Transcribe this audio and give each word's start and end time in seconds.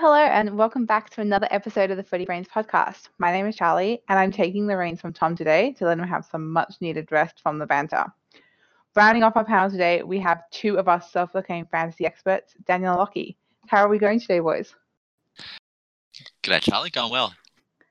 Hello, 0.00 0.14
hello, 0.14 0.26
and 0.26 0.56
welcome 0.56 0.86
back 0.86 1.10
to 1.10 1.20
another 1.20 1.48
episode 1.50 1.90
of 1.90 1.96
the 1.96 2.04
Footy 2.04 2.24
Brains 2.24 2.46
podcast. 2.46 3.08
My 3.18 3.32
name 3.32 3.46
is 3.46 3.56
Charlie, 3.56 4.00
and 4.08 4.16
I'm 4.16 4.30
taking 4.30 4.68
the 4.68 4.76
reins 4.76 5.00
from 5.00 5.12
Tom 5.12 5.34
today 5.34 5.72
to 5.72 5.86
let 5.86 5.98
him 5.98 6.06
have 6.06 6.24
some 6.24 6.52
much 6.52 6.76
needed 6.80 7.10
rest 7.10 7.40
from 7.42 7.58
the 7.58 7.66
banter. 7.66 8.04
Rounding 8.94 9.24
off 9.24 9.36
our 9.36 9.44
panel 9.44 9.68
today, 9.68 10.04
we 10.04 10.20
have 10.20 10.48
two 10.52 10.78
of 10.78 10.86
our 10.86 11.02
self 11.02 11.32
proclaimed 11.32 11.68
fantasy 11.72 12.06
experts, 12.06 12.54
Daniel 12.64 12.92
and 12.92 12.98
Lockie. 13.00 13.36
How 13.66 13.84
are 13.84 13.88
we 13.88 13.98
going 13.98 14.20
today, 14.20 14.38
boys? 14.38 14.72
G'day, 16.44 16.60
Charlie. 16.60 16.90
Going 16.90 17.10
well. 17.10 17.34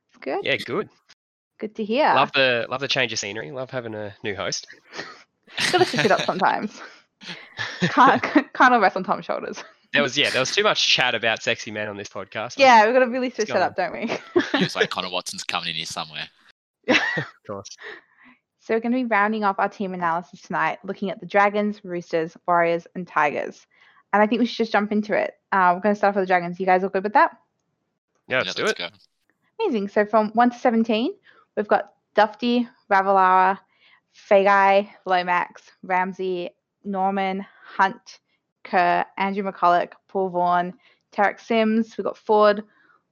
It's 0.08 0.18
good. 0.22 0.46
Yeah, 0.46 0.56
good. 0.56 0.88
Good 1.60 1.76
to 1.76 1.84
hear. 1.84 2.06
Love 2.16 2.32
the 2.32 2.68
love 2.70 2.80
the 2.80 2.88
change 2.88 3.12
of 3.12 3.20
scenery. 3.20 3.52
Love 3.52 3.70
having 3.70 3.96
a 3.96 4.16
new 4.24 4.34
host. 4.34 4.66
Gotta 5.74 5.84
switch 5.84 6.06
it 6.06 6.12
up 6.12 6.22
sometimes. 6.22 6.82
can't 7.82 8.24
can't 8.24 8.74
all 8.74 8.80
rest 8.80 8.96
on 8.96 9.04
Tom's 9.04 9.26
shoulders. 9.26 9.62
There 9.98 10.04
was 10.04 10.16
yeah, 10.16 10.30
there 10.30 10.40
was 10.40 10.54
too 10.54 10.62
much 10.62 10.88
chat 10.88 11.16
about 11.16 11.42
sexy 11.42 11.72
men 11.72 11.88
on 11.88 11.98
this 11.98 12.08
podcast. 12.08 12.54
Yeah, 12.56 12.86
we've 12.86 12.94
got 12.94 13.00
to 13.00 13.08
really 13.08 13.32
switch 13.32 13.50
Let's 13.50 13.60
that 13.60 13.62
up, 13.64 13.76
don't 13.76 13.94
we? 13.94 14.60
Looks 14.60 14.76
like 14.76 14.92
Connor 14.92 15.10
Watson's 15.12 15.44
coming 15.44 15.70
in 15.70 15.76
here 15.76 15.88
somewhere. 15.88 16.28
of 16.88 17.26
course. 17.48 17.76
So 18.60 18.76
we're 18.76 18.80
going 18.80 18.92
to 18.92 18.98
be 18.98 19.06
rounding 19.06 19.44
off 19.44 19.56
our 19.58 19.70
team 19.70 19.96
analysis 19.96 20.42
tonight, 20.44 20.78
looking 20.84 21.10
at 21.10 21.20
the 21.20 21.26
Dragons, 21.26 21.84
Roosters, 21.84 22.38
Warriors, 22.48 22.86
and 22.94 23.08
Tigers. 23.08 23.66
And 24.14 24.22
I 24.22 24.28
think 24.28 24.40
we 24.40 24.46
should 24.46 24.58
just 24.58 24.72
jump 24.72 24.92
into 24.92 25.18
it. 25.18 25.34
Uh, 25.52 25.72
we're 25.74 25.82
going 25.82 25.96
to 25.96 25.98
start 25.98 26.12
off 26.12 26.16
with 26.18 26.24
the 26.24 26.28
Dragons. 26.28 26.60
You 26.60 26.68
guys 26.68 26.84
all 26.84 26.90
good 26.90 27.04
with 27.04 27.14
that? 27.14 27.36
Yeah, 28.28 28.44
let's 28.44 28.54
do 28.54 28.66
let's 28.66 28.74
it. 28.74 28.78
go. 28.78 28.90
Amazing. 29.66 29.88
So 29.88 30.06
from 30.06 30.30
1 30.34 30.52
to 30.52 30.60
17, 30.60 31.12
we've 31.56 31.68
got 31.68 31.94
Dufty, 32.16 32.70
Ravalawa, 32.92 33.58
Feagai, 34.30 34.90
Lomax, 35.08 35.64
Ramsey, 35.82 36.52
Norman, 36.84 37.44
Hunt, 37.66 38.20
Kerr, 38.70 39.06
Andrew 39.18 39.44
McCullough, 39.44 39.92
Paul 40.08 40.30
Vaughan, 40.30 40.74
Tariq 41.14 41.40
Sims. 41.40 41.98
We've 41.98 42.06
got 42.06 42.18
Ford, 42.18 42.64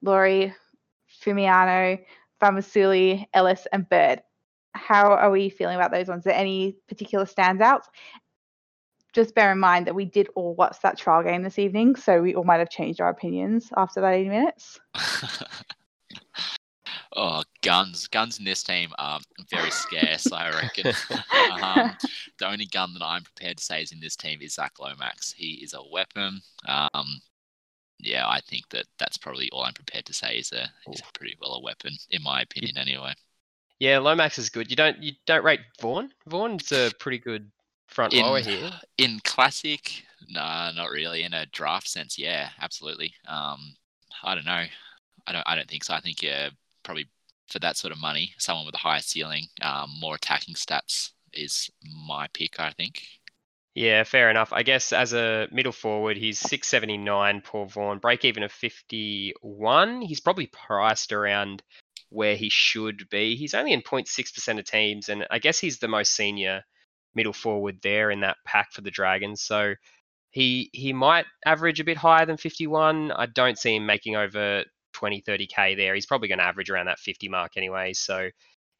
Lawrie, 0.02 0.54
Fuimaono, 1.24 2.00
Fa'amausili, 2.42 3.26
Ellis, 3.34 3.68
and 3.72 3.88
Bird. 3.90 4.22
How 4.74 5.14
are 5.14 5.32
we 5.32 5.50
feeling 5.50 5.76
about 5.76 5.92
those 5.92 6.08
ones? 6.08 6.20
Is 6.22 6.26
there 6.26 6.34
any 6.34 6.76
particular 6.88 7.26
standouts? 7.26 7.86
Just 9.14 9.34
bear 9.34 9.52
in 9.52 9.60
mind 9.60 9.88
that 9.88 9.96
we 9.96 10.04
did 10.04 10.28
all 10.36 10.54
watch 10.56 10.78
that 10.84 10.98
trial 10.98 11.24
game 11.24 11.44
this 11.44 11.58
evening, 11.58 11.96
so 11.96 12.22
we 12.22 12.36
all 12.36 12.44
might 12.44 12.60
have 12.60 12.70
changed 12.70 13.00
our 13.00 13.10
opinions 13.10 13.70
after 13.78 14.02
that 14.02 14.14
80 14.14 14.30
minutes. 14.30 14.80
oh, 17.16 17.44
guns. 17.66 18.08
Guns 18.08 18.40
in 18.40 18.46
this 18.46 18.64
team 18.64 18.92
are 18.98 19.20
very 19.50 19.72
scarce, 19.72 20.32
I 20.32 20.50
reckon. 20.50 20.88
um, 21.62 21.98
the 22.40 22.48
only 22.48 22.66
gun 22.68 22.94
that 22.94 23.04
I'm 23.04 23.24
prepared 23.24 23.58
to 23.58 23.64
say 23.64 23.82
is 23.82 23.92
in 23.92 24.00
this 24.00 24.16
team 24.16 24.40
is 24.42 24.54
Zach 24.54 24.74
Lomax. 24.80 25.34
He 25.34 25.60
is 25.64 25.74
a 25.74 25.82
weapon. 25.92 26.42
Um, 26.68 27.22
yeah, 28.00 28.28
I 28.28 28.40
think 28.42 28.70
that 28.70 28.86
that's 29.00 29.18
probably 29.18 29.50
all 29.52 29.64
I'm 29.64 29.74
prepared 29.74 30.06
to 30.06 30.14
say 30.14 30.38
is 30.38 30.52
a, 30.52 30.70
is 30.92 31.02
a 31.02 31.18
pretty 31.18 31.36
well 31.42 31.56
a 31.56 31.62
weapon, 31.62 31.94
in 32.12 32.22
my 32.22 32.42
opinion, 32.42 32.78
anyway. 32.78 33.14
Yeah, 33.80 34.00
Lomax 34.00 34.38
is 34.38 34.50
good. 34.50 34.70
You 34.70 34.76
don't 34.76 35.02
you 35.02 35.14
don't 35.26 35.44
rate 35.44 35.62
Vaughan? 35.82 36.12
Vaughan's 36.28 36.72
a 36.72 36.92
pretty 37.00 37.18
good 37.18 37.52
front 37.88 38.14
In- 38.14 38.24
rower 38.24 38.40
here. 38.40 38.72
In 38.98 39.20
classic, 39.24 40.04
no, 40.30 40.72
not 40.76 40.92
really. 40.92 41.24
In 41.24 41.34
a 41.34 41.46
draft 41.48 41.88
sense, 41.88 42.18
yeah, 42.18 42.50
absolutely. 42.62 43.14
Um, 43.28 43.76
I 44.24 44.36
don't 44.36 44.46
know. 44.46 44.64
I 45.28 45.32
don't. 45.32 45.44
I 45.46 45.56
don't 45.56 45.70
think 45.70 45.84
so. 45.84 45.94
I 45.94 46.00
think 46.00 46.22
yeah, 46.22 46.50
probably 46.84 47.08
for 47.48 47.60
that 47.60 47.78
sort 47.78 47.92
of 47.92 48.00
money, 48.00 48.34
someone 48.38 48.66
with 48.66 48.76
a 48.76 48.80
higher 48.80 49.02
ceiling, 49.02 49.48
um, 49.62 49.90
more 50.00 50.16
attacking 50.16 50.56
stats 50.56 51.12
is 51.34 51.70
my 52.08 52.28
pick. 52.34 52.60
I 52.60 52.72
think. 52.72 53.02
Yeah, 53.76 54.04
fair 54.06 54.30
enough. 54.30 54.54
I 54.54 54.64
guess 54.64 54.94
as 54.94 55.12
a 55.14 55.50
middle 55.52 55.74
forward, 55.74 56.16
he's 56.16 56.40
679, 56.40 57.42
Paul 57.42 57.66
Vaughan, 57.66 58.00
break 58.00 58.24
even 58.24 58.44
of 58.44 58.52
51. 58.54 60.02
He's 60.02 60.22
probably 60.22 60.48
priced 60.48 61.12
around 61.12 61.62
where 62.10 62.38
he 62.38 62.50
should 62.50 63.10
be. 63.10 63.36
He's 63.36 63.54
only 63.54 63.74
in 63.74 63.82
0.6% 63.82 64.60
of 64.60 64.66
teams, 64.66 65.10
and 65.10 65.28
I 65.30 65.40
guess 65.40 65.60
he's 65.60 65.80
the 65.80 65.90
most 65.90 66.14
senior 66.14 66.64
middle 67.16 67.34
forward 67.34 67.80
there 67.82 68.12
in 68.12 68.22
that 68.22 68.38
pack 68.46 68.72
for 68.72 68.82
the 68.82 68.92
Dragons. 68.92 69.42
So 69.42 69.76
he 70.32 70.70
he 70.74 70.94
might 70.94 71.26
average 71.46 71.80
a 71.80 71.86
bit 71.86 71.98
higher 71.98 72.26
than 72.26 72.38
51. 72.38 73.12
I 73.12 73.26
don't 73.26 73.58
see 73.58 73.76
him 73.76 73.86
making 73.86 74.16
over 74.16 74.64
20, 74.96 75.22
30k 75.22 75.76
there. 75.76 75.94
He's 75.94 76.06
probably 76.06 76.30
going 76.30 76.40
to 76.40 76.46
average 76.46 76.70
around 76.70 76.88
that 76.88 77.00
50 77.00 77.28
mark 77.28 77.58
anyway. 77.58 77.94
So 77.94 78.30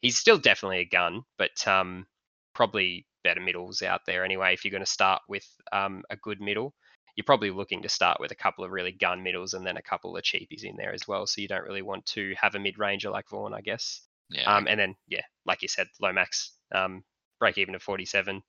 he's 0.00 0.18
still 0.18 0.38
definitely 0.38 0.78
a 0.78 0.86
gun, 0.86 1.22
but 1.38 1.66
um, 1.68 2.06
probably 2.54 3.06
better 3.22 3.40
middles 3.40 3.82
out 3.82 4.00
there 4.06 4.24
anyway. 4.24 4.54
If 4.54 4.64
you're 4.64 4.72
going 4.72 4.84
to 4.84 4.90
start 4.90 5.22
with 5.28 5.46
um, 5.72 6.02
a 6.10 6.16
good 6.16 6.40
middle, 6.40 6.74
you're 7.16 7.24
probably 7.24 7.50
looking 7.50 7.82
to 7.82 7.88
start 7.88 8.18
with 8.18 8.30
a 8.32 8.36
couple 8.36 8.64
of 8.64 8.70
really 8.70 8.92
gun 8.92 9.22
middles 9.22 9.54
and 9.54 9.66
then 9.66 9.76
a 9.76 9.82
couple 9.82 10.16
of 10.16 10.22
cheapies 10.22 10.64
in 10.64 10.76
there 10.76 10.92
as 10.92 11.06
well. 11.06 11.26
So 11.26 11.42
you 11.42 11.48
don't 11.48 11.64
really 11.64 11.82
want 11.82 12.06
to 12.06 12.34
have 12.40 12.54
a 12.54 12.58
mid 12.58 12.78
ranger 12.78 13.10
like 13.10 13.28
Vaughan, 13.28 13.54
I 13.54 13.60
guess. 13.60 14.00
Yeah. 14.30 14.56
Um, 14.56 14.66
and 14.66 14.80
then 14.80 14.94
yeah, 15.06 15.22
like 15.44 15.62
you 15.62 15.68
said, 15.68 15.88
Lomax 16.00 16.52
um, 16.74 17.04
break 17.38 17.58
even 17.58 17.74
to 17.74 17.78
47 17.78 18.42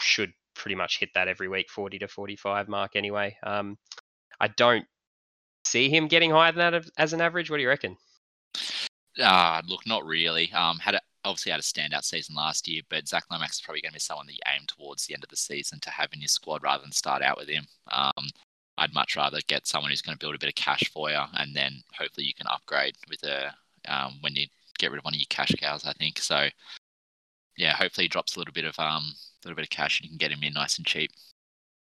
should 0.00 0.32
pretty 0.54 0.74
much 0.74 0.98
hit 0.98 1.10
that 1.14 1.28
every 1.28 1.48
week, 1.48 1.70
40 1.70 2.00
to 2.00 2.08
45 2.08 2.68
mark 2.68 2.96
anyway. 2.96 3.36
Um, 3.42 3.78
I 4.40 4.48
don't 4.48 4.84
see 5.64 5.88
him 5.88 6.08
getting 6.08 6.30
higher 6.30 6.52
than 6.52 6.72
that 6.72 6.90
as 6.98 7.12
an 7.12 7.20
average. 7.20 7.50
What 7.50 7.56
do 7.56 7.62
you 7.62 7.68
reckon? 7.68 7.96
Uh, 9.20 9.62
look, 9.66 9.86
not 9.86 10.04
really. 10.04 10.52
Um, 10.52 10.78
had 10.78 10.96
a, 10.96 11.00
obviously 11.24 11.52
had 11.52 11.60
a 11.60 11.62
standout 11.62 12.04
season 12.04 12.34
last 12.34 12.68
year, 12.68 12.82
but 12.90 13.08
Zach 13.08 13.24
Lomax 13.30 13.56
is 13.56 13.60
probably 13.60 13.80
going 13.80 13.92
to 13.92 13.96
be 13.96 14.00
someone 14.00 14.26
that 14.26 14.34
you 14.34 14.40
aim 14.46 14.62
towards 14.66 15.06
the 15.06 15.14
end 15.14 15.24
of 15.24 15.30
the 15.30 15.36
season 15.36 15.78
to 15.80 15.90
have 15.90 16.12
in 16.12 16.20
your 16.20 16.28
squad 16.28 16.62
rather 16.62 16.82
than 16.82 16.92
start 16.92 17.22
out 17.22 17.38
with 17.38 17.48
him. 17.48 17.66
Um, 17.90 18.28
I'd 18.76 18.94
much 18.94 19.16
rather 19.16 19.38
get 19.46 19.66
someone 19.66 19.90
who's 19.90 20.02
going 20.02 20.16
to 20.16 20.18
build 20.18 20.34
a 20.34 20.38
bit 20.38 20.48
of 20.48 20.54
cash 20.56 20.90
for 20.92 21.10
you, 21.10 21.20
and 21.34 21.54
then 21.54 21.82
hopefully 21.96 22.26
you 22.26 22.34
can 22.34 22.46
upgrade 22.48 22.96
with 23.08 23.22
a 23.22 23.54
um, 23.86 24.18
when 24.20 24.34
you 24.34 24.46
get 24.78 24.90
rid 24.90 24.98
of 24.98 25.04
one 25.04 25.14
of 25.14 25.20
your 25.20 25.26
cash 25.28 25.54
cows. 25.60 25.86
I 25.86 25.92
think 25.92 26.18
so. 26.18 26.48
Yeah, 27.56 27.74
hopefully 27.74 28.06
he 28.06 28.08
drops 28.08 28.34
a 28.34 28.40
little 28.40 28.54
bit 28.54 28.64
of 28.64 28.76
um, 28.80 29.04
a 29.04 29.46
little 29.46 29.56
bit 29.56 29.66
of 29.66 29.70
cash, 29.70 30.00
and 30.00 30.06
you 30.06 30.10
can 30.10 30.18
get 30.18 30.32
him 30.32 30.42
in 30.42 30.54
nice 30.54 30.78
and 30.78 30.86
cheap. 30.86 31.12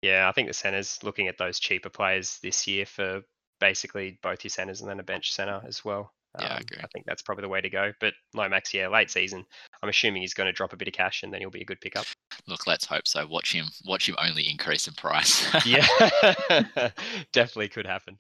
Yeah, 0.01 0.29
I 0.29 0.33
think 0.33 0.49
the 0.49 0.55
centers 0.55 0.99
looking 1.03 1.29
at 1.29 1.37
those 1.37 1.59
cheaper 1.59 1.91
players 1.91 2.39
this 2.43 2.67
year 2.67 2.87
for 2.87 3.23
basically 3.61 4.19
both 4.23 4.45
your 4.45 4.51
centers 4.51 4.81
and 4.81 4.89
then 4.91 5.01
a 5.01 5.05
bench 5.05 5.33
center 5.33 5.61
as 5.67 5.85
well. 5.85 6.13
Yeah, 6.41 6.49
I 6.49 6.57
Um, 6.57 6.61
agree. 6.61 6.79
I 6.83 6.87
think 6.89 7.07
that's 7.07 7.23
probably 7.23 7.43
the 7.43 7.49
way 7.49 7.61
to 7.61 7.71
go. 7.71 7.93
But 8.01 8.15
Lomax, 8.35 8.73
yeah, 8.75 8.89
late 8.89 9.11
season. 9.11 9.45
I'm 9.83 9.89
assuming 9.89 10.23
he's 10.23 10.35
going 10.35 10.47
to 10.47 10.53
drop 10.53 10.73
a 10.73 10.77
bit 10.77 10.87
of 10.89 10.95
cash 10.95 11.23
and 11.23 11.33
then 11.33 11.41
he'll 11.41 11.51
be 11.51 11.63
a 11.63 11.65
good 11.65 11.81
pickup. 11.81 12.05
Look, 12.47 12.67
let's 12.67 12.85
hope 12.85 13.09
so. 13.09 13.27
Watch 13.27 13.53
him, 13.53 13.67
watch 13.85 14.09
him 14.09 14.17
only 14.19 14.49
increase 14.49 14.87
in 14.89 14.95
price. 14.95 15.47
Yeah, 15.67 15.87
definitely 17.33 17.69
could 17.69 17.87
happen. 17.87 18.19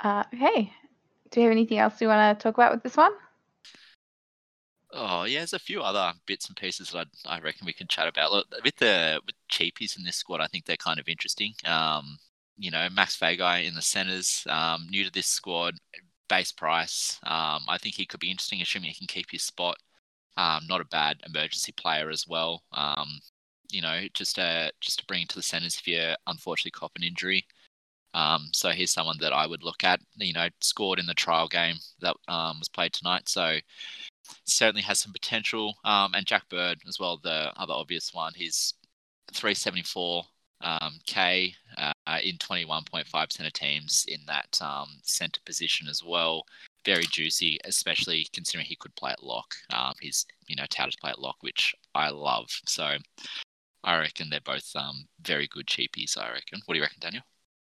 Uh, 0.00 0.24
okay. 0.34 0.72
Do 1.30 1.40
we 1.40 1.42
have 1.44 1.52
anything 1.52 1.78
else 1.78 2.00
we 2.00 2.06
want 2.06 2.38
to 2.38 2.42
talk 2.42 2.54
about 2.54 2.72
with 2.72 2.82
this 2.82 2.96
one? 2.96 3.12
Oh 4.92 5.24
yeah, 5.24 5.38
there's 5.40 5.52
a 5.52 5.58
few 5.58 5.82
other 5.82 6.12
bits 6.26 6.48
and 6.48 6.56
pieces 6.56 6.90
that 6.90 7.06
I, 7.26 7.36
I 7.36 7.40
reckon 7.40 7.64
we 7.66 7.72
can 7.72 7.86
chat 7.86 8.08
about. 8.08 8.32
Look, 8.32 8.46
with 8.64 8.74
the 8.76 9.20
with 9.24 9.36
cheapies 9.50 9.96
in 9.96 10.02
this 10.04 10.16
squad, 10.16 10.40
I 10.40 10.46
think 10.48 10.64
they're 10.64 10.76
kind 10.76 10.98
of 10.98 11.08
interesting. 11.08 11.52
Um, 11.64 12.18
you 12.60 12.70
know, 12.70 12.88
Max 12.92 13.16
Feagai 13.16 13.66
in 13.66 13.74
the 13.74 13.80
centres, 13.80 14.44
um, 14.50 14.86
new 14.90 15.02
to 15.02 15.10
this 15.10 15.26
squad, 15.26 15.76
base 16.28 16.52
price. 16.52 17.18
Um, 17.22 17.62
I 17.68 17.78
think 17.78 17.94
he 17.94 18.04
could 18.04 18.20
be 18.20 18.30
interesting, 18.30 18.60
assuming 18.60 18.90
he 18.90 18.98
can 18.98 19.06
keep 19.06 19.30
his 19.30 19.42
spot. 19.42 19.78
Um, 20.36 20.64
not 20.68 20.82
a 20.82 20.86
bad 20.86 21.22
emergency 21.26 21.72
player 21.72 22.10
as 22.10 22.26
well. 22.28 22.62
Um, 22.72 23.18
you 23.70 23.80
know, 23.80 24.02
just 24.12 24.36
to 24.36 24.70
just 24.80 24.98
to 24.98 25.06
bring 25.06 25.26
to 25.28 25.36
the 25.36 25.42
centres 25.42 25.76
if 25.76 25.86
you 25.86 26.14
unfortunately 26.26 26.72
cop 26.72 26.92
an 26.96 27.02
injury. 27.02 27.46
Um, 28.12 28.48
so 28.52 28.70
he's 28.70 28.92
someone 28.92 29.16
that 29.20 29.32
I 29.32 29.46
would 29.46 29.62
look 29.62 29.82
at. 29.82 30.00
You 30.16 30.34
know, 30.34 30.48
scored 30.60 30.98
in 30.98 31.06
the 31.06 31.14
trial 31.14 31.48
game 31.48 31.76
that 32.00 32.16
um, 32.28 32.58
was 32.58 32.68
played 32.68 32.92
tonight. 32.92 33.28
So 33.28 33.56
certainly 34.44 34.82
has 34.82 35.00
some 35.00 35.12
potential. 35.12 35.76
And 35.84 36.26
Jack 36.26 36.48
Bird 36.50 36.78
as 36.86 36.98
well, 37.00 37.18
the 37.22 37.52
other 37.56 37.72
obvious 37.72 38.12
one. 38.12 38.32
He's 38.36 38.74
374 39.32 40.24
um, 40.62 40.98
K 41.06 41.54
uh, 41.78 41.92
in 42.22 42.36
21.5% 42.36 43.46
of 43.46 43.52
teams 43.52 44.04
in 44.08 44.20
that 44.26 44.58
um, 44.60 44.88
centre 45.02 45.40
position 45.44 45.88
as 45.88 46.02
well. 46.02 46.44
Very 46.84 47.04
juicy, 47.04 47.58
especially 47.64 48.26
considering 48.32 48.66
he 48.66 48.76
could 48.76 48.94
play 48.96 49.12
at 49.12 49.22
lock. 49.22 49.54
Um, 49.72 49.92
he's 50.00 50.26
you 50.46 50.56
know 50.56 50.64
touted 50.70 50.92
to 50.92 50.98
play 50.98 51.10
at 51.10 51.20
lock, 51.20 51.36
which 51.40 51.74
I 51.94 52.10
love. 52.10 52.48
So 52.66 52.96
I 53.84 53.98
reckon 53.98 54.30
they're 54.30 54.40
both 54.40 54.70
um, 54.74 55.06
very 55.22 55.46
good 55.48 55.66
cheapies. 55.66 56.16
I 56.16 56.30
reckon. 56.32 56.60
What 56.64 56.74
do 56.74 56.78
you 56.78 56.82
reckon, 56.82 57.00
Daniel? 57.00 57.22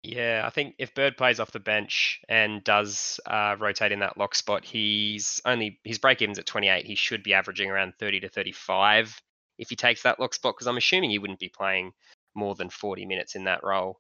Yeah, 0.04 0.44
I 0.46 0.50
think 0.50 0.76
if 0.80 0.96
Bird 0.96 1.16
plays 1.16 1.40
off 1.40 1.52
the 1.52 1.60
bench 1.60 2.22
and 2.28 2.64
does 2.64 3.20
uh, 3.28 3.56
rotate 3.60 3.92
in 3.92 4.00
that 4.00 4.18
lock 4.18 4.34
spot, 4.34 4.66
he's 4.66 5.40
only 5.46 5.80
his 5.84 6.00
break 6.00 6.22
even's 6.22 6.40
at 6.40 6.48
28. 6.48 6.86
He 6.86 6.96
should 6.96 7.22
be 7.22 7.36
averaging 7.36 7.70
around 7.70 7.94
30 8.00 8.22
to 8.22 8.30
35 8.30 9.22
if 9.60 9.70
he 9.70 9.76
takes 9.76 10.02
that 10.04 10.20
lock 10.20 10.34
spot. 10.34 10.56
Because 10.56 10.68
I'm 10.68 10.78
assuming 10.78 11.12
he 11.12 11.20
wouldn't 11.20 11.40
be 11.40 11.50
playing 11.50 11.92
more 12.34 12.56
than 12.56 12.70
40 12.70 13.06
minutes 13.06 13.36
in 13.36 13.44
that 13.44 13.64
role 13.64 14.00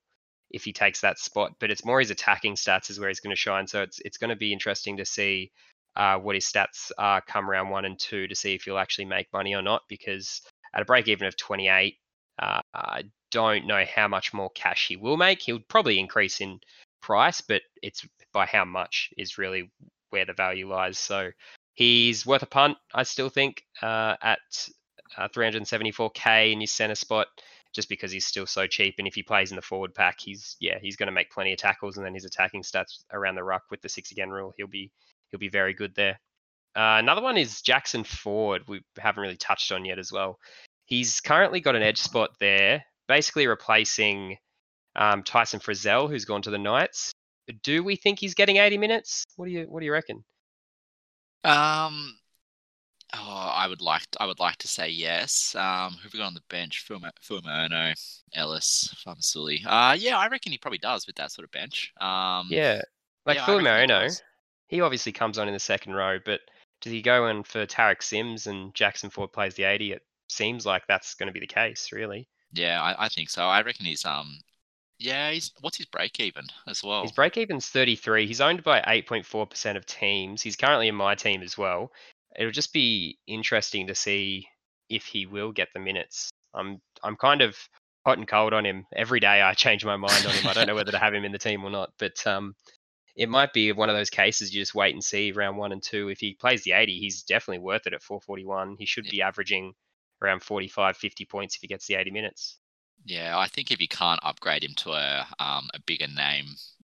if 0.51 0.63
he 0.63 0.73
takes 0.73 1.01
that 1.01 1.19
spot. 1.19 1.53
But 1.59 1.71
it's 1.71 1.85
more 1.85 1.99
his 1.99 2.11
attacking 2.11 2.55
stats 2.55 2.89
is 2.89 2.99
where 2.99 3.09
he's 3.09 3.19
going 3.19 3.35
to 3.35 3.39
shine. 3.39 3.67
So 3.67 3.81
it's 3.81 3.99
it's 3.99 4.17
going 4.17 4.29
to 4.29 4.35
be 4.35 4.53
interesting 4.53 4.97
to 4.97 5.05
see 5.05 5.51
uh, 5.95 6.17
what 6.17 6.35
his 6.35 6.45
stats 6.45 6.91
are 6.97 7.21
come 7.21 7.49
round 7.49 7.69
one 7.69 7.85
and 7.85 7.99
two 7.99 8.27
to 8.27 8.35
see 8.35 8.53
if 8.53 8.63
he'll 8.63 8.77
actually 8.77 9.05
make 9.05 9.27
money 9.33 9.55
or 9.55 9.61
not. 9.61 9.83
Because 9.89 10.41
at 10.73 10.81
a 10.81 10.85
break 10.85 11.07
even 11.07 11.27
of 11.27 11.37
28, 11.37 11.95
uh, 12.39 12.61
I 12.73 13.03
don't 13.31 13.65
know 13.65 13.83
how 13.85 14.07
much 14.07 14.33
more 14.33 14.49
cash 14.51 14.87
he 14.87 14.95
will 14.95 15.17
make. 15.17 15.41
He'll 15.41 15.59
probably 15.59 15.99
increase 15.99 16.41
in 16.41 16.59
price, 17.01 17.41
but 17.41 17.61
it's 17.81 18.05
by 18.33 18.45
how 18.45 18.65
much 18.65 19.09
is 19.17 19.37
really 19.37 19.71
where 20.09 20.25
the 20.25 20.33
value 20.33 20.69
lies. 20.69 20.97
So 20.97 21.31
he's 21.73 22.25
worth 22.25 22.43
a 22.43 22.47
punt, 22.47 22.77
I 22.93 23.03
still 23.03 23.29
think, 23.29 23.63
uh, 23.81 24.15
at 24.21 24.39
uh, 25.17 25.27
374k 25.29 26.53
in 26.53 26.61
his 26.61 26.71
center 26.71 26.95
spot, 26.95 27.27
just 27.73 27.89
because 27.89 28.11
he's 28.11 28.25
still 28.25 28.45
so 28.45 28.67
cheap. 28.67 28.95
And 28.97 29.07
if 29.07 29.15
he 29.15 29.23
plays 29.23 29.51
in 29.51 29.55
the 29.55 29.61
forward 29.61 29.93
pack, 29.93 30.19
he's 30.19 30.55
yeah, 30.59 30.77
he's 30.81 30.95
going 30.95 31.07
to 31.07 31.13
make 31.13 31.31
plenty 31.31 31.53
of 31.53 31.59
tackles, 31.59 31.97
and 31.97 32.05
then 32.05 32.13
his 32.13 32.25
attacking 32.25 32.63
stats 32.63 33.03
around 33.11 33.35
the 33.35 33.43
ruck 33.43 33.63
with 33.69 33.81
the 33.81 33.89
six 33.89 34.11
again 34.11 34.29
rule, 34.29 34.53
he'll 34.57 34.67
be 34.67 34.91
he'll 35.29 35.39
be 35.39 35.49
very 35.49 35.73
good 35.73 35.93
there. 35.95 36.19
Uh, 36.75 36.97
another 36.99 37.21
one 37.21 37.37
is 37.37 37.61
Jackson 37.61 38.03
Ford. 38.03 38.63
We 38.67 38.81
haven't 38.97 39.21
really 39.21 39.37
touched 39.37 39.71
on 39.71 39.83
yet 39.85 39.99
as 39.99 40.11
well. 40.11 40.39
He's 40.85 41.19
currently 41.19 41.59
got 41.59 41.75
an 41.75 41.83
edge 41.83 41.99
spot 41.99 42.31
there, 42.39 42.83
basically 43.07 43.47
replacing 43.47 44.37
um, 44.95 45.23
Tyson 45.23 45.59
Frizell, 45.59 46.09
who's 46.09 46.25
gone 46.25 46.41
to 46.43 46.49
the 46.49 46.57
Knights. 46.57 47.11
Do 47.63 47.83
we 47.83 47.95
think 47.95 48.19
he's 48.19 48.33
getting 48.33 48.57
80 48.57 48.77
minutes? 48.77 49.23
What 49.35 49.45
do 49.45 49.51
you 49.51 49.63
What 49.63 49.79
do 49.79 49.85
you 49.85 49.91
reckon? 49.91 50.23
Um, 51.43 52.15
oh, 53.13 53.53
I 53.55 53.67
would 53.67 53.81
like 53.81 54.09
to, 54.11 54.21
I 54.21 54.25
would 54.25 54.39
like 54.39 54.57
to 54.57 54.67
say 54.67 54.89
yes. 54.89 55.55
Um, 55.55 55.93
who've 56.01 56.13
we 56.13 56.19
got 56.19 56.27
on 56.27 56.33
the 56.33 56.41
bench? 56.49 56.85
Fuimaono, 56.87 57.93
Ellis, 58.33 58.93
Fa'amausili. 59.05 59.65
Uh, 59.65 59.95
yeah, 59.97 60.17
I 60.17 60.27
reckon 60.27 60.51
he 60.51 60.57
probably 60.57 60.77
does 60.77 61.07
with 61.07 61.15
that 61.17 61.31
sort 61.31 61.45
of 61.45 61.51
bench. 61.51 61.91
Um, 61.99 62.47
yeah, 62.49 62.81
like 63.25 63.37
yeah, 63.37 63.45
he 64.67 64.75
he 64.77 64.81
obviously 64.81 65.11
comes 65.11 65.37
on 65.37 65.47
in 65.47 65.53
the 65.53 65.59
second 65.59 65.93
row, 65.93 66.17
but 66.23 66.41
does 66.81 66.91
he 66.91 67.01
go 67.01 67.27
in 67.27 67.43
for 67.43 67.65
Tariq 67.65 68.01
Sims 68.01 68.47
and 68.47 68.73
Jackson 68.73 69.09
Ford 69.09 69.31
plays 69.31 69.53
the 69.55 69.63
80? 69.63 69.93
It 69.93 70.01
seems 70.29 70.65
like 70.65 70.83
that's 70.87 71.13
going 71.13 71.27
to 71.27 71.33
be 71.33 71.39
the 71.39 71.47
case, 71.47 71.91
really. 71.91 72.27
Yeah, 72.53 72.81
I, 72.81 73.05
I 73.05 73.09
think 73.09 73.29
so. 73.29 73.43
I 73.43 73.61
reckon 73.61 73.85
he's 73.85 74.05
um, 74.05 74.39
yeah, 74.97 75.31
he's 75.31 75.51
what's 75.61 75.77
his 75.77 75.85
break 75.87 76.19
even 76.19 76.45
as 76.67 76.83
well? 76.83 77.03
His 77.03 77.11
break 77.11 77.37
even's 77.37 77.67
33. 77.67 78.27
He's 78.27 78.41
owned 78.41 78.63
by 78.63 78.81
8.4% 78.81 79.75
of 79.75 79.85
teams. 79.85 80.41
He's 80.41 80.55
currently 80.55 80.87
in 80.87 80.95
my 80.95 81.15
team 81.15 81.41
as 81.41 81.57
well. 81.57 81.91
It'll 82.37 82.51
just 82.51 82.73
be 82.73 83.17
interesting 83.27 83.87
to 83.87 83.95
see 83.95 84.47
if 84.89 85.05
he 85.05 85.25
will 85.25 85.51
get 85.51 85.69
the 85.73 85.79
minutes. 85.79 86.29
I'm 86.53 86.81
I'm 87.03 87.15
kind 87.15 87.41
of 87.41 87.57
hot 88.05 88.17
and 88.17 88.27
cold 88.27 88.53
on 88.53 88.65
him. 88.65 88.85
Every 88.95 89.19
day 89.19 89.41
I 89.41 89.53
change 89.53 89.85
my 89.85 89.95
mind 89.95 90.25
on 90.25 90.33
him. 90.33 90.47
I 90.47 90.53
don't 90.53 90.67
know 90.67 90.75
whether 90.75 90.91
to 90.91 90.99
have 90.99 91.13
him 91.13 91.23
in 91.23 91.31
the 91.31 91.37
team 91.37 91.63
or 91.63 91.69
not, 91.69 91.93
but 91.97 92.25
um 92.27 92.55
it 93.15 93.29
might 93.29 93.53
be 93.53 93.71
one 93.73 93.89
of 93.89 93.95
those 93.95 94.09
cases 94.09 94.53
you 94.53 94.61
just 94.61 94.73
wait 94.75 94.93
and 94.93 95.03
see 95.03 95.31
round 95.33 95.57
1 95.57 95.71
and 95.73 95.83
2 95.83 96.09
if 96.09 96.19
he 96.19 96.33
plays 96.33 96.63
the 96.63 96.71
80, 96.71 96.97
he's 96.97 97.23
definitely 97.23 97.59
worth 97.59 97.85
it 97.85 97.93
at 97.93 98.01
441. 98.01 98.77
He 98.79 98.85
should 98.85 99.05
be 99.09 99.21
averaging 99.21 99.73
around 100.21 100.43
45 100.43 100.95
50 100.97 101.25
points 101.25 101.55
if 101.55 101.61
he 101.61 101.67
gets 101.67 101.87
the 101.87 101.95
80 101.95 102.11
minutes. 102.11 102.57
Yeah, 103.05 103.37
I 103.37 103.47
think 103.47 103.71
if 103.71 103.81
you 103.81 103.87
can't 103.87 104.19
upgrade 104.23 104.63
him 104.63 104.75
to 104.77 104.91
a 104.91 105.27
um 105.39 105.69
a 105.73 105.79
bigger 105.85 106.07
name 106.07 106.55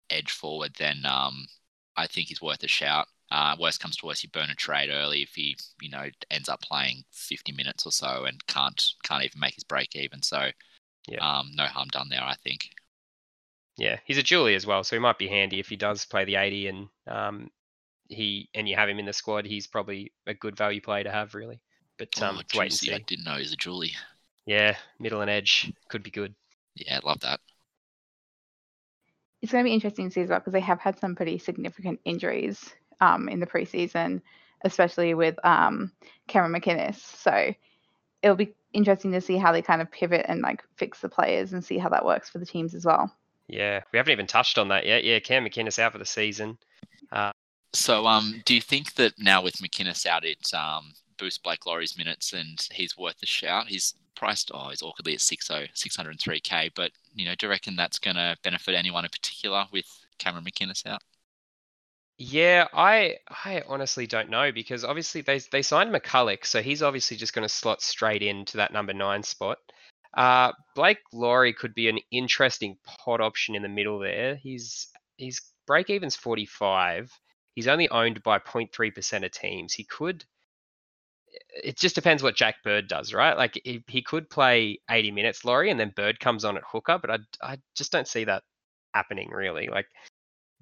edge 0.09 0.31
forward, 0.31 0.73
then 0.77 1.05
um 1.05 1.47
I 1.95 2.07
think 2.07 2.27
he's 2.27 2.41
worth 2.41 2.63
a 2.63 2.67
shout. 2.67 3.07
Uh, 3.33 3.55
worst 3.59 3.79
comes 3.79 3.97
to 3.97 4.05
worst, 4.05 4.23
you 4.23 4.29
burn 4.29 4.51
a 4.51 4.55
trade 4.55 4.91
early 4.91 5.23
if 5.23 5.33
he 5.33 5.57
you 5.81 5.89
know 5.89 6.05
ends 6.29 6.47
up 6.47 6.61
playing 6.61 7.03
50 7.11 7.51
minutes 7.51 7.85
or 7.85 7.91
so 7.91 8.25
and 8.25 8.45
can't 8.45 8.93
can't 9.03 9.23
even 9.23 9.39
make 9.39 9.55
his 9.55 9.63
break 9.63 9.95
even. 9.95 10.21
So 10.21 10.51
Yeah. 11.07 11.19
um 11.39 11.51
no 11.55 11.65
harm 11.65 11.87
done 11.89 12.09
there, 12.09 12.23
I 12.23 12.35
think. 12.35 12.69
Yeah, 13.75 13.97
he's 14.05 14.19
a 14.19 14.23
Julie 14.23 14.53
as 14.53 14.67
well, 14.67 14.83
so 14.83 14.95
he 14.95 14.99
might 14.99 15.17
be 15.17 15.27
handy 15.27 15.59
if 15.59 15.67
he 15.67 15.75
does 15.75 16.05
play 16.05 16.25
the 16.25 16.35
80 16.35 16.67
and 16.67 16.87
um, 17.07 17.49
he 18.07 18.47
and 18.53 18.69
you 18.69 18.75
have 18.75 18.87
him 18.87 18.99
in 18.99 19.05
the 19.05 19.13
squad. 19.13 19.45
He's 19.45 19.65
probably 19.65 20.11
a 20.27 20.35
good 20.35 20.55
value 20.55 20.79
play 20.81 21.01
to 21.01 21.11
have, 21.11 21.33
really. 21.33 21.59
But 21.97 22.21
um, 22.21 22.37
oh, 22.37 22.57
wait 22.59 22.69
and 22.69 22.79
see. 22.79 22.93
I 22.93 22.99
didn't 22.99 23.25
know 23.25 23.33
he 23.33 23.39
was 23.39 23.53
a 23.53 23.57
Julie. 23.57 23.93
Yeah, 24.45 24.75
middle 24.99 25.21
and 25.21 25.29
edge 25.29 25.73
could 25.89 26.03
be 26.03 26.11
good. 26.11 26.35
Yeah, 26.75 26.99
love 27.03 27.21
that. 27.21 27.39
it's 29.43 29.51
going 29.51 29.63
to 29.63 29.67
be 29.67 29.73
interesting 29.73 30.07
to 30.07 30.13
see 30.13 30.21
as 30.21 30.29
well 30.29 30.39
because 30.39 30.53
they 30.53 30.61
have 30.61 30.79
had 30.79 30.97
some 30.97 31.15
pretty 31.15 31.37
significant 31.37 31.99
injuries 32.05 32.73
um, 33.03 33.29
in 33.29 33.39
the 33.39 33.47
preseason, 33.47 34.21
especially 34.63 35.13
with 35.13 35.35
um, 35.43 35.91
Cameron 36.27 36.53
McInnes. 36.53 36.95
So 36.95 37.53
it'll 38.21 38.35
be 38.35 38.53
interesting 38.73 39.11
to 39.11 39.21
see 39.21 39.37
how 39.37 39.51
they 39.51 39.61
kind 39.61 39.81
of 39.81 39.91
pivot 39.91 40.25
and 40.27 40.41
like 40.41 40.63
fix 40.77 41.01
the 41.01 41.09
players 41.09 41.53
and 41.53 41.63
see 41.63 41.77
how 41.77 41.89
that 41.89 42.05
works 42.05 42.29
for 42.29 42.39
the 42.39 42.45
teams 42.45 42.73
as 42.73 42.85
well. 42.85 43.11
Yeah, 43.47 43.81
we 43.91 43.97
haven't 43.97 44.13
even 44.13 44.27
touched 44.27 44.57
on 44.57 44.69
that 44.69 44.85
yet. 44.85 45.03
Yeah, 45.03 45.19
Cam 45.19 45.45
McInnes 45.45 45.79
out 45.79 45.91
for 45.91 45.97
the 45.97 46.05
season. 46.05 46.57
So, 47.73 48.05
um, 48.05 48.41
do 48.45 48.53
you 48.53 48.61
think 48.61 48.93
that 48.95 49.13
now 49.17 49.41
with 49.41 49.55
McInnes 49.55 50.05
out, 50.05 50.23
it 50.23 50.53
um 50.53 50.93
boosts 51.17 51.39
Blake 51.39 51.65
Lawrie's 51.65 51.97
minutes 51.97 52.33
and 52.33 52.67
he's 52.71 52.97
worth 52.97 53.21
a 53.21 53.25
shout? 53.25 53.67
He's 53.67 53.95
priced, 54.15 54.51
oh, 54.53 54.69
he's 54.69 54.83
awkwardly 54.83 55.15
at 55.15 55.21
60, 55.21 55.69
603k, 55.75 56.71
but 56.75 56.91
you 57.15 57.25
know, 57.25 57.33
do 57.35 57.47
you 57.47 57.49
reckon 57.49 57.75
that's 57.75 57.99
going 57.99 58.15
to 58.15 58.37
benefit 58.43 58.75
anyone 58.75 59.05
in 59.05 59.09
particular 59.09 59.65
with 59.71 59.85
Cameron 60.19 60.45
McInnes 60.45 60.85
out? 60.85 61.01
Yeah, 62.17 62.67
I 62.73 63.17
I 63.27 63.63
honestly 63.67 64.05
don't 64.05 64.29
know 64.29 64.51
because 64.51 64.83
obviously 64.83 65.21
they 65.21 65.39
they 65.39 65.61
signed 65.61 65.93
McCullough, 65.93 66.45
so 66.45 66.61
he's 66.61 66.83
obviously 66.83 67.17
just 67.17 67.33
going 67.33 67.47
to 67.47 67.53
slot 67.53 67.81
straight 67.81 68.21
into 68.21 68.57
that 68.57 68.71
number 68.71 68.93
nine 68.93 69.23
spot. 69.23 69.57
Uh, 70.13 70.51
Blake 70.75 70.99
Lawrie 71.11 71.53
could 71.53 71.73
be 71.73 71.89
an 71.89 71.99
interesting 72.11 72.77
pod 72.85 73.19
option 73.19 73.55
in 73.55 73.63
the 73.63 73.69
middle 73.69 73.99
there. 73.99 74.35
He's 74.35 74.89
he's 75.17 75.41
break 75.65 75.89
even's 75.89 76.15
45. 76.15 77.11
He's 77.55 77.67
only 77.67 77.89
owned 77.89 78.21
by 78.23 78.39
0.3% 78.39 79.25
of 79.25 79.31
teams. 79.31 79.73
He 79.73 79.83
could 79.83 80.25
it 81.63 81.77
just 81.77 81.95
depends 81.95 82.21
what 82.21 82.35
Jack 82.35 82.55
Bird 82.63 82.87
does, 82.87 83.13
right? 83.13 83.35
Like 83.37 83.59
he, 83.63 83.83
he 83.87 84.01
could 84.01 84.29
play 84.29 84.79
80 84.89 85.11
minutes, 85.11 85.45
Lawrie, 85.45 85.71
and 85.71 85.79
then 85.79 85.93
Bird 85.95 86.19
comes 86.19 86.45
on 86.45 86.57
at 86.57 86.63
hooker, 86.63 86.99
but 86.99 87.09
I 87.09 87.17
I 87.41 87.57
just 87.75 87.91
don't 87.91 88.07
see 88.07 88.23
that 88.25 88.43
happening 88.93 89.29
really. 89.31 89.67
Like 89.67 89.87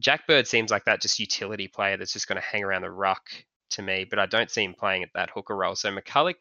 Jack 0.01 0.27
Bird 0.27 0.47
seems 0.47 0.71
like 0.71 0.85
that 0.85 1.01
just 1.01 1.19
utility 1.19 1.67
player 1.67 1.95
that's 1.97 2.13
just 2.13 2.27
going 2.27 2.41
to 2.41 2.47
hang 2.47 2.63
around 2.63 2.81
the 2.81 2.91
ruck 2.91 3.29
to 3.71 3.81
me, 3.81 4.05
but 4.09 4.19
I 4.19 4.25
don't 4.25 4.51
see 4.51 4.63
him 4.63 4.73
playing 4.73 5.03
at 5.03 5.09
that 5.13 5.29
hooker 5.29 5.55
role. 5.55 5.75
So 5.75 5.89
McCullough 5.95 6.35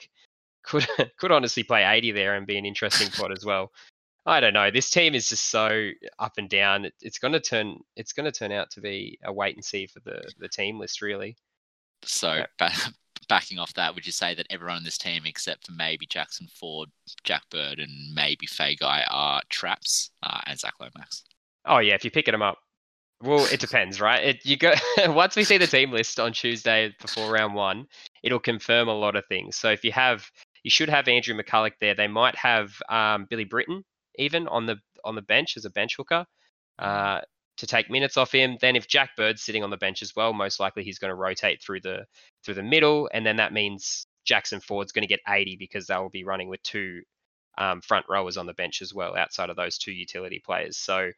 could 0.64 0.86
could 1.18 1.30
honestly 1.32 1.62
play 1.62 1.84
80 1.84 2.12
there 2.12 2.34
and 2.34 2.46
be 2.46 2.58
an 2.58 2.66
interesting 2.66 3.08
pod 3.16 3.32
as 3.32 3.44
well. 3.44 3.70
I 4.26 4.40
don't 4.40 4.52
know. 4.52 4.70
This 4.70 4.90
team 4.90 5.14
is 5.14 5.28
just 5.28 5.50
so 5.50 5.90
up 6.18 6.32
and 6.36 6.48
down. 6.48 6.84
It, 6.84 6.94
it's 7.00 7.18
going 7.18 7.32
to 7.32 7.40
turn 7.40 7.78
it's 7.96 8.12
going 8.12 8.30
to 8.30 8.36
turn 8.36 8.52
out 8.52 8.70
to 8.72 8.80
be 8.80 9.18
a 9.24 9.32
wait 9.32 9.54
and 9.56 9.64
see 9.64 9.86
for 9.86 10.00
the 10.00 10.22
the 10.38 10.48
team 10.48 10.78
list 10.78 11.02
really. 11.02 11.36
So, 12.02 12.32
Yeah. 12.34 12.46
ba- 12.58 12.72
backing 13.28 13.58
off 13.58 13.74
that, 13.74 13.94
would 13.94 14.06
you 14.06 14.12
say 14.12 14.34
that 14.34 14.46
everyone 14.50 14.78
in 14.78 14.84
this 14.84 14.98
team, 14.98 15.22
except 15.26 15.66
for 15.66 15.72
maybe 15.72 16.06
Jackson 16.06 16.48
Ford, 16.48 16.88
Jack 17.24 17.42
Bird, 17.50 17.78
and 17.78 18.14
maybe 18.14 18.46
Feagai, 18.46 19.04
are 19.08 19.42
traps 19.50 20.10
uh, 20.22 20.40
and 20.46 20.58
Zach 20.58 20.74
Lomax? 20.80 21.24
Oh 21.66 21.78
yeah, 21.78 21.94
if 21.94 22.04
you're 22.04 22.10
picking 22.10 22.32
them 22.32 22.42
up. 22.42 22.58
Well, 23.22 23.44
it 23.46 23.60
depends, 23.60 24.00
right? 24.00 24.22
It 24.24 24.46
you 24.46 24.56
go 24.56 24.72
once 25.08 25.36
we 25.36 25.44
see 25.44 25.58
the 25.58 25.66
team 25.66 25.90
list 25.90 26.18
on 26.18 26.32
Tuesday 26.32 26.94
before 27.00 27.30
round 27.30 27.54
one, 27.54 27.86
it'll 28.22 28.40
confirm 28.40 28.88
a 28.88 28.94
lot 28.94 29.14
of 29.14 29.26
things. 29.26 29.56
So 29.56 29.70
if 29.70 29.84
you 29.84 29.92
have, 29.92 30.30
you 30.62 30.70
should 30.70 30.88
have 30.88 31.06
Andrew 31.06 31.34
McCullough 31.34 31.72
there. 31.80 31.94
They 31.94 32.08
might 32.08 32.34
have 32.36 32.72
um, 32.88 33.26
Billy 33.28 33.44
Britton 33.44 33.84
even 34.16 34.48
on 34.48 34.66
the 34.66 34.76
on 35.04 35.14
the 35.14 35.22
bench 35.22 35.56
as 35.56 35.64
a 35.64 35.70
bench 35.70 35.96
hooker 35.96 36.24
uh, 36.78 37.20
to 37.58 37.66
take 37.66 37.90
minutes 37.90 38.16
off 38.16 38.32
him. 38.32 38.56
Then 38.60 38.74
if 38.74 38.88
Jack 38.88 39.10
Bird's 39.16 39.42
sitting 39.42 39.62
on 39.62 39.70
the 39.70 39.76
bench 39.76 40.00
as 40.02 40.16
well, 40.16 40.32
most 40.32 40.58
likely 40.58 40.82
he's 40.82 40.98
going 40.98 41.10
to 41.10 41.14
rotate 41.14 41.62
through 41.62 41.80
the 41.82 42.06
through 42.42 42.54
the 42.54 42.62
middle, 42.62 43.10
and 43.12 43.24
then 43.26 43.36
that 43.36 43.52
means 43.52 44.06
Jackson 44.24 44.60
Ford's 44.60 44.92
going 44.92 45.02
to 45.02 45.08
get 45.08 45.20
80 45.28 45.56
because 45.58 45.86
they 45.86 45.96
will 45.96 46.08
be 46.10 46.24
running 46.24 46.48
with 46.48 46.62
two 46.62 47.02
um, 47.58 47.82
front 47.82 48.06
rowers 48.08 48.38
on 48.38 48.46
the 48.46 48.54
bench 48.54 48.80
as 48.80 48.94
well, 48.94 49.14
outside 49.14 49.50
of 49.50 49.56
those 49.56 49.76
two 49.76 49.92
utility 49.92 50.40
players. 50.44 50.78
So 50.78 51.10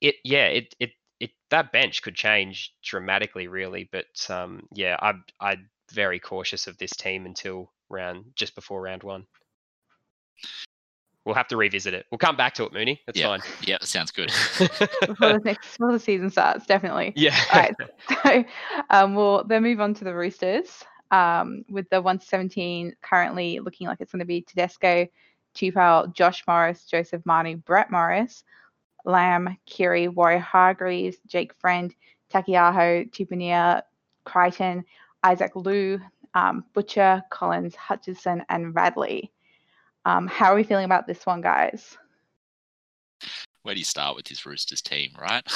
it 0.00 0.16
yeah 0.24 0.46
it 0.46 0.74
it 0.80 0.90
it 1.22 1.30
that 1.50 1.70
bench 1.72 2.02
could 2.02 2.16
change 2.16 2.74
dramatically 2.82 3.46
really 3.46 3.88
but 3.92 4.28
um 4.28 4.66
yeah 4.74 4.96
i 5.00 5.10
am 5.10 5.24
i'm 5.40 5.68
very 5.92 6.18
cautious 6.18 6.66
of 6.66 6.76
this 6.78 6.90
team 6.90 7.26
until 7.26 7.70
round 7.88 8.24
just 8.34 8.54
before 8.54 8.82
round 8.82 9.02
one 9.02 9.24
we'll 11.24 11.34
have 11.34 11.46
to 11.46 11.56
revisit 11.56 11.94
it 11.94 12.06
we'll 12.10 12.18
come 12.18 12.36
back 12.36 12.54
to 12.54 12.64
it 12.64 12.72
mooney 12.72 13.00
that's 13.06 13.18
Yeah. 13.18 13.38
Yeah, 13.62 13.78
that 13.78 13.86
sounds 13.86 14.10
good. 14.10 14.28
Before 15.06 15.34
the 15.34 15.40
next 15.44 15.78
before 15.78 15.92
the 15.92 16.00
season 16.00 16.30
starts, 16.30 16.66
definitely. 16.66 17.12
yeah 17.14 17.36
All 17.52 17.60
right. 17.60 17.74
So 18.24 18.44
um, 18.90 19.14
we'll 19.14 19.44
then 19.44 19.62
move 19.62 19.80
on 19.80 19.94
to 19.94 20.04
the 20.04 20.12
Roosters 20.12 20.82
um, 21.12 21.64
with 21.70 21.88
the 21.90 22.02
117 22.02 22.96
currently 23.02 23.60
looking 23.60 23.86
like 23.86 23.98
it's 24.00 24.10
going 24.10 24.18
to 24.18 24.26
be 24.26 24.42
Tedesco, 24.42 25.06
Tupou, 25.54 26.12
Josh 26.12 26.42
Morris, 26.48 26.84
Joseph 26.86 27.22
Manu, 27.24 27.56
Brett 27.56 27.90
Morris, 27.90 28.42
Lamb, 29.04 29.56
Keary, 29.66 30.08
Warrior 30.08 30.38
Hargreaves, 30.38 31.16
Jake 31.26 31.54
Friend, 31.60 31.94
Taukei'aho, 32.32 33.10
Tupouniua, 33.10 33.82
Crichton, 34.24 34.84
Isaac 35.22 35.54
Liu, 35.54 36.00
um, 36.34 36.64
Butcher, 36.72 37.22
Collins, 37.30 37.74
Hutchison, 37.74 38.44
and 38.48 38.74
Radley. 38.74 39.32
Um, 40.04 40.26
how 40.26 40.52
are 40.52 40.56
we 40.56 40.64
feeling 40.64 40.84
about 40.84 41.06
this 41.06 41.24
one, 41.26 41.40
guys? 41.40 41.96
Where 43.62 43.74
do 43.74 43.78
you 43.78 43.84
start 43.84 44.16
with 44.16 44.26
this 44.26 44.44
Roosters 44.44 44.82
team, 44.82 45.12
right? 45.20 45.46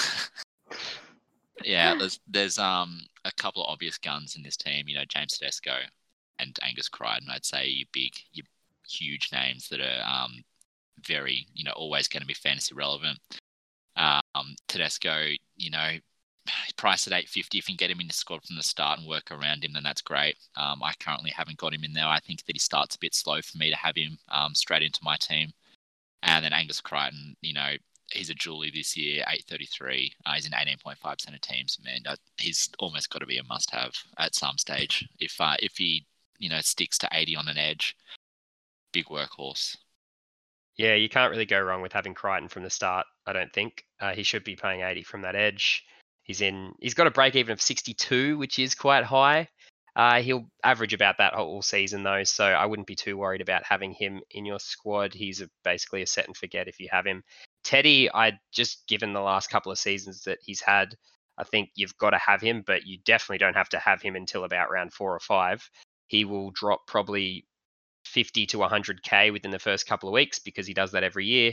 yeah, 1.65 1.95
there's 1.99 2.21
there's 2.29 2.59
um 2.59 3.01
a 3.25 3.33
couple 3.33 3.65
of 3.65 3.71
obvious 3.71 3.99
guns 3.99 4.37
in 4.37 4.43
this 4.43 4.57
team. 4.57 4.89
You 4.89 4.97
know, 4.97 5.05
James 5.09 5.37
Tedesco 5.37 5.79
and 6.39 6.57
Angus 6.63 6.89
Crichton. 6.89 7.29
I'd 7.31 7.45
say 7.45 7.67
you 7.67 7.87
big, 7.93 8.13
you 8.33 8.45
huge 8.89 9.31
names 9.33 9.69
that 9.69 9.81
are 9.81 10.03
um 10.07 10.45
very 11.05 11.47
you 11.55 11.65
know 11.65 11.73
always 11.73 12.09
going 12.09 12.23
to 12.23 12.27
be 12.27 12.35
fantasy 12.35 12.75
relevant. 12.75 13.19
Um, 13.97 14.55
Tedesco, 14.69 15.29
you 15.57 15.71
know, 15.71 15.93
price 16.77 17.07
at 17.07 17.13
850. 17.13 17.59
If 17.59 17.69
you 17.69 17.75
can 17.75 17.77
get 17.77 17.91
him 17.91 18.01
in 18.01 18.09
the 18.09 18.13
squad 18.13 18.45
from 18.45 18.57
the 18.57 18.63
start 18.63 18.99
and 18.99 19.09
work 19.09 19.31
around 19.31 19.65
him, 19.65 19.73
then 19.73 19.83
that's 19.83 20.03
great. 20.03 20.37
Um, 20.57 20.83
I 20.83 20.93
currently 21.01 21.31
haven't 21.31 21.59
got 21.59 21.75
him 21.75 21.85
in 21.85 21.93
there. 21.93 22.07
I 22.07 22.21
think 22.21 22.45
that 22.45 22.55
he 22.55 22.61
starts 22.61 22.95
a 22.97 23.01
bit 23.01 23.15
slow 23.15 23.41
for 23.43 23.59
me 23.59 23.71
to 23.71 23.77
have 23.77 23.97
him 23.97 24.19
um, 24.29 24.55
straight 24.55 24.83
into 24.83 25.01
my 25.03 25.17
team. 25.17 25.53
And 26.23 26.45
then 26.45 26.53
Angus 26.53 26.81
Crichton, 26.81 27.37
you 27.41 27.55
know, 27.55 27.75
he's 28.13 28.31
a 28.31 28.35
Julie 28.35 28.71
this 28.71 28.97
year, 28.97 29.21
833. 29.21 30.13
Uh, 30.25 30.33
he's 30.35 30.47
an 30.47 30.53
18.5% 30.53 31.35
of 31.35 31.41
teams. 31.41 31.79
Man, 31.85 32.01
he's 32.39 32.69
almost 32.79 33.11
got 33.11 33.21
to 33.21 33.27
be 33.27 33.39
a 33.39 33.45
must-have 33.45 33.95
at 34.19 34.35
some 34.35 34.59
stage. 34.59 35.09
If 35.19 35.41
uh, 35.41 35.57
if 35.61 35.77
he, 35.77 36.07
you 36.39 36.49
know, 36.49 36.61
sticks 36.61 36.99
to 36.99 37.09
80 37.13 37.37
on 37.37 37.49
an 37.49 37.59
edge, 37.59 37.97
big 38.93 39.07
workhorse. 39.07 39.77
Yeah, 40.77 40.95
you 40.95 41.09
can't 41.09 41.31
really 41.31 41.47
go 41.47 41.61
wrong 41.61 41.81
with 41.81 41.93
having 41.93 42.15
Crichton 42.15 42.49
from 42.49 42.63
the 42.63 42.71
start. 42.71 43.07
I 43.27 43.33
don't 43.33 43.53
think 43.53 43.85
uh, 44.01 44.13
he 44.13 44.23
should 44.23 44.45
be 44.45 44.57
paying 44.57 44.83
80 44.83 45.05
from 45.05 45.23
that 45.23 45.35
edge. 45.35 45.85
He's 46.23 46.41
in. 46.41 46.75
He's 46.81 46.95
got 46.95 47.07
a 47.07 47.11
break 47.11 47.35
even 47.35 47.53
of 47.53 47.63
62, 47.63 48.37
which 48.37 48.59
is 48.59 48.75
quite 48.75 49.05
high. 49.05 49.49
Uh, 49.95 50.21
he'll 50.21 50.51
average 50.63 50.93
about 50.93 51.17
that 51.17 51.33
whole 51.33 51.63
season 51.63 52.03
though, 52.03 52.23
so 52.23 52.45
I 52.45 52.67
wouldn't 52.67 52.87
be 52.87 52.95
too 52.95 53.17
worried 53.17 53.41
about 53.41 53.65
having 53.65 53.93
him 53.93 54.21
in 54.33 54.45
your 54.45 54.59
squad. 54.59 55.15
He's 55.15 55.41
a, 55.41 55.49
basically 55.65 56.03
a 56.03 56.07
set 56.07 56.27
and 56.27 56.37
forget 56.37 56.69
if 56.69 56.79
you 56.79 56.89
have 56.93 57.07
him. 57.07 57.25
Teddy, 57.65 58.13
I 58.13 58.39
just 58.53 58.87
given 58.89 59.15
the 59.15 59.21
last 59.21 59.49
couple 59.49 59.73
of 59.73 59.79
seasons 59.79 60.23
that 60.25 60.39
he's 60.43 60.61
had, 60.61 60.95
I 61.39 61.45
think 61.45 61.71
you've 61.77 61.97
got 61.97 62.11
to 62.11 62.19
have 62.19 62.43
him, 62.43 62.63
but 62.67 62.87
you 62.87 62.99
definitely 63.07 63.39
don't 63.39 63.57
have 63.57 63.71
to 63.71 63.79
have 63.79 64.03
him 64.03 64.17
until 64.17 64.45
about 64.45 64.71
round 64.71 64.93
four 64.93 65.15
or 65.15 65.21
five. 65.21 65.69
He 66.09 66.27
will 66.27 66.51
drop 66.51 66.87
probably 66.87 67.47
50 68.07 68.47
to 68.47 68.59
100k 68.59 69.33
within 69.33 69.51
the 69.51 69.59
first 69.59 69.87
couple 69.87 70.09
of 70.09 70.13
weeks 70.13 70.39
because 70.39 70.67
he 70.67 70.75
does 70.75 70.93
that 70.93 71.05
every 71.05 71.27
year. 71.27 71.53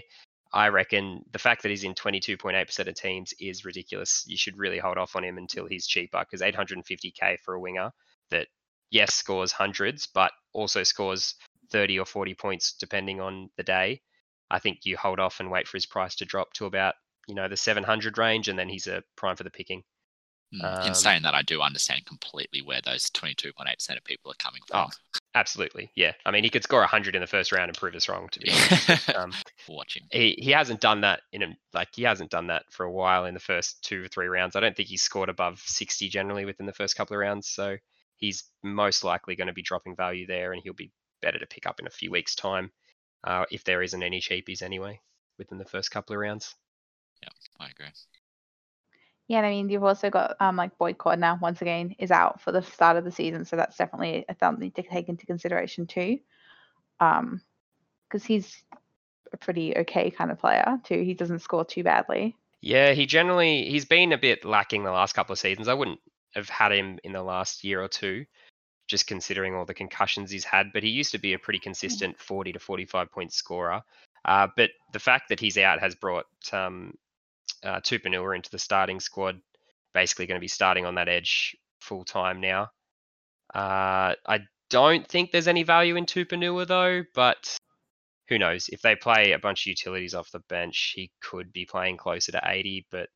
I 0.53 0.69
reckon 0.69 1.25
the 1.31 1.39
fact 1.39 1.63
that 1.63 1.69
he's 1.69 1.83
in 1.83 1.95
22.8% 1.95 2.87
of 2.87 2.95
teams 2.95 3.33
is 3.39 3.65
ridiculous. 3.65 4.23
You 4.27 4.37
should 4.37 4.57
really 4.57 4.77
hold 4.77 4.97
off 4.97 5.15
on 5.15 5.23
him 5.23 5.37
until 5.39 5.67
he's 5.67 5.87
cheaper 5.87 6.19
because 6.19 6.41
850k 6.41 7.39
for 7.39 7.55
a 7.55 7.59
winger 7.59 7.91
that, 8.29 8.47
yes, 8.91 9.15
scores 9.15 9.51
hundreds, 9.51 10.07
but 10.07 10.31
also 10.53 10.83
scores 10.83 11.35
30 11.71 11.99
or 11.99 12.05
40 12.05 12.35
points 12.35 12.73
depending 12.73 13.19
on 13.19 13.49
the 13.57 13.63
day. 13.63 14.01
I 14.51 14.59
think 14.59 14.81
you 14.83 14.95
hold 14.95 15.19
off 15.19 15.39
and 15.39 15.49
wait 15.49 15.67
for 15.67 15.77
his 15.77 15.87
price 15.87 16.13
to 16.15 16.25
drop 16.25 16.53
to 16.53 16.67
about, 16.67 16.93
you 17.27 17.33
know, 17.33 17.47
the 17.47 17.57
700 17.57 18.19
range 18.19 18.47
and 18.47 18.59
then 18.59 18.69
he's 18.69 18.85
a 18.85 19.03
prime 19.15 19.35
for 19.35 19.43
the 19.43 19.49
picking. 19.49 19.83
Mm, 20.53 20.85
in 20.85 20.93
saying 20.93 21.23
that, 21.23 21.33
I 21.33 21.41
do 21.41 21.61
understand 21.61 22.05
completely 22.05 22.61
where 22.61 22.81
those 22.81 23.09
22.8% 23.09 23.97
of 23.97 24.03
people 24.03 24.31
are 24.31 24.35
coming 24.35 24.61
from. 24.67 24.85
Oh, 24.87 25.19
absolutely. 25.35 25.91
Yeah. 25.95 26.13
I 26.25 26.31
mean, 26.31 26.43
he 26.43 26.49
could 26.49 26.63
score 26.63 26.79
100 26.79 27.15
in 27.15 27.21
the 27.21 27.27
first 27.27 27.51
round 27.51 27.69
and 27.69 27.77
prove 27.77 27.95
us 27.95 28.09
wrong, 28.09 28.29
to 28.31 28.39
be 28.39 28.51
honest. 28.51 29.09
um, 29.15 29.33
Watch 29.67 29.97
him. 29.97 30.03
He, 30.11 30.37
he 30.37 30.51
hasn't 30.51 30.81
done 30.81 31.01
that 31.01 31.21
in 31.31 31.43
a, 31.43 31.57
like, 31.73 31.89
he 31.93 32.03
hasn't 32.03 32.31
done 32.31 32.47
that 32.47 32.63
for 32.69 32.85
a 32.85 32.91
while 32.91 33.25
in 33.25 33.33
the 33.33 33.39
first 33.39 33.83
two 33.83 34.03
or 34.03 34.07
three 34.07 34.27
rounds. 34.27 34.55
I 34.55 34.59
don't 34.59 34.75
think 34.75 34.89
he's 34.89 35.03
scored 35.03 35.29
above 35.29 35.61
60 35.65 36.09
generally 36.09 36.45
within 36.45 36.65
the 36.65 36.73
first 36.73 36.95
couple 36.95 37.15
of 37.15 37.19
rounds. 37.19 37.47
So 37.47 37.77
he's 38.17 38.43
most 38.63 39.03
likely 39.03 39.35
going 39.35 39.47
to 39.47 39.53
be 39.53 39.61
dropping 39.61 39.95
value 39.95 40.25
there 40.25 40.53
and 40.53 40.61
he'll 40.63 40.73
be 40.73 40.91
better 41.21 41.39
to 41.39 41.47
pick 41.47 41.67
up 41.67 41.79
in 41.79 41.87
a 41.87 41.91
few 41.91 42.11
weeks' 42.11 42.35
time 42.35 42.71
uh, 43.23 43.45
if 43.51 43.63
there 43.63 43.81
isn't 43.81 44.03
any 44.03 44.19
cheapies 44.19 44.61
anyway 44.61 44.99
within 45.37 45.57
the 45.57 45.65
first 45.65 45.91
couple 45.91 46.13
of 46.13 46.19
rounds. 46.19 46.55
Yeah, 47.21 47.29
I 47.59 47.69
agree. 47.69 47.87
Yeah, 49.27 49.39
I 49.39 49.49
mean, 49.49 49.69
you've 49.69 49.83
also 49.83 50.09
got 50.09 50.35
um, 50.39 50.57
like 50.57 50.77
Boyd 50.77 50.97
Cordner 50.97 51.39
once 51.39 51.61
again 51.61 51.95
is 51.97 52.11
out 52.11 52.41
for 52.41 52.51
the 52.51 52.61
start 52.61 52.97
of 52.97 53.05
the 53.05 53.11
season, 53.11 53.45
so 53.45 53.55
that's 53.55 53.77
definitely 53.77 54.25
a 54.27 54.35
something 54.39 54.71
to 54.71 54.83
take 54.83 55.07
into 55.07 55.25
consideration 55.25 55.87
too. 55.87 56.19
Um, 56.99 57.41
because 58.07 58.25
he's 58.25 58.63
a 59.31 59.37
pretty 59.37 59.75
okay 59.75 60.11
kind 60.11 60.29
of 60.29 60.39
player 60.39 60.77
too. 60.83 61.01
He 61.01 61.13
doesn't 61.13 61.39
score 61.39 61.65
too 61.65 61.83
badly. 61.83 62.35
Yeah, 62.61 62.93
he 62.93 63.05
generally 63.05 63.69
he's 63.69 63.85
been 63.85 64.13
a 64.13 64.17
bit 64.17 64.45
lacking 64.45 64.83
the 64.83 64.91
last 64.91 65.13
couple 65.13 65.33
of 65.33 65.39
seasons. 65.39 65.67
I 65.67 65.73
wouldn't 65.73 65.99
have 66.35 66.49
had 66.49 66.71
him 66.71 66.99
in 67.03 67.13
the 67.13 67.23
last 67.23 67.63
year 67.63 67.81
or 67.81 67.87
two, 67.87 68.25
just 68.87 69.07
considering 69.07 69.55
all 69.55 69.65
the 69.65 69.73
concussions 69.73 70.31
he's 70.31 70.45
had. 70.45 70.71
But 70.73 70.83
he 70.83 70.89
used 70.89 71.11
to 71.11 71.17
be 71.17 71.33
a 71.33 71.39
pretty 71.39 71.59
consistent 71.59 72.19
40 72.19 72.53
to 72.53 72.59
45 72.59 73.11
point 73.11 73.33
scorer. 73.33 73.81
Uh, 74.25 74.47
but 74.55 74.69
the 74.93 74.99
fact 74.99 75.29
that 75.29 75.39
he's 75.39 75.57
out 75.57 75.79
has 75.79 75.95
brought 75.95 76.25
um, 76.53 76.93
uh, 77.63 77.79
Tupouniua 77.81 78.35
into 78.35 78.49
the 78.49 78.59
starting 78.59 78.99
squad, 78.99 79.39
basically 79.93 80.25
going 80.25 80.39
to 80.39 80.41
be 80.41 80.47
starting 80.47 80.85
on 80.85 80.95
that 80.95 81.09
edge 81.09 81.55
full 81.79 82.05
time 82.05 82.41
now. 82.41 82.69
Uh, 83.53 84.15
I 84.27 84.39
don't 84.69 85.07
think 85.07 85.31
there's 85.31 85.47
any 85.47 85.63
value 85.63 85.95
in 85.95 86.05
Tupouniua 86.05 86.67
though, 86.67 87.03
but 87.13 87.57
who 88.27 88.39
knows? 88.39 88.69
If 88.69 88.81
they 88.81 88.95
play 88.95 89.33
a 89.33 89.39
bunch 89.39 89.63
of 89.63 89.67
utilities 89.67 90.15
off 90.15 90.31
the 90.31 90.39
bench, 90.49 90.93
he 90.95 91.11
could 91.21 91.51
be 91.51 91.65
playing 91.65 91.97
closer 91.97 92.31
to 92.31 92.41
80. 92.43 92.87
But 92.89 93.09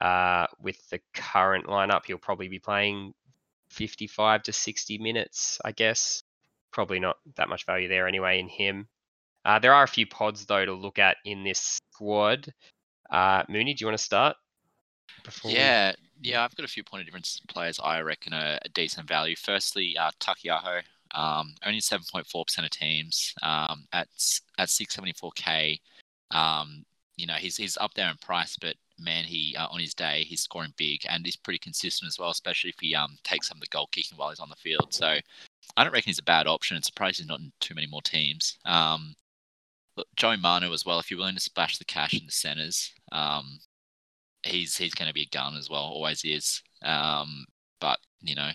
uh, 0.00 0.46
with 0.60 0.76
the 0.90 1.00
current 1.14 1.66
lineup, 1.66 2.04
he'll 2.06 2.18
probably 2.18 2.48
be 2.48 2.58
playing 2.58 3.14
55 3.70 4.42
to 4.44 4.52
60 4.52 4.98
minutes, 4.98 5.60
I 5.64 5.72
guess. 5.72 6.22
Probably 6.72 7.00
not 7.00 7.16
that 7.36 7.48
much 7.48 7.66
value 7.66 7.88
there 7.88 8.08
anyway 8.08 8.40
in 8.40 8.48
him. 8.48 8.88
Uh, 9.44 9.58
there 9.58 9.74
are 9.74 9.82
a 9.82 9.88
few 9.88 10.06
pods 10.06 10.46
though 10.46 10.64
to 10.64 10.72
look 10.72 10.98
at 10.98 11.16
in 11.24 11.44
this 11.44 11.80
squad. 11.92 12.52
Uh, 13.12 13.44
Mooney, 13.48 13.74
do 13.74 13.82
you 13.82 13.86
want 13.86 13.98
to 13.98 14.04
start? 14.04 14.36
yeah, 15.44 15.92
we... 16.22 16.30
yeah, 16.30 16.42
I've 16.42 16.56
got 16.56 16.64
a 16.64 16.68
few 16.68 16.82
point 16.82 17.02
of 17.02 17.06
difference 17.06 17.40
players 17.46 17.78
I 17.78 18.00
reckon 18.00 18.32
are 18.32 18.58
a 18.64 18.68
decent 18.70 19.06
value. 19.06 19.36
Firstly, 19.36 19.96
uh, 19.98 20.10
Taukei'aho, 20.18 20.80
um, 21.14 21.54
only 21.64 21.80
7.4% 21.80 22.64
of 22.64 22.70
teams 22.70 23.34
um, 23.42 23.86
at 23.92 24.08
at 24.58 24.68
674k. 24.68 25.78
Um, 26.30 26.86
you 27.16 27.26
know, 27.26 27.34
he's 27.34 27.58
he's 27.58 27.76
up 27.76 27.92
there 27.92 28.10
in 28.10 28.16
price, 28.16 28.56
but 28.58 28.76
man, 28.98 29.24
he 29.24 29.54
uh, 29.58 29.66
on 29.66 29.78
his 29.78 29.92
day 29.92 30.24
he's 30.26 30.40
scoring 30.40 30.72
big 30.78 31.02
and 31.08 31.26
he's 31.26 31.36
pretty 31.36 31.58
consistent 31.58 32.08
as 32.08 32.18
well, 32.18 32.30
especially 32.30 32.70
if 32.70 32.76
he 32.80 32.94
um 32.94 33.18
takes 33.24 33.48
some 33.48 33.58
of 33.58 33.60
the 33.60 33.66
goal 33.66 33.88
kicking 33.92 34.16
while 34.16 34.30
he's 34.30 34.40
on 34.40 34.48
the 34.48 34.56
field. 34.56 34.88
So 34.94 35.16
I 35.76 35.84
don't 35.84 35.92
reckon 35.92 36.08
he's 36.08 36.18
a 36.18 36.24
bad 36.24 36.46
option. 36.46 36.78
It's 36.78 36.86
surprising 36.86 37.24
he's 37.24 37.28
not 37.28 37.40
in 37.40 37.52
too 37.60 37.74
many 37.74 37.86
more 37.86 38.02
teams. 38.02 38.56
Um, 38.64 39.14
Joey 40.16 40.36
Manu 40.36 40.72
as 40.72 40.84
well. 40.84 40.98
If 40.98 41.10
you're 41.10 41.18
willing 41.18 41.34
to 41.34 41.40
splash 41.40 41.78
the 41.78 41.84
cash 41.84 42.14
in 42.14 42.26
the 42.26 42.32
centers, 42.32 42.92
um, 43.12 43.58
he's 44.42 44.76
he's 44.76 44.94
going 44.94 45.08
to 45.08 45.14
be 45.14 45.22
a 45.22 45.36
gun 45.36 45.56
as 45.56 45.70
well. 45.70 45.82
Always 45.82 46.24
is. 46.24 46.62
Um, 46.82 47.46
but 47.80 47.98
you 48.20 48.34
know, 48.34 48.50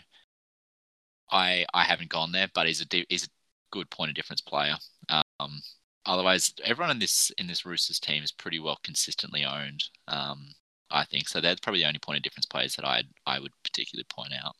I 1.32 1.66
I 1.74 1.84
haven't 1.84 2.10
gone 2.10 2.32
there, 2.32 2.50
but 2.54 2.68
he's 2.68 2.82
a 2.82 3.06
he's 3.10 3.25
a 3.25 3.30
good 3.72 3.89
point 3.89 4.10
of 4.10 4.16
difference 4.16 4.42
player. 4.42 4.75
Um, 5.10 5.62
otherwise, 6.06 6.54
everyone 6.63 6.92
in 6.92 7.00
this 7.00 7.32
in 7.38 7.48
this 7.48 7.66
Roosters 7.66 8.00
team 8.00 8.24
is 8.24 8.32
pretty 8.32 8.60
well 8.60 8.80
consistently 8.84 9.46
owned. 9.46 9.84
Um, 10.08 10.50
I 10.92 11.06
think 11.06 11.27
so. 11.27 11.42
They're 11.42 11.56
probably 11.62 11.82
the 11.82 11.88
only 11.88 12.00
point 12.00 12.18
of 12.18 12.24
difference 12.24 12.46
players 12.46 12.75
that 12.75 12.86
I 12.86 13.04
I 13.25 13.39
would 13.39 13.51
particularly 13.63 14.06
point 14.10 14.34
out. 14.34 14.56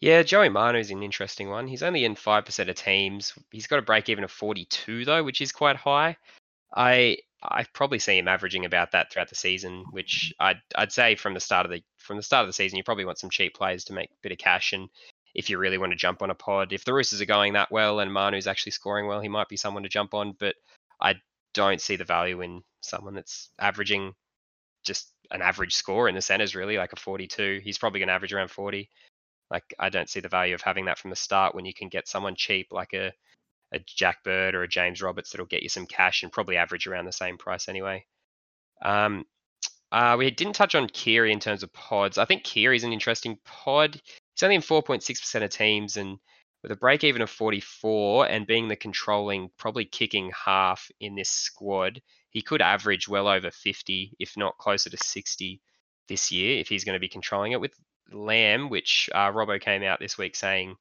Yeah, 0.00 0.22
Joey 0.22 0.48
is 0.78 0.90
an 0.90 1.02
interesting 1.02 1.48
one. 1.48 1.66
He's 1.66 1.82
only 1.82 2.04
in 2.04 2.14
5% 2.14 2.68
of 2.68 2.74
teams. 2.74 3.32
He's 3.50 3.66
got 3.66 3.78
a 3.78 3.82
break 3.82 4.08
even 4.08 4.24
of 4.24 4.30
42 4.30 5.04
though, 5.04 5.22
which 5.22 5.40
is 5.40 5.52
quite 5.52 5.76
high. 5.76 6.16
I 6.74 7.18
I 7.42 7.64
probably 7.74 7.98
see 7.98 8.18
him 8.18 8.28
averaging 8.28 8.64
about 8.64 8.92
that 8.92 9.12
throughout 9.12 9.28
the 9.28 9.34
season, 9.34 9.84
which 9.90 10.32
I'd 10.40 10.60
I'd 10.76 10.92
say 10.92 11.14
from 11.14 11.34
the 11.34 11.40
start 11.40 11.66
of 11.66 11.72
the 11.72 11.82
from 11.98 12.16
the 12.16 12.22
start 12.22 12.42
of 12.42 12.48
the 12.48 12.52
season, 12.54 12.76
you 12.76 12.84
probably 12.84 13.04
want 13.04 13.18
some 13.18 13.30
cheap 13.30 13.54
players 13.54 13.84
to 13.84 13.92
make 13.92 14.10
a 14.10 14.22
bit 14.22 14.32
of 14.32 14.38
cash. 14.38 14.72
And 14.72 14.88
if 15.34 15.50
you 15.50 15.58
really 15.58 15.78
want 15.78 15.92
to 15.92 15.96
jump 15.96 16.22
on 16.22 16.30
a 16.30 16.34
pod, 16.34 16.72
if 16.72 16.84
the 16.84 16.94
Roosters 16.94 17.20
are 17.20 17.26
going 17.26 17.52
that 17.54 17.70
well 17.70 18.00
and 18.00 18.12
Manu's 18.12 18.46
actually 18.46 18.72
scoring 18.72 19.06
well, 19.06 19.20
he 19.20 19.28
might 19.28 19.48
be 19.48 19.56
someone 19.56 19.82
to 19.82 19.88
jump 19.88 20.14
on. 20.14 20.34
But 20.38 20.54
I 21.00 21.16
don't 21.52 21.80
see 21.80 21.96
the 21.96 22.04
value 22.04 22.40
in 22.40 22.62
someone 22.80 23.14
that's 23.14 23.50
averaging 23.58 24.14
just 24.84 25.12
an 25.30 25.42
average 25.42 25.74
score 25.74 26.08
in 26.08 26.14
the 26.14 26.20
centers, 26.22 26.54
really, 26.54 26.76
like 26.78 26.92
a 26.92 26.96
42. 26.96 27.60
He's 27.62 27.78
probably 27.78 28.00
going 28.00 28.08
to 28.08 28.14
average 28.14 28.32
around 28.32 28.50
40. 28.50 28.88
Like 29.50 29.74
I 29.78 29.88
don't 29.88 30.08
see 30.08 30.20
the 30.20 30.28
value 30.28 30.54
of 30.54 30.62
having 30.62 30.86
that 30.86 30.98
from 30.98 31.10
the 31.10 31.16
start 31.16 31.54
when 31.54 31.64
you 31.64 31.74
can 31.74 31.88
get 31.88 32.08
someone 32.08 32.34
cheap 32.36 32.68
like 32.70 32.92
a 32.92 33.12
a 33.72 33.78
Jack 33.86 34.22
Bird 34.22 34.54
or 34.54 34.62
a 34.62 34.68
James 34.68 35.02
Roberts 35.02 35.30
that'll 35.30 35.46
get 35.46 35.62
you 35.62 35.68
some 35.68 35.86
cash 35.86 36.22
and 36.22 36.30
probably 36.30 36.56
average 36.56 36.86
around 36.86 37.06
the 37.06 37.12
same 37.12 37.36
price 37.36 37.68
anyway. 37.68 38.06
Um, 38.82 39.24
uh, 39.90 40.16
we 40.18 40.30
didn't 40.30 40.54
touch 40.54 40.74
on 40.74 40.88
Keary 40.88 41.32
in 41.32 41.40
terms 41.40 41.62
of 41.62 41.72
pods. 41.72 42.18
I 42.18 42.24
think 42.24 42.44
Keary's 42.44 42.84
an 42.84 42.92
interesting 42.92 43.38
pod. 43.44 43.94
He's 43.94 44.42
only 44.42 44.56
in 44.56 44.62
4.6% 44.62 45.42
of 45.42 45.50
teams 45.50 45.96
and 45.96 46.18
with 46.62 46.72
a 46.72 46.76
break 46.76 47.04
even 47.04 47.20
of 47.20 47.30
44 47.30 48.26
and 48.26 48.46
being 48.46 48.68
the 48.68 48.76
controlling, 48.76 49.50
probably 49.58 49.84
kicking 49.84 50.32
half 50.32 50.90
in 50.98 51.14
this 51.14 51.28
squad, 51.28 52.00
he 52.30 52.42
could 52.42 52.62
average 52.62 53.06
well 53.06 53.28
over 53.28 53.50
50, 53.50 54.16
if 54.18 54.36
not 54.36 54.56
closer 54.56 54.88
to 54.88 54.96
60 54.96 55.60
this 56.08 56.32
year 56.32 56.58
if 56.58 56.68
he's 56.68 56.84
going 56.84 56.94
to 56.94 57.00
be 57.00 57.08
controlling 57.08 57.52
it. 57.52 57.60
With 57.60 57.74
Lamb, 58.12 58.68
which 58.68 59.08
uh, 59.14 59.30
Robbo 59.30 59.60
came 59.60 59.82
out 59.82 60.00
this 60.00 60.18
week 60.18 60.36
saying 60.36 60.76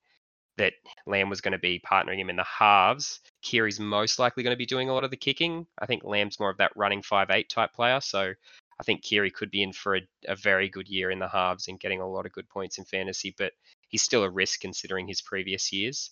that 0.58 0.74
Lamb 1.08 1.30
was 1.30 1.42
going 1.42 1.54
to 1.54 1.58
be 1.58 1.82
partnering 1.86 2.20
him 2.20 2.30
in 2.30 2.36
the 2.36 2.44
halves. 2.44 3.20
Keary's 3.42 3.80
most 3.80 4.20
likely 4.20 4.44
going 4.44 4.54
to 4.54 4.58
be 4.58 4.66
doing 4.66 4.90
a 4.90 4.94
lot 4.94 5.04
of 5.04 5.12
the 5.12 5.18
kicking. 5.18 5.66
I 5.80 5.86
think 5.86 6.04
Lamb's 6.04 6.40
more 6.40 6.50
of 6.50 6.58
that 6.58 6.76
running 6.76 7.02
five 7.02 7.32
eight 7.32 7.50
type 7.50 7.74
player. 7.74 8.00
So 8.02 8.34
I 8.80 8.84
think 8.84 9.04
Keary 9.04 9.32
could 9.32 9.52
be 9.52 9.64
in 9.64 9.74
for 9.74 9.96
a, 9.96 10.02
a, 10.28 10.36
very 10.36 10.70
good 10.70 10.88
year 10.88 11.12
in 11.12 11.20
the 11.20 11.28
halves 11.28 11.68
and 11.68 11.80
getting 11.80 12.02
a 12.02 12.08
lot 12.08 12.26
of 12.26 12.32
good 12.32 12.50
points 12.50 12.78
in 12.78 12.86
fantasy, 12.86 13.34
but 13.38 13.54
he's 13.88 14.04
still 14.04 14.24
a 14.24 14.30
risk 14.30 14.62
considering 14.62 15.08
his 15.08 15.22
previous 15.22 15.72
years. 15.72 16.12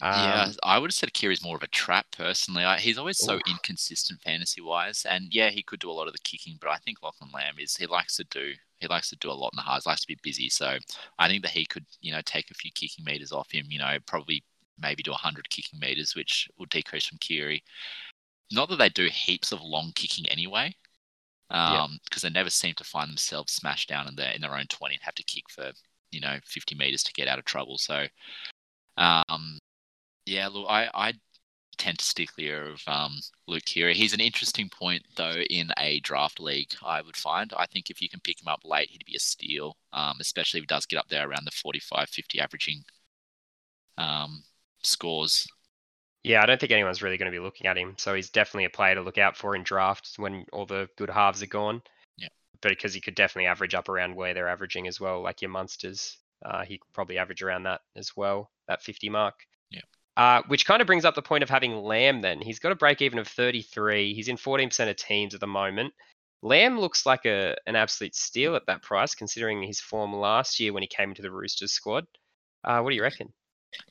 yeah, 0.00 0.44
Um, 0.48 0.54
I 0.62 0.78
would 0.78 0.90
have 0.90 0.94
said 0.94 1.12
Keary's 1.12 1.44
more 1.44 1.56
of 1.56 1.62
a 1.62 1.68
trap 1.68 2.06
personally. 2.16 2.64
I, 2.64 2.78
he's 2.78 2.98
always 2.98 3.18
so 3.18 3.36
Oof. 3.36 3.42
inconsistent 3.48 4.20
fantasy 4.20 4.60
wise, 4.60 5.04
and 5.08 5.32
yeah, 5.32 5.50
he 5.50 5.62
could 5.62 5.80
do 5.80 5.90
a 5.90 5.92
lot 5.92 6.06
of 6.06 6.12
the 6.12 6.18
kicking, 6.20 6.58
but 6.60 6.70
I 6.70 6.76
think 6.78 7.02
Lachlan 7.02 7.30
Lamb 7.32 7.56
is 7.58 7.76
he 7.76 7.86
likes 7.86 8.16
to 8.16 8.24
do 8.24 8.54
he 8.82 8.88
likes 8.88 9.08
to 9.10 9.16
do 9.16 9.30
a 9.30 9.32
lot 9.32 9.52
in 9.52 9.56
the 9.56 9.62
halves, 9.62 9.86
likes 9.86 10.02
to 10.02 10.06
be 10.06 10.18
busy. 10.22 10.48
So 10.50 10.76
I 11.18 11.28
think 11.28 11.42
that 11.42 11.52
he 11.52 11.64
could 11.64 11.86
you 12.00 12.12
know 12.12 12.20
take 12.24 12.50
a 12.50 12.54
few 12.54 12.70
kicking 12.72 13.04
meters 13.04 13.32
off 13.32 13.50
him. 13.50 13.66
You 13.68 13.78
know, 13.78 13.96
probably 14.06 14.44
maybe 14.78 15.02
do 15.02 15.12
hundred 15.12 15.48
kicking 15.48 15.78
meters, 15.80 16.14
which 16.14 16.48
would 16.58 16.68
decrease 16.68 17.06
from 17.06 17.18
Keary. 17.18 17.62
Not 18.50 18.68
that 18.68 18.76
they 18.76 18.90
do 18.90 19.06
heaps 19.06 19.52
of 19.52 19.62
long 19.62 19.92
kicking 19.94 20.28
anyway, 20.28 20.74
Yeah. 21.50 21.82
um, 21.84 21.98
because 22.04 22.22
they 22.22 22.30
never 22.30 22.50
seem 22.50 22.74
to 22.74 22.84
find 22.84 23.08
themselves 23.10 23.52
smashed 23.54 23.88
down 23.88 24.08
in 24.08 24.16
their 24.16 24.32
in 24.32 24.40
their 24.42 24.56
own 24.56 24.66
twenty 24.68 24.94
and 24.96 25.02
have 25.04 25.14
to 25.14 25.24
kick 25.24 25.48
for 25.50 25.72
you 26.10 26.20
know 26.20 26.38
fifty 26.44 26.74
meters 26.74 27.02
to 27.04 27.12
get 27.14 27.28
out 27.28 27.38
of 27.38 27.44
trouble. 27.46 27.78
So. 27.78 28.06
Um, 28.98 29.58
yeah, 30.26 30.48
look, 30.48 30.66
I, 30.68 30.88
I 30.94 31.12
tend 31.82 31.98
to 31.98 32.04
stick 32.04 32.32
clear 32.32 32.70
of 32.70 32.80
um, 32.86 33.18
Luke 33.48 33.64
Keary. 33.64 33.94
He's 33.94 34.14
an 34.14 34.20
interesting 34.20 34.68
point, 34.68 35.02
though, 35.16 35.42
in 35.50 35.72
a 35.78 35.98
draft 36.00 36.38
league, 36.38 36.72
I 36.80 37.02
would 37.02 37.16
find. 37.16 37.52
I 37.56 37.66
think 37.66 37.90
if 37.90 38.00
you 38.00 38.08
can 38.08 38.20
pick 38.20 38.40
him 38.40 38.46
up 38.46 38.60
late, 38.64 38.88
he'd 38.90 39.04
be 39.04 39.16
a 39.16 39.20
steal, 39.20 39.76
um, 39.92 40.18
especially 40.20 40.58
if 40.58 40.62
he 40.62 40.68
does 40.68 40.86
get 40.86 41.00
up 41.00 41.08
there 41.08 41.28
around 41.28 41.44
the 41.44 41.50
45 41.50 42.08
50 42.08 42.40
averaging 42.40 42.84
um, 43.98 44.44
scores. 44.84 45.48
Yeah, 46.22 46.40
I 46.40 46.46
don't 46.46 46.60
think 46.60 46.70
anyone's 46.70 47.02
really 47.02 47.16
going 47.16 47.30
to 47.32 47.36
be 47.36 47.42
looking 47.42 47.66
at 47.66 47.76
him. 47.76 47.94
So 47.98 48.14
he's 48.14 48.30
definitely 48.30 48.66
a 48.66 48.70
player 48.70 48.94
to 48.94 49.02
look 49.02 49.18
out 49.18 49.36
for 49.36 49.56
in 49.56 49.64
drafts 49.64 50.20
when 50.20 50.44
all 50.52 50.66
the 50.66 50.88
good 50.96 51.10
halves 51.10 51.42
are 51.42 51.46
gone. 51.46 51.82
Yeah. 52.16 52.28
But 52.60 52.70
because 52.70 52.94
he 52.94 53.00
could 53.00 53.16
definitely 53.16 53.48
average 53.48 53.74
up 53.74 53.88
around 53.88 54.14
where 54.14 54.34
they're 54.34 54.46
averaging 54.46 54.86
as 54.86 55.00
well, 55.00 55.20
like 55.20 55.42
your 55.42 55.50
Munsters. 55.50 56.16
Uh, 56.44 56.64
he 56.64 56.78
could 56.78 56.92
probably 56.92 57.18
average 57.18 57.42
around 57.42 57.64
that 57.64 57.80
as 57.96 58.16
well, 58.16 58.50
that 58.68 58.82
50 58.82 59.08
mark. 59.08 59.34
Yeah. 59.70 59.80
Uh, 60.16 60.42
which 60.48 60.66
kind 60.66 60.82
of 60.82 60.86
brings 60.86 61.06
up 61.06 61.14
the 61.14 61.22
point 61.22 61.42
of 61.42 61.48
having 61.48 61.74
Lamb 61.74 62.20
then. 62.20 62.40
He's 62.40 62.58
got 62.58 62.72
a 62.72 62.76
break 62.76 63.00
even 63.00 63.18
of 63.18 63.26
33. 63.26 64.12
He's 64.12 64.28
in 64.28 64.36
14% 64.36 64.90
of 64.90 64.96
teams 64.96 65.32
at 65.34 65.40
the 65.40 65.46
moment. 65.46 65.94
Lamb 66.42 66.78
looks 66.78 67.06
like 67.06 67.24
a 67.24 67.56
an 67.66 67.76
absolute 67.76 68.14
steal 68.14 68.56
at 68.56 68.66
that 68.66 68.82
price, 68.82 69.14
considering 69.14 69.62
his 69.62 69.80
form 69.80 70.12
last 70.12 70.58
year 70.60 70.72
when 70.72 70.82
he 70.82 70.86
came 70.88 71.10
into 71.10 71.22
the 71.22 71.30
Roosters 71.30 71.72
squad. 71.72 72.04
Uh, 72.64 72.80
what 72.80 72.90
do 72.90 72.96
you 72.96 73.02
reckon? 73.02 73.32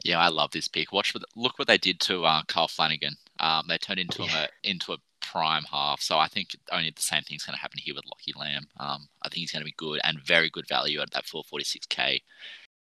Yeah, 0.03 0.19
I 0.19 0.27
love 0.27 0.51
this 0.51 0.67
pick. 0.67 0.91
Watch 0.91 1.13
what, 1.13 1.23
look 1.35 1.57
what 1.57 1.67
they 1.67 1.77
did 1.77 1.99
to 2.01 2.23
uh, 2.25 2.43
Carl 2.47 2.67
Flanagan. 2.67 3.15
Um, 3.39 3.65
they 3.67 3.77
turned 3.77 3.99
into 3.99 4.23
him 4.23 4.35
a, 4.35 4.47
into 4.69 4.93
a 4.93 4.97
prime 5.21 5.63
half. 5.63 6.01
So 6.01 6.19
I 6.19 6.27
think 6.27 6.49
only 6.71 6.91
the 6.91 7.01
same 7.01 7.23
thing's 7.23 7.45
going 7.45 7.55
to 7.55 7.61
happen 7.61 7.79
here 7.81 7.95
with 7.95 8.05
Lockie 8.05 8.33
Lamb. 8.37 8.67
Um, 8.79 9.07
I 9.23 9.29
think 9.29 9.39
he's 9.39 9.51
going 9.51 9.61
to 9.61 9.65
be 9.65 9.73
good 9.77 9.99
and 10.03 10.21
very 10.21 10.49
good 10.49 10.67
value 10.67 11.01
at 11.01 11.11
that 11.11 11.25
446k 11.25 12.19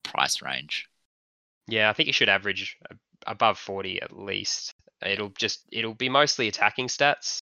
price 0.04 0.42
range. 0.42 0.88
Yeah, 1.68 1.90
I 1.90 1.94
think 1.94 2.08
he 2.08 2.12
should 2.12 2.30
average 2.30 2.78
above 3.28 3.58
40 3.60 4.02
at 4.02 4.16
least. 4.18 4.74
It'll 5.06 5.30
just 5.30 5.66
it'll 5.72 5.96
be 5.96 6.10
mostly 6.10 6.48
attacking 6.48 6.88
stats 6.88 7.42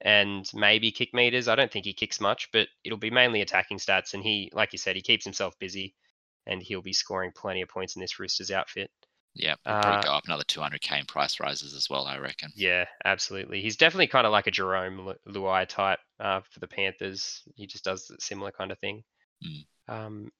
and 0.00 0.48
maybe 0.54 0.92
kick 0.92 1.14
meters. 1.14 1.48
I 1.48 1.54
don't 1.56 1.70
think 1.72 1.84
he 1.86 1.92
kicks 1.94 2.20
much, 2.20 2.50
but 2.52 2.68
it'll 2.84 2.98
be 2.98 3.10
mainly 3.10 3.40
attacking 3.42 3.78
stats 3.78 4.14
and 4.14 4.22
he 4.22 4.50
like 4.52 4.72
you 4.72 4.78
said 4.78 4.96
he 4.96 5.02
keeps 5.02 5.24
himself 5.24 5.58
busy 5.58 5.94
and 6.46 6.62
he'll 6.62 6.82
be 6.82 6.92
scoring 6.92 7.32
plenty 7.34 7.62
of 7.62 7.68
points 7.68 7.96
in 7.96 8.00
this 8.00 8.18
Roosters 8.18 8.50
outfit. 8.50 8.90
Yeah, 9.34 9.54
he'll 9.66 9.76
probably 9.78 9.96
Uh, 9.96 10.02
go 10.04 10.12
up 10.12 10.24
another 10.26 10.44
200k 10.44 10.98
in 10.98 11.06
price 11.06 11.40
rises 11.40 11.72
as 11.74 11.88
well, 11.88 12.06
I 12.06 12.18
reckon. 12.18 12.52
Yeah, 12.54 12.86
absolutely. 13.04 13.60
He's 13.62 13.76
definitely 13.76 14.08
kind 14.08 14.26
of 14.26 14.32
like 14.32 14.46
a 14.46 14.50
Jarome 14.50 15.04
Lu- 15.26 15.32
Luai 15.32 15.66
type 15.68 16.00
uh, 16.18 16.40
for 16.50 16.60
the 16.60 16.68
Panthers. 16.68 17.42
He 17.56 17.66
just 17.66 17.84
does 17.84 18.10
a 18.10 18.20
similar 18.20 18.50
kind 18.50 18.72
of 18.72 18.78
thing. 18.78 19.04
Mm. 19.44 19.66
Um, 19.88 20.30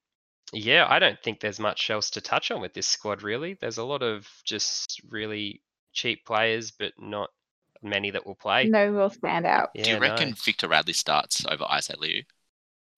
yeah, 0.53 0.85
I 0.89 0.99
don't 0.99 1.19
think 1.21 1.39
there's 1.39 1.59
much 1.59 1.89
else 1.89 2.09
to 2.11 2.21
touch 2.21 2.51
on 2.51 2.61
with 2.61 2.73
this 2.73 2.87
squad, 2.87 3.23
really. 3.23 3.57
There's 3.59 3.77
a 3.77 3.83
lot 3.83 4.01
of 4.01 4.27
just 4.43 5.01
really 5.09 5.61
cheap 5.93 6.25
players, 6.25 6.71
but 6.71 6.93
not 6.97 7.29
many 7.81 8.11
that 8.11 8.25
will 8.25 8.35
play. 8.35 8.65
No 8.65 8.87
real 8.87 9.09
standout. 9.09 9.67
Yeah, 9.73 9.83
Do 9.83 9.89
you 9.91 9.95
no. 9.99 10.01
reckon 10.01 10.33
Victor 10.33 10.67
Radley 10.67 10.93
starts 10.93 11.45
over 11.45 11.65
Isaac 11.69 11.99
Liu? 11.99 12.23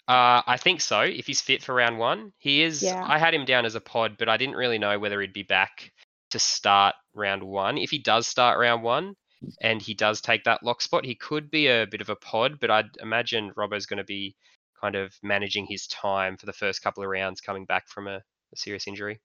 Uh, 0.07 0.41
I 0.45 0.57
think 0.57 0.81
so. 0.81 1.01
If 1.01 1.27
he's 1.27 1.41
fit 1.41 1.63
for 1.63 1.75
round 1.75 1.97
one, 1.99 2.33
he 2.37 2.63
is. 2.63 2.83
Yeah. 2.83 3.03
I 3.05 3.17
had 3.17 3.33
him 3.33 3.45
down 3.45 3.65
as 3.65 3.75
a 3.75 3.81
pod, 3.81 4.15
but 4.17 4.27
I 4.29 4.37
didn't 4.37 4.55
really 4.55 4.79
know 4.79 4.99
whether 4.99 5.21
he'd 5.21 5.33
be 5.33 5.43
back 5.43 5.91
to 6.31 6.39
start 6.39 6.95
round 7.13 7.43
one. 7.43 7.77
If 7.77 7.91
he 7.91 7.99
does 7.99 8.27
start 8.27 8.59
round 8.59 8.83
one 8.83 9.15
and 9.61 9.81
he 9.81 9.93
does 9.93 10.19
take 10.21 10.43
that 10.45 10.63
lock 10.63 10.81
spot, 10.81 11.05
he 11.05 11.15
could 11.15 11.51
be 11.51 11.67
a 11.67 11.87
bit 11.89 12.01
of 12.01 12.09
a 12.09 12.15
pod, 12.15 12.59
but 12.59 12.71
I'd 12.71 12.89
imagine 12.99 13.51
Robbo's 13.55 13.85
going 13.85 13.97
to 13.97 14.03
be 14.03 14.35
kind 14.81 14.95
of 14.95 15.13
managing 15.21 15.65
his 15.67 15.87
time 15.87 16.37
for 16.37 16.45
the 16.45 16.53
first 16.53 16.81
couple 16.81 17.03
of 17.03 17.09
rounds 17.09 17.39
coming 17.39 17.65
back 17.65 17.87
from 17.87 18.07
a, 18.07 18.17
a 18.17 18.55
serious 18.55 18.87
injury. 18.87 19.21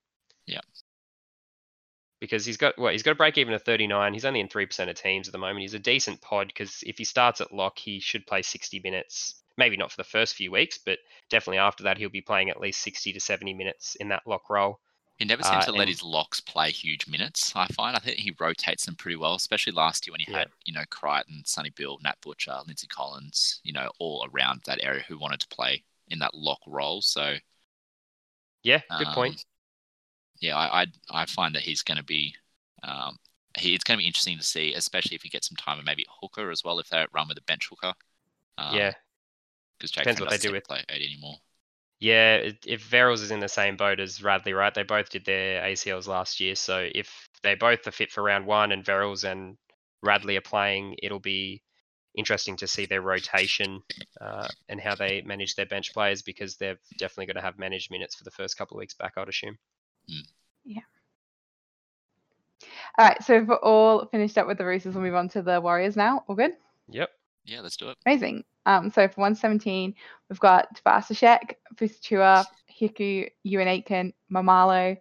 Yeah. 0.46 0.60
Because 2.20 2.44
he's 2.44 2.56
got 2.56 2.78
what 2.78 2.92
he's 2.92 3.02
got 3.02 3.12
a 3.12 3.16
break 3.16 3.38
even 3.38 3.54
of 3.54 3.62
39. 3.62 4.12
He's 4.12 4.24
only 4.24 4.40
in 4.40 4.48
three 4.48 4.66
percent 4.66 4.90
of 4.90 4.96
teams 4.96 5.28
at 5.28 5.32
the 5.32 5.38
moment. 5.38 5.60
He's 5.60 5.74
a 5.74 5.78
decent 5.78 6.20
pod 6.20 6.48
because 6.48 6.82
if 6.86 6.98
he 6.98 7.04
starts 7.04 7.40
at 7.40 7.52
lock, 7.52 7.78
he 7.78 8.00
should 8.00 8.26
play 8.26 8.42
60 8.42 8.80
minutes. 8.80 9.42
Maybe 9.58 9.76
not 9.76 9.90
for 9.90 9.96
the 9.96 10.04
first 10.04 10.34
few 10.34 10.50
weeks, 10.50 10.78
but 10.78 10.98
definitely 11.30 11.58
after 11.58 11.84
that, 11.84 11.98
he'll 11.98 12.10
be 12.10 12.20
playing 12.20 12.50
at 12.50 12.60
least 12.60 12.82
60 12.82 13.12
to 13.14 13.20
70 13.20 13.54
minutes 13.54 13.94
in 13.96 14.08
that 14.08 14.26
lock 14.26 14.50
role. 14.50 14.80
He 15.18 15.26
never 15.26 15.42
seems 15.42 15.64
Uh, 15.64 15.66
to 15.66 15.72
let 15.72 15.88
his 15.88 16.02
locks 16.02 16.40
play 16.40 16.70
huge 16.70 17.06
minutes. 17.06 17.54
I 17.54 17.66
find. 17.66 17.94
I 17.94 18.00
think 18.00 18.18
he 18.18 18.30
rotates 18.40 18.86
them 18.86 18.96
pretty 18.96 19.16
well, 19.16 19.34
especially 19.34 19.72
last 19.74 20.06
year 20.06 20.12
when 20.12 20.20
he 20.20 20.26
Yeah. 20.26 20.32
had 20.32 20.48
you 20.64 20.72
know 20.72 20.84
Crichton, 20.88 21.42
Sonny 21.44 21.68
Bill, 21.68 21.98
Nat 22.02 22.18
Butcher, 22.22 22.58
Lindsay 22.66 22.86
Collins, 22.86 23.60
you 23.62 23.74
know, 23.74 23.90
all 23.98 24.26
around 24.32 24.62
that 24.64 24.82
area 24.82 25.02
who 25.02 25.18
wanted 25.18 25.40
to 25.40 25.48
play 25.48 25.84
in 26.08 26.18
that 26.20 26.34
lock 26.34 26.60
role. 26.66 27.02
So 27.02 27.36
Yeah, 28.62 28.82
good 28.96 29.12
point. 29.12 29.34
um, 29.34 29.38
Yeah, 30.40 30.56
I, 30.56 30.82
I 30.82 30.86
I 31.10 31.26
find 31.26 31.54
that 31.54 31.62
he's 31.62 31.82
going 31.82 31.98
to 31.98 32.04
be. 32.04 32.34
Um, 32.82 33.16
he, 33.58 33.74
it's 33.74 33.84
going 33.84 33.98
to 33.98 34.02
be 34.02 34.06
interesting 34.06 34.36
to 34.38 34.44
see, 34.44 34.74
especially 34.74 35.14
if 35.16 35.22
he 35.22 35.28
gets 35.30 35.48
some 35.48 35.56
time 35.56 35.78
and 35.78 35.86
maybe 35.86 36.04
hooker 36.20 36.50
as 36.50 36.62
well, 36.64 36.78
if 36.78 36.88
they 36.90 37.06
run 37.12 37.28
with 37.28 37.38
a 37.38 37.42
bench 37.42 37.68
hooker. 37.70 37.94
Um, 38.58 38.88
yeah, 38.88 38.92
because 39.78 39.90
Jake 39.92 40.10
depends 40.10 40.20
what 40.20 40.30
they 40.30 40.38
doesn't 40.38 40.38
do 40.38 40.52
to 40.52 40.60
play 40.60 40.84
eight 40.88 41.02
anymore. 41.02 41.36
Yeah. 41.98 42.36
it- 42.36 42.64
If 42.66 42.88
Verrills 42.90 43.22
is 43.22 43.30
in 43.30 43.40
the 43.40 43.48
same 43.48 43.76
boat 43.76 44.00
as 44.00 44.22
Radley, 44.22 44.52
right? 44.52 44.74
They 44.74 44.82
both 44.82 45.10
did 45.10 45.24
their 45.24 45.62
ACLs 45.62 46.06
last 46.06 46.40
year, 46.40 46.54
so 46.54 46.88
if 46.94 47.28
they 47.42 47.54
both 47.54 47.86
are 47.86 47.92
fit 47.92 48.10
for 48.12 48.22
round 48.22 48.46
one 48.46 48.72
and 48.72 48.84
Verrills 48.84 49.24
and 49.30 49.56
Radley 50.02 50.36
are 50.36 50.40
playing, 50.42 50.96
it'll 51.02 51.20
be 51.20 51.62
interesting 52.16 52.56
to 52.56 52.66
see 52.66 52.86
their 52.86 53.02
rotation 53.02 53.82
uh, 54.20 54.48
and 54.70 54.80
how 54.80 54.94
they 54.94 55.20
manage 55.22 55.54
their 55.54 55.66
bench 55.66 55.92
players 55.92 56.22
because 56.22 56.56
they're 56.56 56.78
definitely 56.98 57.26
going 57.26 57.36
to 57.36 57.42
have 57.42 57.58
managed 57.58 57.90
minutes 57.90 58.14
for 58.14 58.24
the 58.24 58.30
first 58.30 58.56
couple 58.56 58.76
of 58.76 58.78
weeks 58.78 58.94
back, 58.94 59.12
I'd 59.16 59.28
assume. 59.28 59.58
Yeah. 60.64 60.80
All 62.98 63.06
right, 63.06 63.22
so 63.22 63.34
if 63.34 63.46
we're 63.46 63.56
all 63.56 64.06
finished 64.06 64.38
up 64.38 64.46
with 64.46 64.56
the 64.56 64.64
Roosters, 64.64 64.94
we'll 64.94 65.04
move 65.04 65.14
on 65.14 65.28
to 65.30 65.42
the 65.42 65.60
Warriors 65.60 65.94
now. 65.96 66.24
All 66.26 66.34
good? 66.36 66.52
Yep. 66.88 67.10
Yeah, 67.44 67.60
let's 67.60 67.76
do 67.76 67.90
it. 67.90 67.98
Amazing. 68.06 68.44
Um, 68.66 68.90
so 68.90 69.08
for 69.08 69.20
117, 69.20 69.94
we've 70.28 70.40
got 70.40 70.76
Tuivasa-Sheck, 70.76 71.54
Fusitu'a, 71.76 72.44
Hiku, 72.68 73.30
Euan 73.46 73.66
Aitken, 73.66 74.12
Maumalo, 74.30 74.98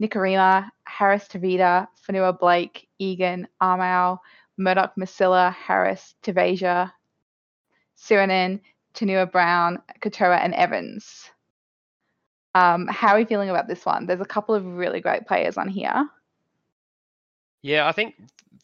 Nikorima, 0.00 0.70
Harris 0.86 1.26
Tavita, 1.26 1.88
Fonua-Blake, 2.06 2.86
Egan, 2.98 3.48
Armau, 3.60 4.18
Murdoch 4.58 4.92
Masila, 4.98 5.52
Harris, 5.54 6.14
Tavasia, 6.22 6.92
Sironen, 7.98 8.60
Tanua 8.94 9.30
Brown, 9.30 9.82
Katoa, 10.00 10.38
and 10.42 10.54
Evans. 10.54 11.30
Um, 12.54 12.86
how 12.86 13.08
are 13.08 13.20
you 13.20 13.26
feeling 13.26 13.50
about 13.50 13.68
this 13.68 13.84
one? 13.84 14.06
There's 14.06 14.20
a 14.20 14.26
couple 14.26 14.54
of 14.54 14.64
really 14.64 15.00
great 15.00 15.26
players 15.26 15.56
on 15.58 15.68
here. 15.68 16.08
Yeah, 17.62 17.86
I 17.86 17.92
think 17.92 18.14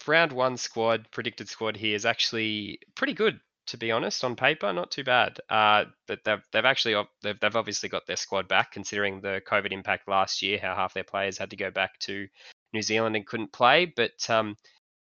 round 0.06 0.32
one 0.32 0.56
squad, 0.56 1.10
predicted 1.10 1.48
squad 1.48 1.76
here 1.76 1.94
is 1.94 2.06
actually 2.06 2.80
pretty 2.94 3.14
good, 3.14 3.40
to 3.66 3.76
be 3.76 3.92
honest, 3.92 4.24
on 4.24 4.36
paper. 4.36 4.72
Not 4.72 4.90
too 4.90 5.04
bad. 5.04 5.38
Uh, 5.48 5.84
but 6.06 6.20
they've 6.24 6.42
they've 6.52 6.64
actually 6.64 7.02
they've, 7.22 7.38
they've 7.38 7.56
obviously 7.56 7.88
got 7.88 8.06
their 8.06 8.16
squad 8.16 8.48
back, 8.48 8.72
considering 8.72 9.20
the 9.20 9.40
COVID 9.48 9.72
impact 9.72 10.08
last 10.08 10.42
year, 10.42 10.58
how 10.60 10.74
half 10.74 10.94
their 10.94 11.04
players 11.04 11.38
had 11.38 11.50
to 11.50 11.56
go 11.56 11.70
back 11.70 11.98
to 12.00 12.26
New 12.72 12.82
Zealand 12.82 13.16
and 13.16 13.26
couldn't 13.26 13.52
play. 13.52 13.86
But 13.86 14.28
um, 14.28 14.56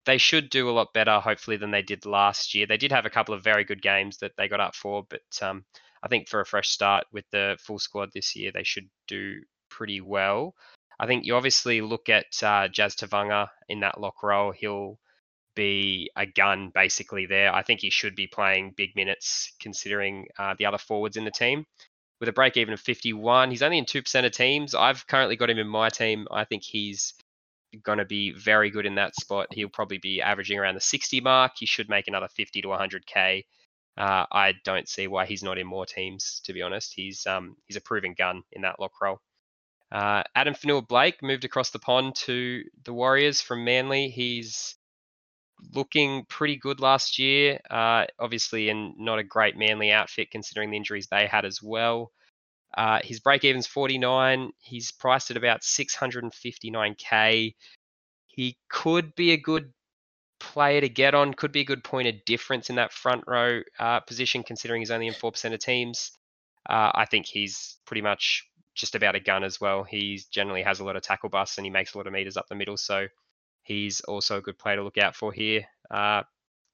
they 0.06 0.17
should 0.17 0.50
do 0.50 0.70
a 0.70 0.72
lot 0.72 0.93
better, 0.93 1.20
hopefully, 1.20 1.58
than 1.58 1.72
they 1.72 1.82
did 1.82 2.06
last 2.06 2.56
year. 2.56 2.65
They 2.65 2.78
did 2.78 2.91
have 2.91 3.06
a 3.06 3.12
couple 3.12 3.36
of 3.36 3.43
very 3.43 3.63
good 3.63 3.82
games 3.82 4.17
that 4.20 4.32
they 4.38 4.48
got 4.48 4.62
up 4.62 4.76
for, 4.76 5.06
but 5.10 5.22
um, 5.41 5.65
I 6.02 6.08
think 6.08 6.30
for 6.30 6.39
a 6.39 6.46
fresh 6.46 6.70
start 6.70 7.06
with 7.12 7.26
the 7.32 7.58
full 7.60 7.80
squad 7.80 8.10
this 8.13 8.36
year, 8.36 8.52
they 8.54 8.63
should 8.63 8.89
do 9.08 9.41
pretty 9.70 10.02
well. 10.02 10.56
I 11.00 11.06
think 11.06 11.26
you 11.26 11.36
obviously 11.36 11.82
look 11.82 12.10
at 12.10 12.41
uh, 12.41 12.70
Jazz 12.70 12.96
Tevaga 12.96 13.50
in 13.70 13.82
that 13.82 14.00
lock 14.00 14.24
role. 14.24 14.52
He'll 14.52 14.98
be 15.58 16.12
a 16.15 16.26
gun 16.26 16.72
basically 16.74 17.26
there. 17.26 17.54
I 17.54 17.63
think 17.63 17.82
he 17.82 17.89
should 17.89 18.15
be 18.15 18.28
playing 18.28 18.76
big 18.78 18.96
minutes 18.96 19.52
considering 19.60 20.28
uh, 20.38 20.54
the 20.58 20.67
other 20.67 20.78
forwards 20.78 21.17
in 21.17 21.26
the 21.26 21.32
team. 21.32 21.65
With 22.20 22.30
a 22.30 22.34
break 22.34 22.56
even 22.58 22.74
of 22.74 22.80
51, 22.80 23.50
he's 23.52 23.63
only 23.63 23.78
in 23.78 23.86
2% 23.86 24.26
of 24.26 24.32
teams. 24.32 24.74
I've 24.74 25.06
currently 25.08 25.36
got 25.36 25.50
him 25.50 25.58
in 25.58 25.67
my 25.67 25.89
team. 25.89 26.28
I 26.32 26.46
think 26.46 26.63
he's 26.63 27.13
going 27.84 27.98
to 27.98 28.06
be 28.06 28.32
very 28.32 28.70
good 28.70 28.86
in 28.86 28.96
that 28.96 29.15
spot. 29.15 29.48
He'll 29.52 29.70
probably 29.70 29.98
be 29.98 30.22
averaging 30.22 30.60
around 30.60 30.76
the 30.76 30.82
60 30.82 31.22
mark. 31.22 31.54
He 31.58 31.65
should 31.65 31.89
make 31.89 32.08
another 32.08 32.28
50 32.30 32.62
to 32.62 32.67
100k. 32.70 33.43
Uh, 33.98 34.26
I 34.32 34.54
don't 34.63 34.88
see 34.88 35.08
why 35.08 35.26
he's 35.26 35.43
not 35.43 35.58
in 35.58 35.65
more 35.65 35.86
teams. 35.86 36.41
To 36.46 36.54
be 36.54 36.62
honest, 36.62 36.93
he's 36.96 37.26
um, 37.26 37.56
he's 37.65 37.78
a 37.78 37.82
proven 37.82 38.13
gun 38.15 38.43
in 38.52 38.62
that 38.62 38.80
lock 38.80 38.93
role. 39.02 39.20
Uh, 39.91 40.22
Addin 40.36 40.54
Fonua-Blake 40.54 41.24
moved 41.24 41.46
across 41.46 41.72
the 41.72 41.80
pond 41.80 42.15
to 42.15 42.63
the 42.84 42.93
Warriors 42.93 43.41
from 43.41 43.63
Manly. 43.63 44.10
He's 44.10 44.76
looking 45.74 46.26
pretty 46.26 46.58
good 46.58 46.80
last 46.80 47.20
year. 47.20 47.60
Uh, 47.70 48.06
obviously, 48.20 48.70
and 48.70 48.93
not 48.98 49.20
a 49.20 49.24
great 49.24 49.58
Manly 49.58 49.91
outfit 49.91 50.32
considering 50.32 50.72
the 50.72 50.78
injuries 50.78 51.08
they 51.08 51.28
had 51.28 51.46
as 51.46 51.62
well. 51.62 52.12
Uh, 52.76 53.00
his 53.04 53.20
break 53.20 53.43
even's 53.43 53.67
49. 53.67 54.52
He's 54.60 54.91
priced 54.91 55.32
at 55.32 55.38
about 55.38 55.62
659k. 55.62 57.56
He 58.28 58.58
could 58.70 59.15
be 59.15 59.32
a 59.32 59.38
good 59.38 59.72
player 60.39 60.82
to 60.82 60.89
get 60.89 61.15
on. 61.15 61.34
Could 61.34 61.52
be 61.52 61.62
a 61.62 61.65
good 61.65 61.84
point 61.84 62.08
of 62.08 62.26
difference 62.26 62.70
in 62.70 62.76
that 62.76 62.93
front 62.93 63.24
row 63.26 63.62
uh, 63.80 64.02
position, 64.02 64.43
considering 64.43 64.82
he's 64.82 64.91
only 64.91 65.08
in 65.08 65.13
four 65.13 65.32
percent 65.32 65.54
of 65.54 65.60
teams. 65.60 66.12
Uh, 66.70 66.91
I 66.93 67.06
think 67.06 67.26
he's 67.26 67.78
pretty 67.86 68.02
much 68.02 68.46
just 68.76 68.93
about 68.93 69.15
a 69.15 69.20
gun 69.20 69.43
as 69.43 69.60
well. 69.60 69.84
He 69.84 70.22
generally 70.32 70.62
has 70.62 70.80
a 70.80 70.84
lot 70.84 70.96
of 70.96 71.02
tackle 71.02 71.30
busts 71.30 71.58
and 71.58 71.65
he 71.65 71.72
makes 71.72 71.93
a 71.93 71.98
lot 71.98 72.06
of 72.06 72.13
meters 72.13 72.38
up 72.38 72.48
the 72.48 72.56
middle. 72.56 72.78
So 72.78 73.08
he's 73.67 73.99
also 74.01 74.38
a 74.38 74.41
good 74.41 74.58
player 74.58 74.77
to 74.77 74.84
look 74.84 74.97
out 74.97 75.15
for 75.15 75.32
here. 75.32 75.65
Uh, 75.91 76.23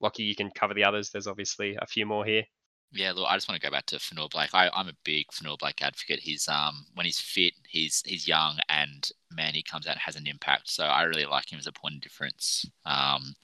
Lockie, 0.00 0.22
you 0.22 0.36
can 0.36 0.50
cover 0.50 0.74
the 0.74 0.84
others. 0.84 1.10
There's 1.10 1.26
obviously 1.26 1.76
a 1.80 1.86
few 1.86 2.06
more 2.06 2.24
here. 2.24 2.44
Yeah, 2.92 3.10
look, 3.12 3.26
I 3.28 3.34
just 3.34 3.48
want 3.48 3.60
to 3.60 3.66
go 3.66 3.72
back 3.72 3.86
to 3.86 3.96
Fonua-Blake. 3.96 4.54
I, 4.54 4.70
I'm 4.72 4.88
a 4.88 4.92
big 5.04 5.26
Fonua-Blake 5.28 5.82
advocate. 5.82 6.20
He's 6.20 6.46
um 6.46 6.86
when 6.94 7.06
he's 7.06 7.18
fit, 7.18 7.54
he's 7.68 8.02
he's 8.06 8.28
young, 8.28 8.58
and 8.68 9.08
man, 9.32 9.54
he 9.54 9.62
comes 9.62 9.86
out 9.86 9.92
and 9.92 10.00
has 10.00 10.14
an 10.14 10.28
impact. 10.28 10.70
So 10.70 10.84
I 10.84 11.02
really 11.02 11.26
like 11.26 11.52
him 11.52 11.58
as 11.58 11.66
a 11.66 11.72
point 11.72 11.96
of 11.96 12.00
difference. 12.02 12.64
Um, 12.86 13.34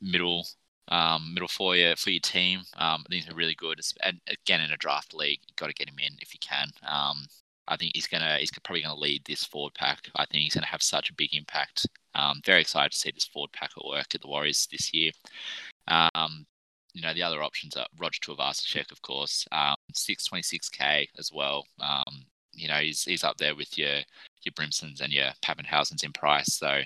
middle 0.00 0.46
um, 0.88 1.34
middle 1.34 1.48
for 1.48 1.74
your 1.76 1.96
for 1.96 2.10
your 2.10 2.20
team. 2.20 2.60
Um, 2.76 3.04
I 3.04 3.08
think 3.08 3.24
he's 3.24 3.34
really 3.34 3.56
good. 3.56 3.80
And 4.02 4.20
again, 4.28 4.60
in 4.60 4.70
a 4.70 4.76
draft 4.76 5.14
league, 5.14 5.40
you 5.48 5.54
got 5.56 5.66
to 5.66 5.74
get 5.74 5.88
him 5.88 5.98
in 5.98 6.12
if 6.20 6.32
you 6.32 6.40
can. 6.40 6.68
Um, 6.86 7.26
I 7.68 7.76
think 7.76 7.92
he's 7.94 8.06
gonna 8.06 8.38
he's 8.38 8.50
probably 8.64 8.82
gonna 8.82 8.94
lead 8.96 9.24
this 9.24 9.44
forward 9.44 9.74
pack. 9.74 10.08
I 10.16 10.24
think 10.26 10.42
he's 10.42 10.54
gonna 10.54 10.66
have 10.66 10.82
such 10.82 11.10
a 11.10 11.14
big 11.14 11.34
impact. 11.34 11.86
Um, 12.14 12.40
very 12.44 12.60
excited 12.62 12.92
to 12.92 12.98
see 12.98 13.10
this 13.12 13.26
forward 13.26 13.52
pack 13.52 13.70
at 13.76 13.84
work 13.84 14.14
at 14.14 14.20
the 14.22 14.28
Warriors 14.28 14.66
this 14.70 14.92
year. 14.92 15.12
Um, 15.88 16.46
you 16.94 17.02
know 17.02 17.14
the 17.14 17.22
other 17.22 17.42
options 17.42 17.76
are 17.76 17.86
Roger 17.98 18.18
Tuivasa-Sheck, 18.20 18.90
of 18.90 19.02
course, 19.02 19.46
um, 19.52 19.76
six 19.94 20.24
twenty 20.24 20.42
six 20.42 20.68
k 20.68 21.08
as 21.18 21.30
well. 21.32 21.64
Um, 21.80 22.24
you 22.52 22.68
know 22.68 22.78
he's 22.78 23.04
he's 23.04 23.24
up 23.24 23.36
there 23.36 23.54
with 23.54 23.76
your 23.78 23.98
your 24.42 24.52
Brimsons 24.54 25.00
and 25.00 25.12
your 25.12 25.30
Papenhuyzens 25.44 26.04
in 26.04 26.12
price. 26.12 26.54
So 26.54 26.80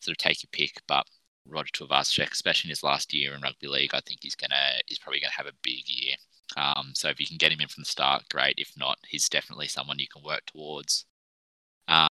sort 0.00 0.12
of 0.12 0.18
take 0.18 0.42
your 0.42 0.48
pick, 0.52 0.80
but 0.88 1.06
Roger 1.46 1.70
Tuivasa-Sheck, 1.72 2.32
especially 2.32 2.68
in 2.68 2.70
his 2.70 2.82
last 2.82 3.12
year 3.12 3.34
in 3.34 3.42
rugby 3.42 3.66
league, 3.68 3.94
I 3.94 4.00
think 4.00 4.20
he's 4.22 4.34
gonna 4.34 4.80
he's 4.86 4.98
probably 4.98 5.20
gonna 5.20 5.32
have 5.32 5.46
a 5.46 5.52
big 5.62 5.88
year. 5.88 6.16
Um, 6.56 6.92
so 6.94 7.08
if 7.08 7.20
you 7.20 7.26
can 7.26 7.36
get 7.36 7.52
him 7.52 7.60
in 7.60 7.68
from 7.68 7.82
the 7.82 7.86
start, 7.86 8.28
great. 8.30 8.54
If 8.58 8.72
not, 8.76 8.98
he's 9.06 9.28
definitely 9.28 9.68
someone 9.68 9.98
you 9.98 10.08
can 10.08 10.22
work 10.22 10.42
towards. 10.46 11.06
Um, 11.88 12.08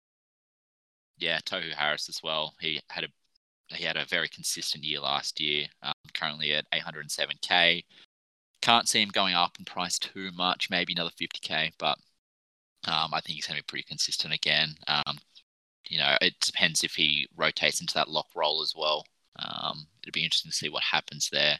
yeah, 1.17 1.39
Tohu 1.39 1.73
Harris 1.73 2.09
as 2.09 2.21
well. 2.23 2.55
He 2.59 2.81
had 2.89 3.05
a 3.05 3.07
he 3.75 3.85
had 3.85 3.97
a 3.97 4.05
very 4.05 4.27
consistent 4.27 4.83
year 4.83 4.99
last 4.99 5.39
year. 5.39 5.65
Um, 5.81 5.93
currently 6.13 6.53
at 6.53 6.69
807k. 6.71 7.83
Can't 8.61 8.87
see 8.87 9.01
him 9.01 9.09
going 9.09 9.35
up 9.35 9.57
in 9.59 9.65
price 9.65 9.97
too 9.99 10.31
much. 10.35 10.69
Maybe 10.69 10.93
another 10.93 11.11
50k, 11.11 11.71
but 11.77 11.97
um, 12.85 13.13
I 13.13 13.21
think 13.21 13.35
he's 13.35 13.47
going 13.47 13.57
to 13.57 13.63
be 13.63 13.67
pretty 13.67 13.87
consistent 13.87 14.33
again. 14.33 14.75
Um, 14.87 15.17
you 15.89 15.99
know, 15.99 16.17
it 16.21 16.33
depends 16.39 16.83
if 16.83 16.95
he 16.95 17.27
rotates 17.35 17.81
into 17.81 17.93
that 17.95 18.09
lock 18.09 18.27
role 18.35 18.61
as 18.61 18.73
well. 18.77 19.05
Um, 19.37 19.87
it'll 20.01 20.13
be 20.13 20.23
interesting 20.23 20.51
to 20.51 20.55
see 20.57 20.69
what 20.69 20.83
happens 20.83 21.29
there. 21.31 21.59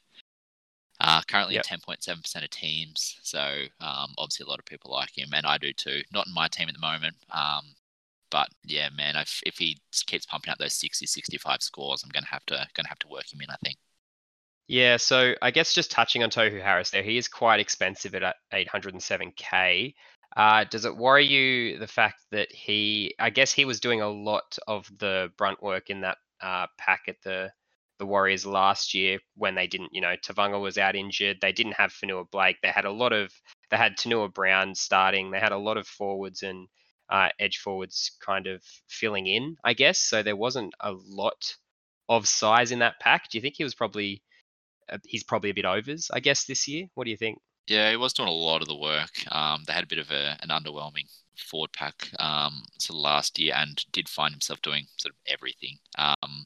Uh, 1.00 1.22
currently 1.28 1.56
yep. 1.56 1.66
10.7% 1.66 2.44
of 2.44 2.50
teams, 2.50 3.18
so 3.24 3.40
um, 3.82 4.14
obviously 4.18 4.46
a 4.46 4.50
lot 4.50 4.60
of 4.60 4.66
people 4.66 4.92
like 4.92 5.18
him, 5.18 5.30
and 5.34 5.46
I 5.46 5.58
do 5.58 5.74
too. 5.74 6.02
Not 6.14 6.28
in 6.28 6.34
my 6.34 6.48
team 6.48 6.70
at 6.70 6.76
the 6.76 6.80
moment, 6.80 7.16
um, 7.32 7.66
but 8.30 8.48
yeah, 8.64 8.90
man, 8.96 9.16
if, 9.16 9.42
if 9.46 9.58
he 9.58 9.78
keeps 10.06 10.26
pumping 10.26 10.52
out 10.52 10.60
those 10.60 10.74
60, 10.74 11.06
65 11.06 11.62
scores, 11.62 12.04
I'm 12.04 12.10
gonna 12.10 12.28
have 12.28 12.46
to 12.48 12.68
gonna 12.74 12.90
have 12.90 13.00
to 13.00 13.08
work 13.08 13.34
him 13.34 13.42
in. 13.42 13.50
I 13.50 13.56
think. 13.64 13.78
Yeah, 14.68 14.98
so 14.98 15.34
I 15.42 15.52
guess 15.52 15.74
just 15.74 15.92
touching 15.92 16.24
on 16.24 16.30
Tohu 16.30 16.62
Harris 16.62 16.90
there, 16.90 17.04
he 17.04 17.18
is 17.18 17.28
quite 17.28 17.60
expensive 17.60 18.16
at 18.16 18.36
807k. 18.54 19.94
Uh, 20.36 20.64
does 20.64 20.86
it 20.86 20.96
worry 20.96 21.26
you 21.26 21.78
the 21.78 21.88
fact 21.88 22.22
that 22.32 22.52
he, 22.52 23.14
I 23.20 23.30
guess 23.30 23.52
he 23.52 23.66
was 23.66 23.80
doing 23.80 24.02
a 24.02 24.10
lot 24.10 24.58
of 24.68 24.90
the 24.98 25.32
brunt 25.38 25.62
work 25.62 25.90
in 25.90 26.02
that 26.02 26.18
uh, 26.42 26.68
pack 26.78 27.04
at 27.08 27.22
the 27.24 27.52
the 28.00 28.06
Warriors 28.06 28.46
last 28.46 28.94
year 28.94 29.20
when 29.36 29.56
they 29.56 29.68
didn't, 29.68 29.94
you 29.94 30.02
know, 30.02 30.16
Tevaga 30.16 30.60
was 30.60 30.78
out 30.78 30.96
injured. 30.96 31.38
They 31.42 31.52
didn't 31.52 31.74
have 31.74 31.92
Fonua-Blake. 31.92 32.58
They 32.62 32.70
had 32.70 32.86
a 32.86 32.92
lot 32.92 33.14
of, 33.14 33.32
they 33.70 33.78
had 33.78 33.98
Tanua 33.98 34.34
Brown 34.34 34.76
starting. 34.76 35.32
They 35.32 35.40
had 35.40 35.52
a 35.52 35.58
lot 35.58 35.78
of 35.78 35.88
forwards 35.88 36.44
and 36.44 36.68
uh, 37.10 37.30
edge 37.40 37.60
forwards 37.60 38.12
kind 38.26 38.48
of 38.48 38.64
filling 38.88 39.28
in, 39.28 39.58
I 39.64 39.74
guess. 39.74 40.00
So 40.00 40.24
there 40.24 40.36
wasn't 40.36 40.74
a 40.80 40.92
lot 40.92 41.56
of 42.10 42.28
size 42.28 42.72
in 42.72 42.80
that 42.80 43.00
pack. 43.00 43.30
Do 43.30 43.38
you 43.38 43.42
think 43.42 43.56
he 43.58 43.64
was 43.64 43.76
probably, 43.76 44.24
uh, 44.92 44.98
he's 45.06 45.24
probably 45.24 45.52
a 45.52 45.54
bit 45.54 45.66
overs, 45.66 46.10
I 46.12 46.20
guess, 46.20 46.46
this 46.46 46.68
year? 46.68 46.88
What 46.96 47.06
do 47.06 47.12
you 47.12 47.18
think? 47.18 47.40
Yeah, 47.68 47.90
he 47.92 47.96
was 47.96 48.14
doing 48.14 48.28
a 48.28 48.34
lot 48.34 48.62
of 48.62 48.68
the 48.68 48.76
work. 48.76 49.12
Um, 49.32 49.64
they 49.66 49.74
had 49.74 49.86
a 49.86 49.88
bit 49.88 50.00
of 50.00 50.12
a, 50.12 50.38
an 50.42 50.50
underwhelming 50.50 51.10
forward 51.38 51.72
pack 51.72 52.10
um, 52.20 52.64
sort 52.78 52.98
of 52.98 53.02
last 53.02 53.40
year 53.40 53.54
and 53.56 53.84
did 53.92 54.10
find 54.10 54.34
himself 54.34 54.62
doing 54.62 54.86
sort 54.98 55.14
of 55.14 55.18
everything. 55.32 55.78
Um, 55.98 56.46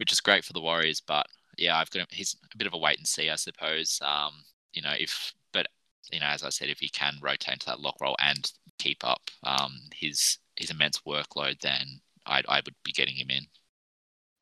which 0.00 0.12
is 0.12 0.20
great 0.22 0.44
for 0.44 0.54
the 0.54 0.60
Warriors. 0.60 1.00
But 1.00 1.26
yeah, 1.58 1.76
I've 1.76 1.90
got 1.90 2.08
he's 2.10 2.34
a 2.52 2.56
bit 2.56 2.66
of 2.66 2.72
a 2.72 2.78
wait 2.78 2.98
and 2.98 3.06
see, 3.06 3.28
I 3.28 3.36
suppose. 3.36 4.00
Um, 4.02 4.32
you 4.72 4.82
know, 4.82 4.94
if 4.98 5.32
but 5.52 5.66
you 6.10 6.18
know, 6.18 6.26
as 6.26 6.42
I 6.42 6.48
said, 6.48 6.70
if 6.70 6.78
he 6.78 6.88
can 6.88 7.18
rotate 7.22 7.52
into 7.52 7.66
that 7.66 7.80
lock 7.80 7.96
role 8.00 8.16
and 8.18 8.50
keep 8.78 9.04
up 9.04 9.20
um, 9.44 9.78
his 9.94 10.38
his 10.56 10.70
immense 10.70 11.00
workload, 11.06 11.60
then 11.60 12.00
I 12.26 12.42
I 12.48 12.62
would 12.64 12.74
be 12.82 12.92
getting 12.92 13.14
him 13.14 13.30
in. 13.30 13.44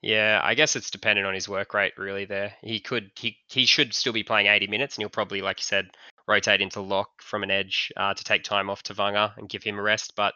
Yeah, 0.01 0.41
I 0.45 0.55
guess 0.55 0.77
it's 0.77 0.93
dependent 0.93 1.27
on 1.27 1.35
his 1.35 1.49
work 1.49 1.75
rate 1.75 1.95
really. 1.99 2.25
There, 2.25 2.55
he 2.63 2.79
could 2.79 3.11
he 3.17 3.37
he 3.49 3.67
should 3.67 3.93
still 3.93 4.13
be 4.13 4.23
playing 4.23 4.47
80 4.47 4.69
minutes, 4.69 4.95
and 4.95 5.03
he'll 5.03 5.11
probably, 5.11 5.43
like 5.43 5.59
you 5.59 5.65
said, 5.65 5.89
rotate 6.29 6.61
into 6.61 6.81
lock 6.81 7.21
from 7.21 7.43
an 7.43 7.51
edge 7.51 7.91
uh, 7.97 8.15
to 8.15 8.23
take 8.23 8.45
time 8.45 8.71
off 8.71 8.85
Tevaga 8.85 9.37
and 9.37 9.49
give 9.49 9.65
him 9.65 9.77
a 9.77 9.83
rest. 9.83 10.13
But 10.15 10.35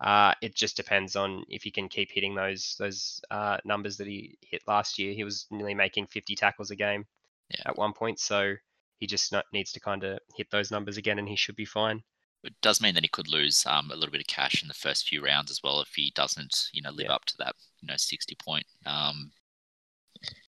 uh, 0.00 0.32
it 0.40 0.54
just 0.54 0.76
depends 0.76 1.16
on 1.16 1.44
if 1.48 1.62
he 1.62 1.70
can 1.70 1.88
keep 1.88 2.10
hitting 2.12 2.34
those 2.34 2.76
those 2.78 3.20
uh, 3.30 3.58
numbers 3.64 3.96
that 3.96 4.06
he 4.06 4.38
hit 4.40 4.62
last 4.68 4.98
year. 4.98 5.12
He 5.12 5.24
was 5.24 5.46
nearly 5.50 5.74
making 5.74 6.06
50 6.06 6.36
tackles 6.36 6.70
a 6.70 6.76
game 6.76 7.04
yeah. 7.50 7.62
at 7.66 7.76
one 7.76 7.92
point, 7.92 8.20
so 8.20 8.54
he 8.98 9.06
just 9.06 9.32
not, 9.32 9.44
needs 9.52 9.72
to 9.72 9.80
kind 9.80 10.04
of 10.04 10.18
hit 10.36 10.50
those 10.50 10.70
numbers 10.70 10.96
again, 10.96 11.18
and 11.18 11.28
he 11.28 11.36
should 11.36 11.56
be 11.56 11.64
fine. 11.64 12.02
It 12.44 12.54
does 12.62 12.80
mean 12.80 12.94
that 12.94 13.02
he 13.02 13.08
could 13.08 13.26
lose 13.26 13.66
um, 13.66 13.90
a 13.90 13.96
little 13.96 14.12
bit 14.12 14.20
of 14.20 14.28
cash 14.28 14.62
in 14.62 14.68
the 14.68 14.74
first 14.74 15.08
few 15.08 15.24
rounds 15.24 15.50
as 15.50 15.60
well 15.64 15.80
if 15.80 15.92
he 15.94 16.12
doesn't, 16.14 16.68
you 16.72 16.80
know, 16.80 16.90
live 16.90 17.06
yeah. 17.06 17.14
up 17.14 17.24
to 17.26 17.34
that, 17.38 17.56
you 17.80 17.88
know, 17.88 17.96
60 17.96 18.36
point 18.36 18.66
um, 18.86 19.32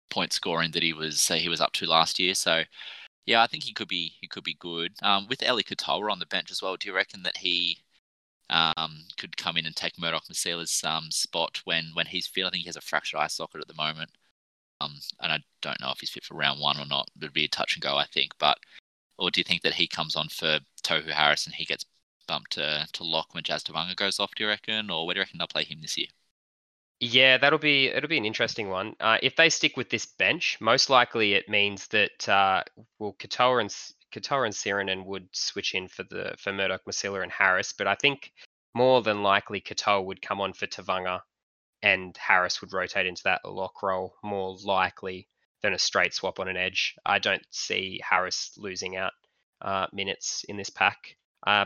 point 0.10 0.32
scoring 0.32 0.72
that 0.72 0.84
he 0.84 0.94
was 0.94 1.30
uh, 1.30 1.36
he 1.36 1.50
was 1.50 1.60
up 1.60 1.74
to 1.74 1.86
last 1.86 2.20
year. 2.20 2.34
So, 2.36 2.64
yeah, 3.26 3.44
I 3.44 3.48
think 3.48 3.64
he 3.64 3.74
could 3.74 3.90
be 3.90 4.14
he 4.22 4.28
could 4.30 4.46
be 4.46 4.56
good. 4.58 4.94
Um, 5.02 5.28
with 5.28 5.44
Eli 5.44 5.64
Katoa 5.64 6.10
on 6.10 6.20
the 6.20 6.26
bench 6.26 6.52
as 6.52 6.62
well, 6.62 6.78
do 6.78 6.88
you 6.88 6.96
reckon 6.96 7.24
that 7.24 7.38
he 7.38 7.80
um, 8.54 9.04
could 9.18 9.36
come 9.36 9.58
in 9.58 9.66
and 9.66 9.76
take 9.76 10.00
Murdoch 10.00 10.26
Masila's 10.30 10.84
um, 10.84 11.10
spot 11.10 11.62
when 11.66 11.86
when 11.94 12.06
he's 12.06 12.28
fit. 12.28 12.46
I 12.46 12.50
think 12.52 12.62
he 12.62 12.68
has 12.70 12.76
a 12.76 12.82
fractured 12.82 13.20
eye 13.20 13.28
socket 13.28 13.62
at 13.62 13.68
the 13.68 13.74
moment, 13.74 14.12
um, 14.80 14.94
and 15.22 15.32
I 15.34 15.40
don't 15.62 15.82
know 15.82 15.92
if 15.92 16.00
he's 16.00 16.12
fit 16.12 16.24
for 16.24 16.36
round 16.36 16.62
one 16.62 16.80
or 16.80 16.86
not. 16.86 17.10
It'd 17.18 17.34
be 17.34 17.46
a 17.46 17.50
touch 17.50 17.76
and 17.76 17.82
go, 17.84 17.98
I 17.98 18.06
think. 18.06 18.34
But 18.38 18.60
or 19.18 19.32
do 19.32 19.40
you 19.40 19.44
think 19.44 19.64
that 19.64 19.74
he 19.74 19.88
comes 19.88 20.16
on 20.16 20.30
for 20.30 20.60
Tohu 20.84 21.10
Harris 21.10 21.46
and 21.46 21.56
he 21.56 21.66
gets 21.66 21.86
bumped 22.28 22.54
to, 22.54 22.88
to 22.94 23.04
lock 23.04 23.34
when 23.34 23.44
Jazz 23.44 23.64
Tevaga 23.64 23.96
goes 23.96 24.20
off? 24.20 24.36
Do 24.36 24.44
you 24.44 24.50
reckon, 24.50 24.90
or 24.90 25.06
where 25.06 25.16
do 25.16 25.20
you 25.20 25.24
reckon 25.24 25.40
they'll 25.40 25.48
play 25.48 25.64
him 25.64 25.82
this 25.82 25.98
year? 25.98 26.08
Yeah, 27.00 27.38
that'll 27.38 27.60
be 27.60 27.88
it'll 27.88 28.08
be 28.08 28.18
an 28.18 28.26
interesting 28.26 28.70
one. 28.70 28.96
Uh, 29.00 29.18
if 29.24 29.36
they 29.36 29.50
stick 29.50 29.76
with 29.76 29.90
this 29.90 30.06
bench, 30.06 30.58
most 30.62 30.90
likely 30.90 31.34
it 31.34 31.50
means 31.50 31.88
that 31.88 32.30
uh, 32.30 32.64
well, 33.00 33.16
Katoa 33.20 33.62
and 33.62 33.72
Katoa 34.14 34.46
and 34.46 34.54
Sironen 34.54 35.06
would 35.06 35.28
switch 35.32 35.74
in 35.74 35.88
for 35.88 36.04
the 36.04 36.36
for 36.38 36.54
Murdoch, 36.54 36.86
Masila, 36.86 37.24
and 37.24 37.32
Harris, 37.32 37.74
but 37.74 37.88
I 37.88 37.96
think 37.96 38.32
more 38.74 39.02
than 39.02 39.24
likely 39.24 39.62
Katoa 39.62 40.04
would 40.06 40.22
come 40.22 40.42
on 40.42 40.54
for 40.54 40.68
Tevaga 40.68 41.22
and 41.84 42.16
Harris 42.18 42.62
would 42.62 42.74
rotate 42.74 43.06
into 43.06 43.24
that 43.24 43.42
lock 43.46 43.84
role 43.84 44.16
more 44.24 44.56
likely 44.64 45.28
than 45.62 45.74
a 45.74 45.80
straight 45.80 46.14
swap 46.14 46.40
on 46.40 46.48
an 46.48 46.58
edge. 46.58 46.96
I 47.06 47.20
don't 47.20 47.46
see 47.52 48.00
Harris 48.08 48.54
losing 48.58 48.96
out 48.96 49.14
uh, 49.62 49.88
minutes 49.92 50.46
in 50.48 50.58
this 50.58 50.70
pack. 50.70 51.16
Uh, 51.46 51.66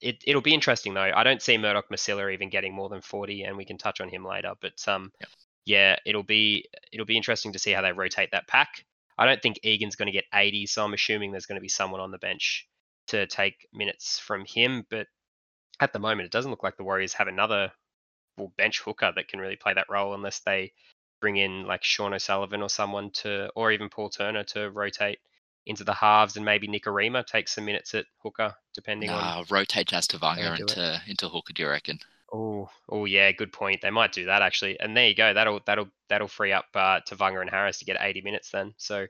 it, 0.00 0.24
it'll 0.26 0.40
be 0.40 0.54
interesting 0.54 0.94
though. 0.94 1.12
I 1.14 1.24
don't 1.24 1.42
see 1.42 1.58
Murdoch 1.58 1.90
Masila 1.90 2.32
even 2.32 2.48
getting 2.48 2.74
more 2.74 2.88
than 2.88 3.02
40, 3.02 3.42
and 3.42 3.56
we 3.56 3.66
can 3.66 3.78
touch 3.78 4.00
on 4.00 4.08
him 4.08 4.24
later. 4.24 4.52
But 4.60 4.82
um, 4.88 5.12
yeah. 5.20 5.26
yeah, 5.66 5.96
it'll 6.06 6.22
be 6.22 6.64
it'll 6.90 7.06
be 7.06 7.18
interesting 7.18 7.52
to 7.52 7.58
see 7.58 7.72
how 7.72 7.82
they 7.82 7.92
rotate 7.92 8.30
that 8.32 8.48
pack. 8.48 8.84
I 9.20 9.26
don't 9.26 9.42
think 9.42 9.60
Egan's 9.62 9.96
going 9.96 10.06
to 10.06 10.12
get 10.12 10.24
80, 10.32 10.64
so 10.66 10.82
I'm 10.82 10.94
assuming 10.94 11.30
there's 11.30 11.44
going 11.44 11.58
to 11.58 11.62
be 11.62 11.68
someone 11.68 12.00
on 12.00 12.10
the 12.10 12.18
bench 12.18 12.66
to 13.08 13.26
take 13.26 13.68
minutes 13.70 14.18
from 14.18 14.46
him. 14.46 14.86
But 14.88 15.08
at 15.78 15.92
the 15.92 15.98
moment, 15.98 16.24
it 16.24 16.32
doesn't 16.32 16.50
look 16.50 16.62
like 16.62 16.78
the 16.78 16.84
Warriors 16.84 17.12
have 17.12 17.28
another 17.28 17.70
well, 18.38 18.50
bench 18.56 18.80
hooker 18.80 19.12
that 19.14 19.28
can 19.28 19.38
really 19.38 19.56
play 19.56 19.74
that 19.74 19.90
role 19.90 20.14
unless 20.14 20.40
they 20.40 20.72
bring 21.20 21.36
in 21.36 21.66
like 21.66 21.84
Sean 21.84 22.14
O'Sullivan 22.14 22.62
or 22.62 22.70
someone 22.70 23.10
to, 23.10 23.50
or 23.54 23.70
even 23.70 23.90
Paul 23.90 24.08
Turner 24.08 24.42
to 24.44 24.70
rotate 24.70 25.18
into 25.66 25.84
the 25.84 25.92
halves 25.92 26.36
and 26.36 26.44
maybe 26.44 26.66
Nikorima 26.66 27.26
takes 27.26 27.54
some 27.54 27.66
minutes 27.66 27.94
at 27.94 28.06
hooker, 28.22 28.54
depending 28.74 29.10
on. 29.10 29.20
Nah, 29.20 29.44
rotate 29.50 29.88
Jazz 29.88 30.06
They'll 30.06 30.20
Tevaga 30.20 30.56
do 30.56 30.62
it. 30.62 30.70
into 30.70 31.02
into 31.06 31.28
hooker. 31.28 31.52
Do 31.52 31.62
you 31.62 31.68
reckon? 31.68 31.98
Oh, 32.32 32.68
oh 32.88 33.04
yeah, 33.06 33.32
good 33.32 33.52
point. 33.52 33.80
They 33.82 33.90
might 33.90 34.12
do 34.12 34.26
that 34.26 34.42
actually, 34.42 34.78
and 34.78 34.96
there 34.96 35.08
you 35.08 35.14
go. 35.14 35.34
That'll 35.34 35.60
that'll 35.66 35.88
that'll 36.08 36.28
free 36.28 36.52
up 36.52 36.66
uh, 36.74 37.00
Tevaga 37.00 37.40
and 37.40 37.50
Harris 37.50 37.78
to 37.80 37.84
get 37.84 37.96
80 38.00 38.20
minutes 38.22 38.50
then. 38.50 38.74
So 38.76 39.06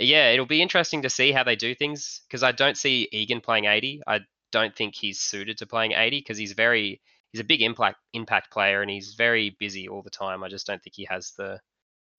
yeah, 0.00 0.30
it'll 0.32 0.46
be 0.46 0.62
interesting 0.62 1.02
to 1.02 1.10
see 1.10 1.32
how 1.32 1.44
they 1.44 1.56
do 1.56 1.74
things 1.74 2.22
because 2.28 2.42
I 2.42 2.52
don't 2.52 2.76
see 2.78 3.08
Egan 3.12 3.40
playing 3.42 3.66
80. 3.66 4.02
I 4.06 4.20
don't 4.52 4.76
think 4.76 4.94
he's 4.96 5.20
suited 5.20 5.58
to 5.58 5.66
playing 5.66 5.92
80 5.92 6.20
because 6.20 6.38
he's 6.38 6.52
very 6.52 7.00
he's 7.32 7.40
a 7.40 7.44
big 7.44 7.62
impact 7.62 7.98
impact 8.14 8.52
player 8.52 8.82
and 8.82 8.90
he's 8.90 9.14
very 9.14 9.56
busy 9.60 9.88
all 9.88 10.02
the 10.02 10.10
time. 10.10 10.44
I 10.44 10.48
just 10.48 10.66
don't 10.66 10.82
think 10.82 10.94
he 10.96 11.06
has 11.10 11.32
the 11.38 11.60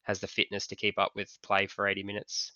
has 0.04 0.20
the 0.22 0.28
fitness 0.28 0.68
to 0.68 0.76
keep 0.78 1.00
up 1.00 1.14
with 1.16 1.38
play 1.44 1.68
for 1.68 1.88
80 1.88 2.04
minutes. 2.04 2.54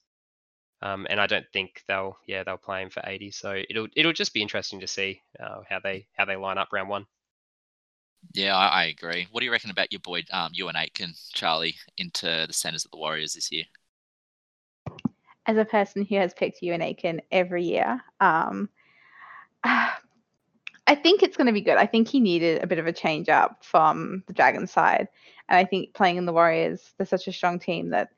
Um, 0.82 1.08
and 1.10 1.20
I 1.22 1.28
don't 1.28 1.46
think 1.54 1.84
they'll 1.88 2.18
yeah 2.28 2.44
they'll 2.44 2.58
play 2.58 2.84
him 2.84 2.90
for 2.92 3.04
80. 3.06 3.32
So 3.32 3.62
it'll 3.70 3.88
it'll 3.96 4.14
just 4.14 4.34
be 4.34 4.42
interesting 4.42 4.82
to 4.82 4.88
see 4.88 5.22
uh, 5.40 5.62
how 5.70 5.80
they 5.82 6.08
how 6.18 6.26
they 6.26 6.36
line 6.38 6.58
up 6.58 6.70
round 6.74 6.90
one. 6.90 7.06
Yeah, 8.34 8.56
I, 8.56 8.68
I 8.68 8.84
agree. 8.86 9.28
What 9.32 9.40
do 9.42 9.46
you 9.46 9.52
reckon 9.52 9.72
about 9.72 9.92
your 9.92 10.00
boy, 10.00 10.24
um, 10.32 10.52
Euan 10.54 10.76
Aitken, 10.76 11.14
Charlie, 11.34 11.76
into 11.98 12.46
the 12.48 12.54
centers 12.54 12.86
of 12.86 12.92
the 12.92 12.98
Warriors 12.98 13.34
this 13.34 13.52
year? 13.52 13.66
as 15.50 15.58
a 15.58 15.66
person 15.66 16.06
who 16.06 16.16
has 16.16 16.32
picked 16.32 16.62
Euan 16.62 16.84
Aitken 16.84 17.22
every 17.32 17.64
year, 17.64 18.00
um, 18.20 18.70
I 19.64 20.96
think 20.96 21.24
it's 21.24 21.36
going 21.36 21.48
to 21.48 21.54
be 21.54 21.62
good. 21.62 21.78
I 21.78 21.88
think 21.88 22.08
he 22.08 22.20
needed 22.20 22.64
a 22.64 22.68
bit 22.68 22.78
of 22.78 22.86
a 22.86 22.94
change 22.94 23.30
up 23.30 23.64
from 23.64 24.24
the 24.28 24.34
Dragons 24.34 24.72
side. 24.72 25.08
And 25.48 25.58
I 25.58 25.66
think 25.66 25.96
playing 25.96 26.18
in 26.18 26.26
the 26.26 26.34
Warriors, 26.34 26.94
they're 26.98 27.08
such 27.08 27.28
a 27.28 27.34
strong 27.34 27.58
team 27.58 27.90
that 27.90 28.10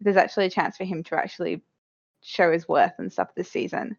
there's 0.00 0.18
actually 0.18 0.44
a 0.44 0.50
chance 0.50 0.76
for 0.76 0.84
him 0.84 1.02
to 1.04 1.16
actually 1.16 1.62
show 2.22 2.52
his 2.52 2.68
worth 2.68 2.92
and 2.98 3.10
stuff 3.10 3.34
this 3.34 3.50
season. 3.50 3.96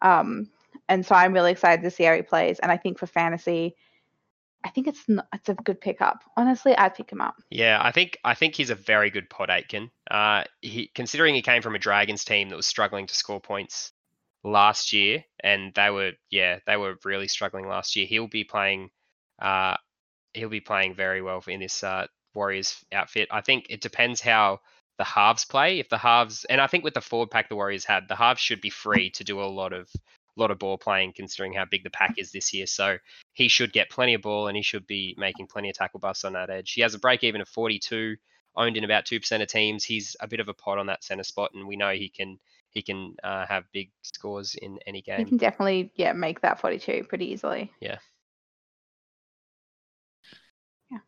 Um, 0.00 0.48
and 0.88 1.04
so 1.04 1.14
I'm 1.14 1.34
really 1.34 1.52
excited 1.52 1.82
to 1.82 1.90
see 1.90 2.04
how 2.04 2.14
he 2.14 2.22
plays. 2.22 2.58
And 2.60 2.72
I 2.72 2.78
think 2.78 2.98
for 2.98 3.06
fantasy, 3.06 3.76
I 4.66 4.70
think 4.70 4.88
it's 4.88 5.08
not, 5.08 5.28
it's 5.32 5.48
a 5.48 5.54
good 5.54 5.80
pickup. 5.80 6.24
Honestly, 6.36 6.76
I'd 6.76 6.96
pick 6.96 7.10
him 7.10 7.20
up. 7.20 7.36
Yeah, 7.50 7.78
I 7.80 7.92
think 7.92 8.18
I 8.24 8.34
think 8.34 8.56
he's 8.56 8.70
a 8.70 8.74
very 8.74 9.10
good 9.10 9.30
pod 9.30 9.48
Aitken. 9.48 9.90
Uh, 10.10 10.42
he 10.60 10.90
considering 10.92 11.36
he 11.36 11.42
came 11.42 11.62
from 11.62 11.76
a 11.76 11.78
Dragons 11.78 12.24
team 12.24 12.48
that 12.48 12.56
was 12.56 12.66
struggling 12.66 13.06
to 13.06 13.14
score 13.14 13.40
points 13.40 13.92
last 14.42 14.92
year, 14.92 15.24
and 15.38 15.72
they 15.74 15.90
were 15.90 16.12
yeah 16.30 16.58
they 16.66 16.76
were 16.76 16.96
really 17.04 17.28
struggling 17.28 17.68
last 17.68 17.94
year. 17.94 18.06
He'll 18.06 18.26
be 18.26 18.42
playing, 18.42 18.90
uh, 19.40 19.76
he'll 20.34 20.48
be 20.48 20.60
playing 20.60 20.96
very 20.96 21.22
well 21.22 21.44
in 21.46 21.60
this 21.60 21.84
uh, 21.84 22.08
Warriors 22.34 22.84
outfit. 22.90 23.28
I 23.30 23.42
think 23.42 23.66
it 23.70 23.80
depends 23.80 24.20
how 24.20 24.60
the 24.98 25.04
halves 25.04 25.44
play. 25.44 25.78
If 25.78 25.90
the 25.90 25.98
halves, 25.98 26.44
and 26.46 26.60
I 26.60 26.66
think 26.66 26.82
with 26.82 26.94
the 26.94 27.00
forward 27.00 27.30
pack 27.30 27.48
the 27.48 27.56
Warriors 27.56 27.84
had, 27.84 28.08
the 28.08 28.16
halves 28.16 28.40
should 28.40 28.60
be 28.60 28.70
free 28.70 29.10
to 29.10 29.22
do 29.22 29.40
a 29.40 29.44
lot 29.44 29.72
of 29.72 29.88
lot 30.36 30.50
of 30.50 30.58
ball 30.58 30.76
playing 30.76 31.12
considering 31.14 31.52
how 31.52 31.64
big 31.64 31.84
the 31.84 31.90
pack 31.90 32.14
is 32.18 32.32
this 32.32 32.52
year. 32.52 32.66
So 32.66 32.98
he 33.36 33.48
should 33.48 33.70
get 33.70 33.90
plenty 33.90 34.14
of 34.14 34.22
ball 34.22 34.48
and 34.48 34.56
he 34.56 34.62
should 34.62 34.86
be 34.86 35.14
making 35.18 35.46
plenty 35.46 35.68
of 35.68 35.76
tackle 35.76 36.00
busts 36.00 36.24
on 36.24 36.32
that 36.32 36.48
edge. 36.48 36.72
He 36.72 36.80
has 36.80 36.94
a 36.94 36.98
break 36.98 37.22
even 37.22 37.42
of 37.42 37.48
42, 37.50 38.16
owned 38.56 38.78
in 38.78 38.84
about 38.84 39.04
two 39.04 39.20
percent 39.20 39.42
of 39.42 39.48
teams. 39.50 39.84
He's 39.84 40.16
a 40.20 40.26
bit 40.26 40.40
of 40.40 40.48
a 40.48 40.54
pod 40.54 40.78
on 40.78 40.86
that 40.86 41.04
center 41.04 41.22
spot, 41.22 41.50
and 41.52 41.68
we 41.68 41.76
know 41.76 41.90
he 41.90 42.08
can 42.08 42.38
he 42.70 42.80
can 42.80 43.14
uh, 43.22 43.44
have 43.46 43.64
big 43.74 43.90
scores 44.00 44.54
in 44.54 44.78
any 44.86 45.02
game. 45.02 45.18
He 45.18 45.24
can 45.26 45.36
definitely 45.36 45.92
yeah 45.96 46.14
make 46.14 46.40
that 46.40 46.60
42 46.60 47.04
pretty 47.10 47.26
easily. 47.26 47.70
Yeah. 47.78 47.98
Yeah. 50.90 50.98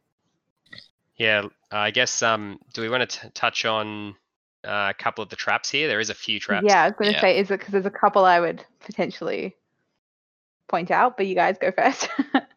Yeah, 1.16 1.42
I 1.72 1.90
guess. 1.92 2.22
Um, 2.22 2.58
do 2.74 2.82
we 2.82 2.90
want 2.90 3.08
to 3.08 3.30
touch 3.30 3.64
on 3.64 4.16
uh, 4.64 4.92
a 4.92 5.02
couple 5.02 5.24
of 5.24 5.30
the 5.30 5.36
traps 5.36 5.70
here? 5.70 5.88
There 5.88 5.98
is 5.98 6.10
a 6.10 6.14
few 6.14 6.38
traps. 6.38 6.66
Yeah, 6.66 6.82
I 6.82 6.88
was 6.88 6.96
going 6.98 7.10
to 7.10 7.16
Yeah. 7.16 7.22
say, 7.22 7.38
is 7.38 7.50
it 7.50 7.58
because 7.58 7.72
there's 7.72 7.86
a 7.86 7.90
couple 7.90 8.26
I 8.26 8.38
would 8.38 8.62
potentially 8.80 9.56
point 10.68 10.90
out, 10.90 11.16
but 11.16 11.26
you 11.26 11.34
guys 11.34 11.56
go 11.58 11.72
first. 11.72 12.08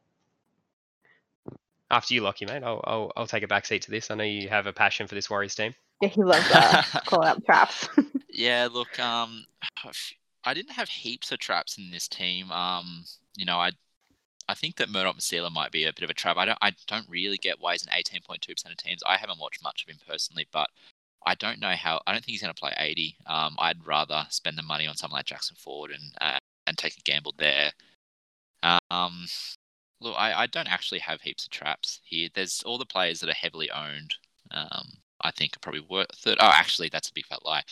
After 1.91 2.13
you, 2.13 2.21
Lockie, 2.21 2.45
mate, 2.45 2.63
I'll, 2.63 2.81
I'll 2.85 3.11
I'll 3.17 3.27
take 3.27 3.43
a 3.43 3.47
back 3.47 3.65
seat 3.65 3.81
to 3.83 3.91
this. 3.91 4.09
I 4.09 4.15
know 4.15 4.23
you 4.23 4.47
have 4.47 4.65
a 4.65 4.71
passion 4.71 5.07
for 5.07 5.15
this 5.15 5.29
Warriors 5.29 5.55
team. 5.55 5.75
yeah, 6.01 6.07
he 6.07 6.23
loves 6.23 6.49
uh, 6.53 6.83
calling 7.05 7.27
up 7.27 7.45
traps. 7.45 7.87
Yeah, 8.33 8.69
look, 8.71 8.97
um, 8.97 9.45
I 10.45 10.53
didn't 10.53 10.71
have 10.71 10.87
heaps 10.87 11.33
of 11.33 11.39
traps 11.39 11.77
in 11.77 11.91
this 11.91 12.07
team. 12.07 12.49
Um, 12.49 13.03
you 13.35 13.43
know, 13.45 13.57
I 13.57 13.71
I 14.47 14.53
think 14.53 14.77
that 14.77 14.89
Murdoch 14.89 15.17
Masila 15.17 15.51
might 15.51 15.71
be 15.73 15.83
a 15.83 15.91
bit 15.91 16.03
of 16.03 16.09
a 16.09 16.13
trap. 16.13 16.37
I 16.37 16.45
don't 16.45 16.57
I 16.61 16.71
don't 16.87 17.09
really 17.09 17.35
get 17.35 17.59
why 17.59 17.73
he's 17.73 17.85
in 17.85 17.91
eighteen 17.93 18.21
point 18.25 18.41
two 18.41 18.53
percent 18.53 18.71
of 18.71 18.77
teams. 18.77 19.03
I 19.05 19.17
haven't 19.17 19.39
watched 19.39 19.61
much 19.61 19.83
of 19.83 19.89
him 19.89 19.99
personally, 20.07 20.47
but 20.53 20.69
I 21.25 21.35
don't 21.35 21.59
know 21.59 21.71
how. 21.71 21.99
I 22.07 22.13
don't 22.13 22.23
think 22.23 22.31
he's 22.31 22.41
going 22.41 22.53
to 22.53 22.59
play 22.59 22.73
eighty. 22.77 23.17
Um, 23.27 23.57
I'd 23.59 23.85
rather 23.85 24.25
spend 24.29 24.57
the 24.57 24.63
money 24.63 24.87
on 24.87 24.95
someone 24.95 25.19
like 25.19 25.25
Jackson 25.25 25.57
Ford 25.59 25.91
and 25.91 26.13
uh, 26.21 26.39
and 26.67 26.77
take 26.77 26.97
a 26.97 27.01
gamble 27.01 27.35
there. 27.37 27.71
Um, 28.63 29.25
look, 29.99 30.15
I, 30.17 30.43
I 30.43 30.47
don't 30.47 30.71
actually 30.71 30.99
have 30.99 31.21
heaps 31.21 31.45
of 31.45 31.51
traps 31.51 31.99
here. 32.03 32.29
There's 32.33 32.63
all 32.65 32.77
the 32.77 32.85
players 32.85 33.19
that 33.19 33.29
are 33.29 33.33
heavily 33.33 33.69
owned. 33.71 34.15
Um, 34.51 34.87
I 35.23 35.31
think 35.31 35.55
are 35.55 35.59
probably 35.59 35.85
worth 35.87 36.25
it. 36.25 36.37
Oh, 36.41 36.51
actually, 36.53 36.89
that's 36.89 37.09
a 37.09 37.13
big 37.13 37.25
fat 37.25 37.45
lie. 37.45 37.63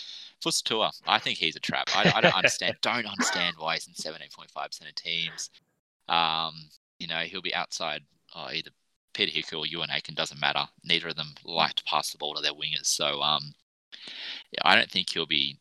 Fusitu'a, 0.43 0.91
I 1.07 1.19
think 1.19 1.37
he's 1.37 1.55
a 1.55 1.59
trap. 1.59 1.89
I, 1.95 2.11
I 2.15 2.21
don't 2.21 2.35
understand. 2.35 2.75
don't 2.81 3.05
understand 3.05 3.55
why 3.57 3.73
he's 3.73 3.87
in 3.87 3.95
seventeen 3.95 4.29
point 4.35 4.51
five 4.51 4.69
percent 4.69 4.89
of 4.89 4.95
teams. 4.95 5.49
Um, 6.07 6.53
you 6.99 7.07
know, 7.07 7.19
he'll 7.19 7.41
be 7.41 7.55
outside 7.55 8.03
oh, 8.35 8.49
either 8.53 8.69
Peta 9.13 9.31
Hiku 9.31 9.59
or 9.59 9.65
Euan 9.65 9.89
Aitken. 9.89 10.15
Doesn't 10.15 10.39
matter. 10.39 10.65
Neither 10.83 11.09
of 11.09 11.15
them 11.15 11.33
like 11.43 11.73
to 11.75 11.83
pass 11.85 12.11
the 12.11 12.17
ball 12.17 12.35
to 12.35 12.41
their 12.41 12.53
wingers. 12.53 12.85
So, 12.85 13.21
um, 13.21 13.53
I 14.61 14.75
don't 14.75 14.89
think 14.89 15.09
he'll 15.09 15.25
be 15.25 15.57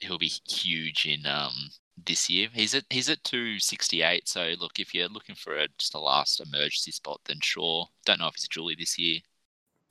he'll 0.00 0.18
be 0.18 0.32
huge 0.48 1.06
in 1.06 1.26
um 1.26 1.70
this 2.04 2.28
year. 2.30 2.48
He's 2.52 2.74
at 2.74 2.84
he's 2.90 3.08
at 3.10 3.22
two 3.24 3.58
sixty 3.58 4.02
eight. 4.02 4.28
So 4.28 4.52
look, 4.58 4.78
if 4.78 4.94
you're 4.94 5.08
looking 5.08 5.34
for 5.34 5.56
a, 5.56 5.68
just 5.78 5.94
a 5.94 5.98
last 6.00 6.40
emergency 6.40 6.92
spot, 6.92 7.20
then 7.26 7.38
sure. 7.42 7.88
Don't 8.04 8.20
know 8.20 8.28
if 8.28 8.34
he's 8.34 8.44
a 8.44 8.48
Julie 8.48 8.76
this 8.78 8.98
year. 8.98 9.20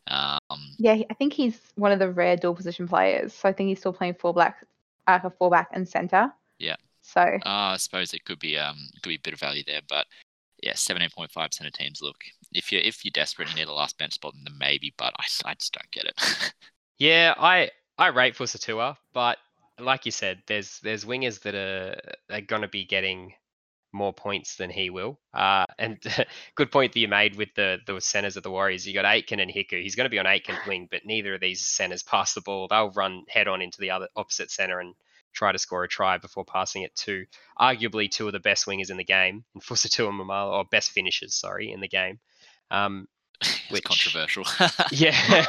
Um, 0.08 0.40
yeah, 0.78 0.98
I 1.10 1.14
think 1.14 1.34
he's 1.34 1.60
one 1.76 1.92
of 1.92 2.00
the 2.00 2.10
rare 2.12 2.36
dual 2.36 2.56
position 2.56 2.88
players. 2.88 3.34
So 3.34 3.48
I 3.48 3.54
think 3.54 3.70
he's 3.70 3.80
still 3.80 3.94
playing 3.94 4.16
fullback, 4.16 4.66
uh, 5.08 5.30
fullback 5.38 5.70
and 5.74 5.88
center. 5.88 6.34
Yeah. 6.60 6.76
So 7.02 7.22
Uh, 7.22 7.40
I 7.46 7.78
suppose 7.78 8.14
it 8.14 8.26
could 8.26 8.40
be 8.40 8.58
um 8.58 8.78
could 9.02 9.10
be 9.10 9.16
a 9.16 9.20
bit 9.20 9.34
of 9.34 9.40
value 9.40 9.64
there, 9.66 9.82
but 9.88 10.06
yeah, 10.62 10.74
seventeen 10.76 11.10
point 11.10 11.32
five 11.32 11.50
percent 11.52 11.68
of 11.68 11.74
teams 11.74 12.02
look. 12.02 12.18
If 12.52 12.72
you're 12.72 12.82
if 12.82 13.04
you're 13.06 13.12
desperate 13.12 13.48
and 13.50 13.58
you 13.58 13.66
need 13.66 13.72
a 13.72 13.74
last 13.74 13.98
bench 13.98 14.14
spot, 14.14 14.34
then 14.44 14.54
maybe, 14.60 14.94
but 14.98 15.14
I, 15.18 15.50
I 15.50 15.54
just 15.56 15.74
don't 15.74 15.92
get 15.92 16.06
it. 16.06 16.54
Yeah, 16.98 17.34
I 17.36 17.72
I 17.98 18.08
rate 18.10 18.36
Fusatua, 18.36 18.96
but 19.12 19.40
like 19.80 20.06
you 20.06 20.12
said, 20.12 20.42
there's 20.48 20.80
there's 20.80 21.06
wingers 21.06 21.42
that 21.42 21.56
are 21.56 22.00
are 22.34 22.42
going 22.42 22.62
to 22.62 22.68
be 22.68 22.86
getting 22.86 23.34
more 23.94 24.14
points 24.14 24.56
than 24.56 24.70
he 24.70 24.90
will. 24.90 25.20
Uh, 25.34 25.66
and 25.78 26.02
good 26.56 26.72
point 26.72 26.94
that 26.94 27.00
you 27.00 27.08
made 27.08 27.36
with 27.36 27.50
the 27.56 27.80
the 27.86 28.00
centers 28.00 28.38
of 28.38 28.44
the 28.44 28.52
Warriors. 28.52 28.88
You 28.88 28.94
got 28.94 29.06
Aitken 29.06 29.40
and 29.40 29.52
Hiku. 29.52 29.82
He's 29.82 29.96
going 29.96 30.06
to 30.06 30.10
be 30.10 30.20
on 30.20 30.26
Aitken's 30.28 30.60
wing, 30.68 30.88
but 30.90 31.06
neither 31.06 31.36
of 31.36 31.42
these 31.42 31.66
centers 31.66 32.04
pass 32.04 32.34
the 32.34 32.42
ball. 32.42 32.68
They'll 32.68 32.92
run 32.92 33.24
head 33.28 33.48
on 33.48 33.62
into 33.62 33.82
the 33.82 33.92
other 33.92 34.08
opposite 34.16 34.52
center 34.52 34.80
and 34.80 34.94
try 35.34 35.52
to 35.52 35.60
score 35.60 35.84
a 35.84 35.88
try 35.88 36.18
before 36.18 36.44
passing 36.44 36.84
it 36.84 36.94
to 36.96 37.26
arguably 37.60 38.10
two 38.10 38.28
of 38.28 38.34
the 38.34 38.40
best 38.40 38.66
wingers 38.66 38.92
in 38.92 38.98
the 38.98 39.04
game, 39.04 39.46
in 39.56 39.62
Fusitu'a 39.62 40.10
and 40.10 40.20
Maumalo, 40.20 40.52
or 40.52 40.66
best 40.66 40.92
finishers, 40.92 41.34
sorry, 41.34 41.72
in 41.72 41.80
the 41.80 41.88
game. 41.88 42.20
Um, 42.70 43.08
Which- 43.70 43.84
controversial. 43.84 44.44
yeah, 44.92 45.46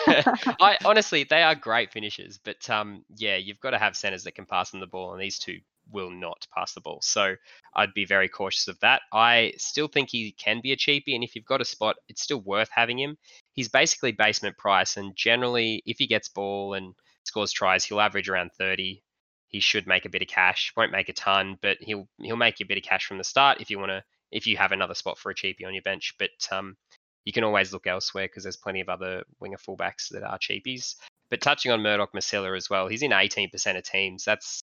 I 0.61 0.79
honestly 0.85 1.25
they 1.25 1.43
are 1.43 1.55
great 1.55 1.93
finishers, 1.93 2.39
but 2.43 2.69
um, 2.71 3.05
yeah, 3.17 3.37
you've 3.37 3.61
got 3.61 3.71
to 3.71 3.79
have 3.79 3.97
centers 3.97 4.25
that 4.25 4.35
can 4.35 4.47
pass 4.47 4.71
them 4.71 4.81
the 4.81 4.87
ball, 4.87 5.13
and 5.13 5.21
these 5.21 5.39
two 5.39 5.59
will 5.91 6.11
not 6.11 6.47
pass 6.55 6.73
the 6.75 6.81
ball. 6.81 7.01
So 7.03 7.35
I'd 7.75 7.95
be 7.95 8.05
very 8.05 8.29
cautious 8.29 8.69
of 8.69 8.79
that. 8.81 9.03
I 9.13 9.53
still 9.59 9.89
think 9.89 10.11
he 10.11 10.33
can 10.33 10.61
be 10.63 10.73
a 10.73 10.77
cheapie, 10.77 11.15
and 11.15 11.25
if 11.25 11.35
you've 11.35 11.45
got 11.45 11.61
a 11.61 11.67
spot, 11.67 11.97
it's 12.09 12.23
still 12.23 12.41
worth 12.41 12.71
having 12.73 12.99
him. 12.99 13.17
He's 13.53 13.69
basically 13.69 14.13
basement 14.13 14.57
price, 14.57 14.97
and 14.97 15.15
generally, 15.17 15.83
if 15.87 15.99
he 15.99 16.07
gets 16.07 16.29
ball 16.29 16.75
and 16.75 16.95
scores 17.25 17.53
tries, 17.53 17.85
he'll 17.85 18.01
average 18.01 18.29
around 18.29 18.51
thirty. 18.57 19.03
He 19.49 19.61
should 19.61 19.87
make 19.87 20.07
a 20.07 20.09
bit 20.09 20.23
of 20.23 20.29
cash. 20.29 20.73
Won't 20.77 20.93
make 20.93 21.09
a 21.09 21.13
ton, 21.13 21.59
but 21.61 21.77
he'll 21.81 22.09
he'll 22.21 22.37
make 22.37 22.61
you 22.61 22.65
a 22.65 22.69
bit 22.69 22.79
of 22.79 22.85
cash 22.85 23.07
from 23.07 23.19
the 23.19 23.25
start 23.25 23.61
if 23.61 23.71
you 23.71 23.79
want 23.79 23.91
to. 23.91 24.03
If 24.31 24.47
you 24.47 24.57
have 24.57 24.73
another 24.73 24.95
spot 24.95 25.19
for 25.19 25.31
a 25.31 25.35
cheapie 25.35 25.67
on 25.67 25.75
your 25.75 25.83
bench, 25.83 26.15
but 26.19 26.31
um, 26.51 26.77
you 27.25 27.33
can 27.33 27.45
always 27.45 27.73
look 27.73 27.87
elsewhere 27.87 28.27
because 28.27 28.43
there's 28.43 28.57
plenty 28.57 28.81
of 28.81 28.89
other 28.89 29.23
winger 29.41 29.57
fullbacks 29.57 30.09
that 30.11 30.23
are 30.23 30.39
cheapies. 30.39 30.97
But 31.31 31.41
touching 31.41 31.73
on 31.73 31.83
Murdoch 31.83 32.13
Masila 32.13 32.57
as 32.57 32.69
well, 32.69 32.89
he's 32.89 33.03
in 33.03 33.11
18% 33.11 33.77
of 33.77 33.85
teams. 33.85 34.25
That's 34.25 34.63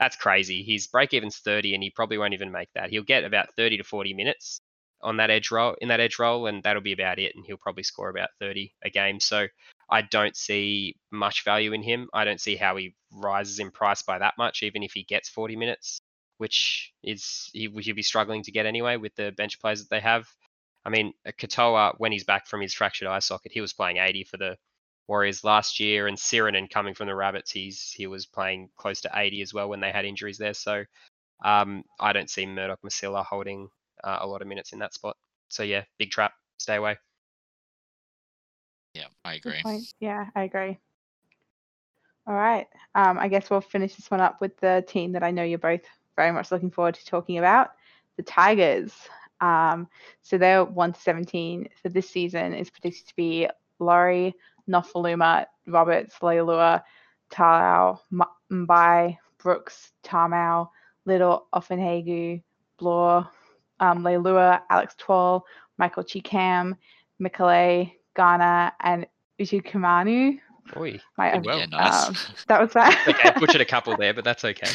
that's 0.00 0.16
crazy. 0.16 0.62
His 0.62 0.86
break 0.86 1.12
even's 1.12 1.38
30, 1.38 1.74
and 1.74 1.82
he 1.82 1.90
probably 1.90 2.18
won't 2.18 2.34
even 2.34 2.52
make 2.52 2.68
that. 2.74 2.90
He'll 2.90 3.02
get 3.02 3.24
about 3.24 3.54
30 3.56 3.78
to 3.78 3.84
40 3.84 4.14
minutes 4.14 4.60
on 5.00 5.16
that 5.18 5.30
edge 5.30 5.50
roll 5.50 5.76
in 5.80 5.88
that 5.88 6.00
edge 6.00 6.18
roll, 6.18 6.46
and 6.46 6.62
that'll 6.62 6.82
be 6.82 6.92
about 6.92 7.18
it. 7.18 7.32
And 7.34 7.44
he'll 7.44 7.56
probably 7.56 7.82
score 7.82 8.08
about 8.08 8.30
30 8.40 8.72
a 8.84 8.90
game. 8.90 9.20
So 9.20 9.46
I 9.90 10.02
don't 10.02 10.36
see 10.36 10.96
much 11.10 11.44
value 11.44 11.72
in 11.72 11.82
him. 11.82 12.08
I 12.12 12.24
don't 12.24 12.40
see 12.40 12.56
how 12.56 12.76
he 12.76 12.94
rises 13.12 13.58
in 13.58 13.70
price 13.70 14.02
by 14.02 14.18
that 14.18 14.34
much, 14.38 14.62
even 14.62 14.82
if 14.82 14.92
he 14.92 15.02
gets 15.02 15.28
40 15.28 15.56
minutes, 15.56 16.00
which 16.38 16.92
is 17.02 17.50
he 17.52 17.68
would 17.68 17.84
be 17.84 18.02
struggling 18.02 18.42
to 18.44 18.52
get 18.52 18.66
anyway 18.66 18.96
with 18.96 19.14
the 19.16 19.32
bench 19.36 19.60
players 19.60 19.80
that 19.80 19.90
they 19.90 20.00
have. 20.00 20.28
I 20.84 20.90
mean, 20.90 21.12
Katoa, 21.26 21.94
when 21.98 22.12
he's 22.12 22.24
back 22.24 22.46
from 22.46 22.60
his 22.60 22.74
fractured 22.74 23.08
eye 23.08 23.18
socket, 23.18 23.52
he 23.52 23.60
was 23.60 23.72
playing 23.72 23.98
80 23.98 24.24
for 24.24 24.36
the 24.36 24.56
Warriors 25.06 25.42
last 25.42 25.80
year, 25.80 26.06
and 26.06 26.16
Sironen 26.16 26.68
coming 26.68 26.94
from 26.94 27.08
the 27.08 27.14
Rabbits, 27.14 27.50
he's 27.50 27.92
he 27.92 28.06
was 28.06 28.26
playing 28.26 28.68
close 28.76 29.00
to 29.02 29.10
80 29.14 29.42
as 29.42 29.54
well 29.54 29.68
when 29.68 29.80
they 29.80 29.90
had 29.90 30.04
injuries 30.04 30.38
there. 30.38 30.54
So 30.54 30.84
um, 31.44 31.82
I 31.98 32.12
don't 32.12 32.30
see 32.30 32.46
Murdoch 32.46 32.80
Masila 32.84 33.24
holding 33.24 33.68
uh, 34.04 34.18
a 34.20 34.26
lot 34.26 34.42
of 34.42 34.48
minutes 34.48 34.72
in 34.72 34.78
that 34.80 34.94
spot. 34.94 35.16
So 35.48 35.62
yeah, 35.62 35.84
big 35.98 36.10
trap. 36.10 36.32
Stay 36.58 36.76
away. 36.76 36.98
Yeah, 38.94 39.06
I 39.24 39.34
agree. 39.34 39.62
Yeah, 40.00 40.26
I 40.34 40.42
agree. 40.42 40.78
All 42.26 42.34
right. 42.34 42.66
Um, 42.94 43.18
I 43.18 43.28
guess 43.28 43.48
we'll 43.48 43.62
finish 43.62 43.94
this 43.94 44.10
one 44.10 44.20
up 44.20 44.40
with 44.40 44.56
the 44.58 44.84
team 44.86 45.12
that 45.12 45.22
I 45.22 45.30
know 45.30 45.42
you're 45.42 45.58
both 45.58 45.80
very 46.16 46.32
much 46.32 46.52
looking 46.52 46.70
forward 46.70 46.96
to 46.96 47.04
talking 47.06 47.38
about, 47.38 47.70
the 48.16 48.22
Tigers. 48.22 48.92
Um, 49.40 49.88
so 50.22 50.38
they're 50.38 50.64
1 50.64 50.92
to 50.92 51.00
17 51.00 51.68
for 51.82 51.88
this 51.88 52.08
season 52.10 52.54
is 52.54 52.70
predicted 52.70 53.06
to 53.06 53.16
be 53.16 53.48
Laurie, 53.78 54.34
Nofoaluma, 54.68 55.46
Roberts, 55.66 56.16
Leilua, 56.20 56.82
Talau, 57.30 57.98
Mbye, 58.50 59.16
Brooks, 59.38 59.92
Tamou, 60.04 60.68
Little, 61.06 61.46
Ofahengaue, 61.54 62.42
Blore, 62.78 63.28
um, 63.80 64.02
Leilua, 64.02 64.62
Alex 64.70 64.94
Twal, 64.98 65.44
Michael 65.78 66.02
Chee-Kam, 66.02 66.76
Mikaele, 67.20 67.92
Ghana, 68.16 68.72
and 68.80 69.06
Uju 69.40 69.64
Kamanu. 70.68 70.80
Oi, 70.80 71.00
Might 71.16 71.30
did 71.30 71.36
have- 71.36 71.44
well. 71.46 71.58
yeah, 71.58 71.66
nice. 71.66 72.08
um, 72.08 72.14
that 72.48 72.60
was 72.60 72.72
that. 72.72 73.08
okay, 73.08 73.28
I 73.30 73.38
butchered 73.38 73.60
a 73.60 73.64
couple 73.74 73.96
there, 73.96 74.14
but 74.14 74.24
that's 74.24 74.44
okay. 74.44 74.68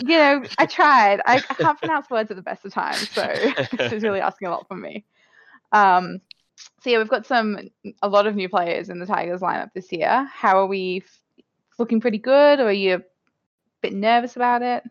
you 0.00 0.16
know, 0.16 0.44
I 0.58 0.66
tried. 0.66 1.20
I, 1.26 1.36
I 1.36 1.54
can't 1.54 1.78
pronounce 1.82 2.08
words 2.10 2.30
at 2.30 2.36
the 2.36 2.42
best 2.42 2.64
of 2.64 2.72
times, 2.72 3.08
so 3.10 3.22
this 3.76 3.92
is 3.92 4.02
really 4.02 4.20
asking 4.20 4.48
a 4.48 4.50
lot 4.50 4.66
from 4.68 4.80
me. 4.82 5.04
Um, 5.72 6.20
so 6.82 6.90
yeah, 6.90 6.98
we've 6.98 7.08
got 7.08 7.26
some 7.26 7.58
a 8.02 8.08
lot 8.08 8.26
of 8.26 8.34
new 8.36 8.48
players 8.48 8.90
in 8.90 8.98
the 8.98 9.06
Tigers 9.06 9.40
lineup 9.40 9.72
this 9.74 9.90
year. 9.92 10.28
How 10.32 10.58
are 10.58 10.66
we 10.66 11.02
f- 11.04 11.20
looking? 11.78 12.00
Pretty 12.00 12.18
good, 12.18 12.60
or 12.60 12.64
are 12.68 12.72
you 12.72 12.96
a 12.96 13.00
bit 13.80 13.92
nervous 13.94 14.36
about 14.36 14.62
it? 14.62 14.82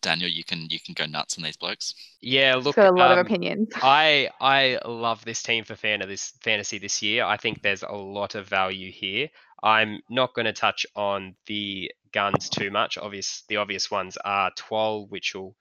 Daniel, 0.00 0.28
you 0.28 0.42
can 0.42 0.66
you 0.68 0.80
can 0.80 0.94
go 0.94 1.06
nuts 1.06 1.38
on 1.38 1.44
these 1.44 1.56
blokes. 1.56 1.94
Yeah, 2.20 2.56
look, 2.56 2.74
got 2.74 2.92
a 2.92 2.96
lot 2.96 3.12
of 3.12 3.18
um, 3.18 3.24
opinions. 3.26 3.68
I 3.76 4.30
I 4.40 4.80
love 4.84 5.24
this 5.24 5.40
team 5.44 5.62
for 5.62 5.76
fan 5.76 6.02
of 6.02 6.08
this 6.08 6.32
fantasy 6.40 6.78
this 6.78 7.00
year. 7.02 7.24
I 7.24 7.36
think 7.36 7.62
there's 7.62 7.84
a 7.84 7.92
lot 7.92 8.34
of 8.34 8.48
value 8.48 8.90
here. 8.90 9.28
I'm 9.62 10.00
not 10.10 10.34
going 10.34 10.46
to 10.46 10.52
touch 10.52 10.86
on 10.96 11.34
the 11.46 11.90
guns 12.12 12.48
too 12.48 12.70
much. 12.70 12.98
Obvious, 12.98 13.44
the 13.48 13.58
obvious 13.58 13.90
ones 13.90 14.16
are 14.24 14.50
Twal, 14.56 15.06
which 15.08 15.34
will 15.34 15.54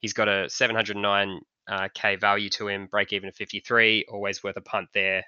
he's 0.00 0.12
got 0.12 0.28
a 0.28 0.48
709 0.48 1.40
uh, 1.68 1.88
k 1.94 2.16
value 2.16 2.48
to 2.50 2.68
him, 2.68 2.86
break 2.86 3.12
even 3.12 3.28
at 3.28 3.36
53, 3.36 4.06
always 4.08 4.42
worth 4.42 4.56
a 4.56 4.60
punt 4.60 4.88
there. 4.94 5.24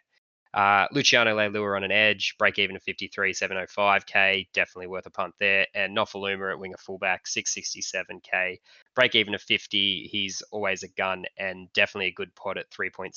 Uh, 0.55 0.87
Luciano 0.93 1.37
Leilua 1.37 1.77
on 1.77 1.85
an 1.85 1.93
edge, 1.93 2.35
break 2.39 2.59
even 2.59 2.77
at 2.77 2.83
53, 2.83 3.33
705k, 3.35 4.49
definitely 4.55 4.87
worth 4.87 5.07
a 5.07 5.11
punt 5.11 5.35
there. 5.39 5.67
And 5.75 5.97
Nofoaluma 5.97 6.53
at 6.53 6.59
winger 6.59 6.79
fullback, 6.79 7.27
667k, 7.27 8.59
break 8.95 9.15
even 9.15 9.35
at 9.35 9.43
50. 9.43 10.09
He's 10.11 10.43
always 10.51 10.83
a 10.83 10.89
gun 10.89 11.25
and 11.37 11.71
definitely 11.75 12.09
a 12.09 12.13
good 12.13 12.35
pot 12.35 12.57
at 12.57 12.71
3.6% 12.71 13.13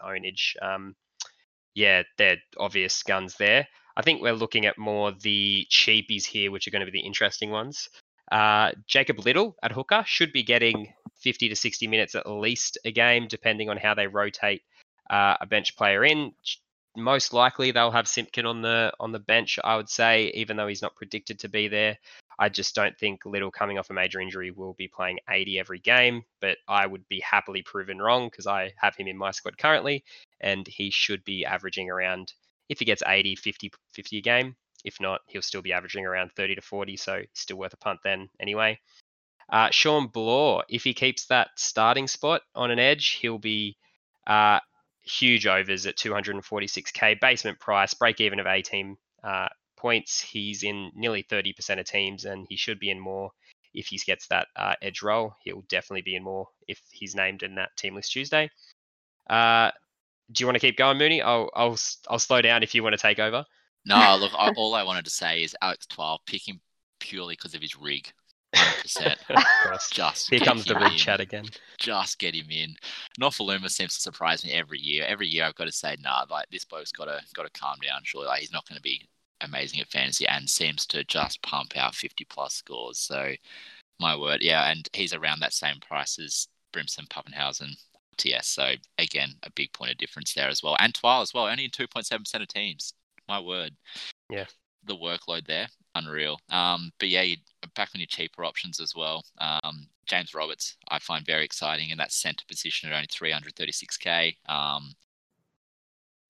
ownage. 0.00 0.62
Um, 0.62 0.94
yeah, 1.74 2.02
they're 2.18 2.38
obvious 2.58 3.02
guns 3.02 3.36
there. 3.38 3.66
I 3.96 4.02
think 4.02 4.20
we're 4.20 4.32
looking 4.34 4.66
at 4.66 4.78
more 4.78 5.12
the 5.12 5.66
cheapies 5.70 6.24
here, 6.24 6.50
which 6.50 6.68
are 6.68 6.70
going 6.70 6.84
to 6.84 6.90
be 6.90 6.98
the 6.98 7.06
interesting 7.06 7.50
ones. 7.50 7.88
Uh, 8.30 8.72
Jacob 8.86 9.20
Little 9.20 9.56
at 9.62 9.72
hooker 9.72 10.04
should 10.06 10.32
be 10.32 10.42
getting 10.42 10.92
50 11.20 11.48
to 11.48 11.56
60 11.56 11.86
minutes 11.86 12.14
at 12.14 12.28
least 12.28 12.78
a 12.84 12.92
game, 12.92 13.26
depending 13.28 13.70
on 13.70 13.76
how 13.76 13.94
they 13.94 14.06
rotate 14.06 14.62
uh, 15.10 15.36
a 15.40 15.46
bench 15.46 15.76
player 15.76 16.04
in. 16.04 16.32
Most 16.96 17.32
likely 17.32 17.70
they'll 17.70 17.90
have 17.90 18.08
Simpkin 18.08 18.46
on 18.46 18.62
the 18.62 18.92
on 18.98 19.12
the 19.12 19.18
bench. 19.18 19.58
I 19.62 19.76
would 19.76 19.88
say, 19.88 20.30
even 20.34 20.56
though 20.56 20.66
he's 20.66 20.82
not 20.82 20.96
predicted 20.96 21.38
to 21.40 21.48
be 21.48 21.68
there. 21.68 21.98
I 22.38 22.48
just 22.50 22.74
don't 22.74 22.96
think 22.98 23.24
Little 23.24 23.50
coming 23.50 23.78
off 23.78 23.90
a 23.90 23.94
major 23.94 24.20
injury 24.20 24.50
will 24.50 24.74
be 24.74 24.88
playing 24.88 25.20
80 25.28 25.58
every 25.58 25.78
game, 25.78 26.22
but 26.40 26.58
I 26.68 26.86
would 26.86 27.08
be 27.08 27.20
happily 27.20 27.62
proven 27.62 27.98
wrong 27.98 28.28
because 28.28 28.46
I 28.46 28.74
have 28.76 28.94
him 28.94 29.06
in 29.06 29.16
my 29.16 29.30
squad 29.30 29.56
currently, 29.56 30.04
and 30.40 30.66
he 30.66 30.90
should 30.90 31.24
be 31.24 31.46
averaging 31.46 31.90
around, 31.90 32.34
if 32.68 32.78
he 32.78 32.84
gets 32.84 33.02
80, 33.06 33.36
50, 33.36 33.72
50 33.94 34.18
a 34.18 34.20
game. 34.20 34.56
If 34.84 35.00
not, 35.00 35.20
he'll 35.26 35.42
still 35.42 35.62
be 35.62 35.72
averaging 35.72 36.06
around 36.06 36.32
30 36.36 36.56
to 36.56 36.62
40, 36.62 36.96
so 36.96 37.22
still 37.34 37.56
worth 37.56 37.72
a 37.72 37.78
punt 37.78 38.00
then 38.04 38.28
anyway. 38.40 38.78
Uh, 39.48 39.70
Sean 39.70 40.08
Blore, 40.08 40.64
if 40.68 40.84
he 40.84 40.94
keeps 40.94 41.26
that 41.26 41.48
starting 41.56 42.08
spot 42.08 42.42
on 42.54 42.70
an 42.70 42.78
edge, 42.78 43.18
he'll 43.20 43.38
be 43.38 43.76
uh, 44.26 44.58
huge 45.02 45.46
overs 45.46 45.86
at 45.86 45.96
246k 45.96 47.20
basement 47.20 47.58
price, 47.60 47.94
break 47.94 48.20
even 48.20 48.40
of 48.40 48.46
18 48.46 48.96
uh, 49.22 49.48
points. 49.76 50.20
He's 50.20 50.62
in 50.62 50.90
nearly 50.94 51.22
30% 51.22 51.78
of 51.78 51.86
teams, 51.86 52.24
and 52.24 52.46
he 52.48 52.56
should 52.56 52.80
be 52.80 52.90
in 52.90 52.98
more 52.98 53.30
if 53.72 53.88
he 53.88 53.98
gets 53.98 54.26
that 54.28 54.48
uh, 54.56 54.74
edge 54.82 55.02
role. 55.02 55.34
He'll 55.44 55.64
definitely 55.68 56.02
be 56.02 56.16
in 56.16 56.24
more 56.24 56.48
if 56.66 56.80
he's 56.90 57.14
named 57.14 57.42
in 57.42 57.54
that 57.56 57.76
team 57.76 57.94
list 57.94 58.12
Tuesday. 58.12 58.50
Uh, 59.28 59.70
do 60.32 60.42
you 60.42 60.46
want 60.46 60.56
to 60.56 60.60
keep 60.60 60.76
going, 60.76 60.98
Mooney? 60.98 61.22
I'll 61.22 61.50
I'll 61.54 61.78
I'll 62.08 62.18
slow 62.18 62.42
down 62.42 62.62
if 62.62 62.74
you 62.74 62.82
want 62.82 62.94
to 62.94 63.02
take 63.02 63.18
over. 63.18 63.44
No, 63.84 64.16
look, 64.20 64.32
I, 64.36 64.50
all 64.56 64.74
I 64.74 64.82
wanted 64.82 65.04
to 65.04 65.10
say 65.10 65.42
is 65.42 65.56
Alex 65.62 65.86
Twal, 65.86 66.20
pick 66.26 66.46
him 66.48 66.60
purely 67.00 67.34
because 67.34 67.54
of 67.54 67.62
his 67.62 67.76
rig. 67.76 68.12
100%. 68.54 69.16
Just 69.92 70.30
Here 70.30 70.40
comes 70.40 70.64
the 70.64 70.74
rig 70.76 70.92
in. 70.92 70.98
chat 70.98 71.20
again. 71.20 71.44
Just 71.78 72.18
get 72.18 72.34
him 72.34 72.46
in. 72.50 72.74
Nofoaluma 73.20 73.70
seems 73.70 73.94
to 73.96 74.00
surprise 74.00 74.44
me 74.44 74.52
every 74.52 74.78
year. 74.78 75.04
Every 75.06 75.26
year 75.26 75.44
I've 75.44 75.54
got 75.54 75.64
to 75.66 75.72
say, 75.72 75.96
nah, 76.00 76.24
like 76.30 76.48
this 76.50 76.64
bloke's 76.64 76.92
got 76.92 77.06
to 77.06 77.20
got 77.34 77.42
to 77.42 77.60
calm 77.60 77.78
down. 77.82 78.00
Surely, 78.04 78.26
like 78.28 78.40
he's 78.40 78.52
not 78.52 78.66
going 78.68 78.76
to 78.76 78.82
be 78.82 79.08
amazing 79.42 79.80
at 79.80 79.88
fantasy, 79.88 80.26
and 80.26 80.48
seems 80.48 80.86
to 80.86 81.04
just 81.04 81.42
pump 81.42 81.76
out 81.76 81.94
50 81.94 82.24
plus 82.30 82.54
scores. 82.54 82.98
So, 82.98 83.32
my 84.00 84.16
word, 84.16 84.38
yeah, 84.42 84.70
and 84.70 84.88
he's 84.94 85.12
around 85.14 85.40
that 85.40 85.52
same 85.52 85.76
price 85.80 86.18
as 86.18 86.48
Brimson, 86.72 87.06
Papenhuyzen, 87.08 87.76
TS. 88.16 88.48
So 88.48 88.72
again, 88.98 89.30
a 89.42 89.50
big 89.50 89.72
point 89.72 89.92
of 89.92 89.98
difference 89.98 90.34
there 90.34 90.48
as 90.48 90.62
well. 90.62 90.76
And 90.80 90.94
Twal 90.94 91.22
as 91.22 91.32
well, 91.34 91.46
only 91.46 91.64
in 91.64 91.70
2.7% 91.70 92.34
of 92.40 92.48
teams. 92.48 92.94
My 93.28 93.40
word. 93.40 93.72
Yeah. 94.30 94.46
The 94.84 94.96
workload 94.96 95.46
there, 95.46 95.66
unreal. 95.94 96.38
Um, 96.50 96.92
but 96.98 97.08
yeah, 97.08 97.22
you 97.22 97.36
back 97.74 97.90
on 97.94 98.00
your 98.00 98.06
cheaper 98.06 98.44
options 98.44 98.80
as 98.80 98.94
well. 98.94 99.24
Um, 99.38 99.88
James 100.06 100.34
Roberts, 100.34 100.76
I 100.88 101.00
find 101.00 101.26
very 101.26 101.44
exciting 101.44 101.90
in 101.90 101.98
that 101.98 102.12
centre 102.12 102.44
position 102.48 102.88
at 102.88 102.94
only 102.94 103.08
336k. 103.08 104.36
Um, 104.48 104.94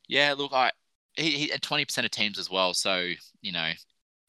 yeah, 0.09 0.35
look, 0.37 0.53
I 0.53 0.73
he, 1.15 1.31
he 1.31 1.53
at 1.53 1.63
20% 1.63 2.05
of 2.05 2.11
teams 2.11 2.39
as 2.39 2.51
well. 2.51 2.75
So 2.75 3.11
you 3.41 3.53
know, 3.53 3.73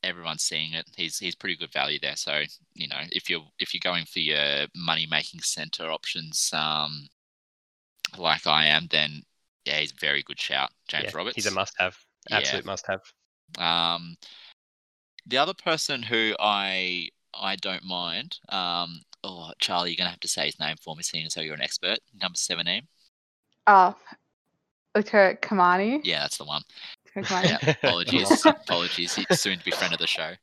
everyone's 0.03 0.43
seeing 0.43 0.73
it. 0.73 0.89
He's 0.95 1.17
he's 1.17 1.35
pretty 1.35 1.55
good 1.55 1.71
value 1.71 1.99
there. 2.01 2.15
So 2.15 2.41
you 2.73 2.87
know, 2.87 3.01
if 3.11 3.29
you're 3.29 3.45
if 3.59 3.73
you're 3.73 3.81
going 3.83 4.05
for 4.05 4.19
your 4.19 4.67
money 4.75 5.07
making 5.09 5.41
center 5.41 5.91
options, 5.91 6.49
um, 6.53 7.07
like 8.17 8.47
I 8.47 8.67
am, 8.67 8.87
then 8.89 9.23
yeah, 9.65 9.79
he's 9.79 9.91
a 9.91 9.99
very 9.99 10.23
good 10.23 10.39
shout, 10.39 10.69
James 10.87 11.05
Yeah, 11.05 11.17
Roberts. 11.17 11.35
He's 11.35 11.45
a 11.45 11.51
must-have. 11.51 11.97
Yeah. 12.29 12.37
Absolute 12.37 12.65
must-have. 12.65 13.01
Um, 13.57 14.15
the 15.25 15.37
other 15.37 15.53
person 15.53 16.03
who 16.03 16.33
I 16.39 17.09
I 17.33 17.55
don't 17.57 17.83
mind, 17.83 18.39
um, 18.49 19.01
oh 19.23 19.51
Charlie, 19.59 19.91
you're 19.91 19.97
gonna 19.97 20.09
have 20.09 20.19
to 20.21 20.27
say 20.27 20.45
his 20.45 20.59
name 20.59 20.75
for 20.81 20.95
me, 20.95 21.03
seeing 21.03 21.25
as 21.25 21.33
though 21.33 21.41
you're 21.41 21.53
an 21.53 21.61
expert. 21.61 21.99
Number 22.21 22.35
seventeen. 22.35 22.87
Oh, 23.67 23.95
Utoikamanu. 24.95 26.01
Yeah, 26.03 26.21
that's 26.21 26.37
the 26.37 26.45
one. 26.45 26.61
Yeah, 27.15 27.57
apologies, 27.61 28.45
apologies. 28.45 29.15
He's 29.15 29.39
soon 29.39 29.57
to 29.57 29.65
be 29.65 29.71
friend 29.71 29.93
of 29.93 29.99
the 29.99 30.07
show. 30.07 30.33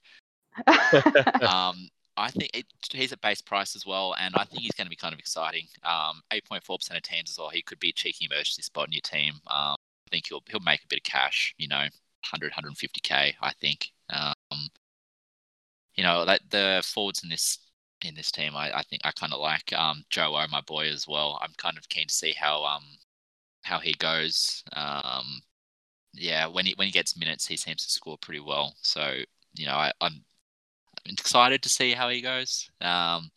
Um, 1.43 1.89
I 2.17 2.31
think 2.31 2.51
it, 2.55 2.67
he's 2.91 3.13
at 3.13 3.21
base 3.21 3.41
price 3.41 3.75
as 3.75 3.85
well, 3.87 4.15
and 4.19 4.35
I 4.37 4.45
think 4.45 4.63
he's 4.63 4.73
going 4.73 4.87
to 4.87 4.91
be 4.91 4.97
kind 4.97 5.13
of 5.13 5.19
exciting. 5.19 5.67
Um, 5.83 6.23
8.4% 6.33 6.97
of 6.97 7.03
teams 7.03 7.31
as 7.31 7.39
well. 7.39 7.49
He 7.51 7.63
could 7.63 7.81
be 7.81 7.91
a 7.91 7.93
cheeky 7.93 8.29
emergency 8.31 8.63
spot 8.63 8.87
in 8.87 8.93
your 8.93 9.01
team. 9.03 9.35
Um, 9.49 9.77
I 9.77 10.11
think 10.11 10.29
he'll 10.29 10.43
he'll 10.49 10.61
make 10.61 10.85
a 10.85 10.89
bit 10.89 11.01
of 11.01 11.05
cash. 11.05 11.55
You 11.59 11.69
know, 11.69 11.79
100, 11.79 12.53
150k. 12.53 13.35
I 13.41 13.53
think. 13.61 13.91
Um, 14.11 14.35
you 15.95 16.03
know, 16.05 16.25
that 16.25 16.41
the 16.51 16.83
forwards 16.85 17.23
in 17.23 17.29
this 17.31 17.59
in 18.03 18.15
this 18.15 18.31
team, 18.31 18.55
I, 18.57 18.79
I 18.79 18.83
think 18.83 19.03
I 19.05 19.13
kind 19.13 19.33
of 19.33 19.41
like 19.41 19.73
um, 19.73 20.05
Joe 20.11 20.37
O, 20.37 20.47
my 20.51 20.61
boy, 20.63 20.89
as 20.89 21.07
well. 21.09 21.39
I'm 21.41 21.53
kind 21.57 21.79
of 21.79 21.89
keen 21.89 22.07
to 22.09 22.15
see 22.15 22.33
how 22.33 22.65
um 22.65 22.85
how 23.63 23.79
he 23.79 23.95
goes. 23.95 24.63
Um, 24.75 25.41
yeah, 26.15 26.47
when 26.47 26.67
he 26.67 26.75
when 26.77 26.87
he 26.87 26.93
gets 26.93 27.17
minutes, 27.17 27.47
he 27.47 27.57
seems 27.57 27.85
to 27.85 27.93
score 27.93 28.19
pretty 28.19 28.41
well. 28.41 28.75
So 28.83 29.19
you 29.55 29.67
know, 29.67 29.75
I, 29.75 29.93
I'm 30.01 30.25
excited 31.07 31.63
to 31.63 31.69
see 31.69 31.93
how 31.93 32.09
he 32.09 32.21
goes. 32.21 32.71
Um, 32.81 33.31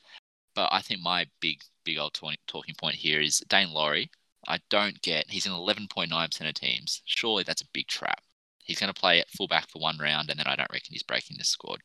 but 0.55 0.69
I 0.71 0.81
think 0.81 1.01
my 1.01 1.25
big 1.39 1.61
big 1.83 1.97
old 1.97 2.13
talking 2.13 2.37
talking 2.47 2.75
point 2.75 2.95
here 2.95 3.21
is 3.21 3.43
Daine 3.47 3.71
Laurie. 3.71 4.09
I 4.47 4.59
don't 4.69 5.01
get 5.01 5.29
he's 5.29 5.45
in 5.45 5.51
11.9% 5.51 6.47
of 6.47 6.53
teams. 6.53 7.01
Surely 7.05 7.43
that's 7.43 7.61
a 7.61 7.67
big 7.73 7.87
trap. 7.87 8.21
He's 8.63 8.79
going 8.79 8.93
to 8.93 8.99
play 8.99 9.19
at 9.19 9.29
fullback 9.29 9.69
for 9.69 9.79
one 9.79 9.97
round, 9.97 10.29
and 10.29 10.39
then 10.39 10.47
I 10.47 10.55
don't 10.55 10.71
reckon 10.71 10.91
he's 10.91 11.03
breaking 11.03 11.37
this 11.37 11.49
squad. 11.49 11.79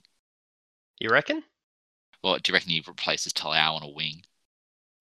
You 0.99 1.11
reckon? 1.11 1.43
Well, 2.23 2.39
do 2.39 2.51
you 2.51 2.55
reckon 2.55 2.71
he 2.71 2.83
replaces 2.87 3.33
Talau 3.33 3.77
on 3.77 3.83
a 3.83 3.89
wing? 3.89 4.23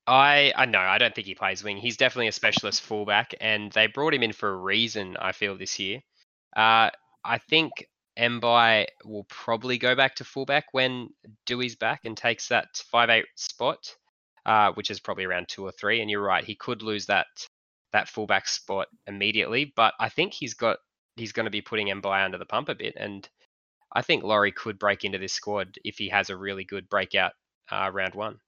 I 0.08 0.54
I 0.56 0.66
know 0.66 0.80
I 0.80 0.98
don't 0.98 1.14
think 1.14 1.28
he 1.28 1.36
plays 1.36 1.64
wing. 1.64 1.78
He's 1.78 1.98
definitely 1.98 2.28
a 2.28 2.34
specialist 2.34 2.82
fullback, 2.82 3.34
and 3.40 3.72
they 3.72 3.88
brought 3.88 4.14
him 4.14 4.24
in 4.24 4.34
for 4.34 4.50
a 4.50 4.56
reason. 4.56 5.16
I 5.18 5.32
feel 5.32 5.56
this 5.56 5.80
year. 5.80 6.02
Uh, 6.56 6.90
I 7.24 7.38
think 7.38 7.88
Mbye 8.22 8.86
will 9.04 9.26
probably 9.26 9.78
go 9.78 9.96
back 9.96 10.16
to 10.16 10.24
fullback 10.24 10.66
when 10.74 11.10
Dewey's 11.46 11.76
back 11.76 12.02
and 12.06 12.16
takes 12.16 12.48
that 12.50 12.68
five 12.92 13.10
eight 13.10 13.26
spot, 13.36 13.96
uh, 14.46 14.72
which 14.74 14.92
is 14.92 15.00
probably 15.00 15.26
around 15.26 15.48
two 15.48 15.66
or 15.66 15.72
three. 15.72 16.02
And 16.02 16.10
you're 16.10 16.22
right, 16.22 16.44
he 16.44 16.56
could 16.56 16.84
lose 16.84 17.08
that 17.08 17.28
that 17.94 18.08
fullback 18.08 18.48
spot 18.48 18.88
immediately, 19.08 19.74
but 19.76 19.94
I 20.00 20.10
think 20.10 20.34
he's 20.34 20.54
got 20.54 20.78
he's 21.18 21.34
going 21.34 21.46
to 21.46 21.52
be 21.52 21.62
putting 21.62 21.88
Mbye 21.88 22.24
under 22.24 22.38
the 22.38 22.46
pump 22.46 22.70
a 22.70 22.76
bit, 22.76 22.94
and 22.96 23.28
I 23.94 24.02
think 24.02 24.24
Laurie 24.24 24.54
could 24.54 24.80
break 24.80 25.04
into 25.04 25.18
this 25.18 25.34
squad 25.34 25.76
if 25.84 25.98
he 25.98 26.08
has 26.10 26.30
a 26.30 26.38
really 26.38 26.64
good 26.64 26.88
breakout 26.90 27.34
uh, 27.70 27.90
round 27.92 28.16
one. 28.16 28.40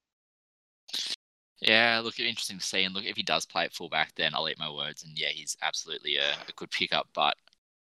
Yeah, 1.60 2.02
look, 2.04 2.20
interesting 2.20 2.60
to 2.60 2.64
see. 2.64 2.84
And 2.84 2.94
look, 2.94 3.06
if 3.06 3.16
he 3.16 3.24
does 3.24 3.46
play 3.46 3.64
at 3.64 3.74
fullback, 3.74 4.14
then 4.16 4.34
I'll 4.36 4.50
eat 4.50 4.60
my 4.60 4.70
words. 4.70 5.04
And 5.04 5.18
yeah, 5.18 5.30
he's 5.30 5.56
absolutely 5.62 6.18
a, 6.18 6.32
a 6.32 6.52
good 6.56 6.72
pickup. 6.72 7.08
But 7.14 7.38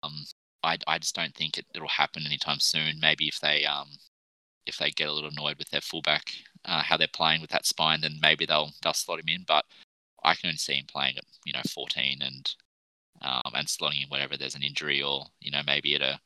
um, 0.03 0.25
I, 0.65 0.79
I 0.87 0.99
just 0.99 1.15
don't 1.15 1.35
think 1.35 1.59
it, 1.59 1.67
it'll 1.75 1.89
happen 1.89 2.25
anytime 2.27 2.61
soon. 2.61 2.99
Maybe 3.01 3.29
if 3.29 3.41
they 3.41 3.65
um, 3.67 3.89
if 4.67 4.79
they 4.79 4.91
get 4.91 5.09
a 5.09 5.13
little 5.13 5.31
annoyed 5.31 5.59
with 5.59 5.71
their 5.71 5.81
fullback, 5.81 6.33
uh, 6.65 6.83
how 6.83 6.97
they're 6.97 7.09
playing 7.09 7.41
with 7.41 7.51
that 7.51 7.67
spine, 7.67 8.01
then 8.01 8.19
maybe 8.21 8.47
they'll 8.47 8.73
they'll 8.83 8.95
slot 8.95 9.21
him 9.21 9.29
in. 9.29 9.45
But 9.47 9.65
I 10.25 10.35
can 10.35 10.49
only 10.49 10.59
see 10.59 10.75
him 10.75 10.87
playing 10.89 11.19
at 11.19 11.25
you 11.45 11.53
know 11.53 11.63
14 11.75 12.23
and 12.23 12.55
um, 13.23 13.53
and 13.55 13.69
slotting 13.69 14.03
in 14.05 14.09
whenever 14.11 14.37
there's 14.37 14.57
an 14.57 14.63
injury 14.63 15.03
or 15.03 15.27
you 15.41 15.51
know 15.51 15.63
maybe 15.67 15.95
at 15.97 16.03
a 16.03 16.21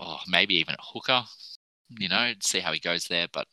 oh 0.00 0.20
maybe 0.28 0.54
even 0.56 0.74
at 0.74 0.80
hooker. 0.82 1.24
You 1.90 2.08
know, 2.08 2.32
see 2.40 2.60
how 2.60 2.72
he 2.72 2.80
goes 2.80 3.06
there. 3.06 3.28
But 3.32 3.46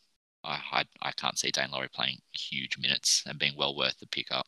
I, 0.44 0.60
I, 0.72 0.86
I 1.02 1.12
can't 1.14 1.38
see 1.38 1.52
Daine 1.52 1.72
Laurie 1.72 1.90
playing 1.94 2.20
huge 2.34 2.78
minutes 2.80 3.24
and 3.28 3.40
being 3.40 3.56
well 3.58 3.76
worth 3.76 4.00
the 4.00 4.08
pickup. 4.08 4.48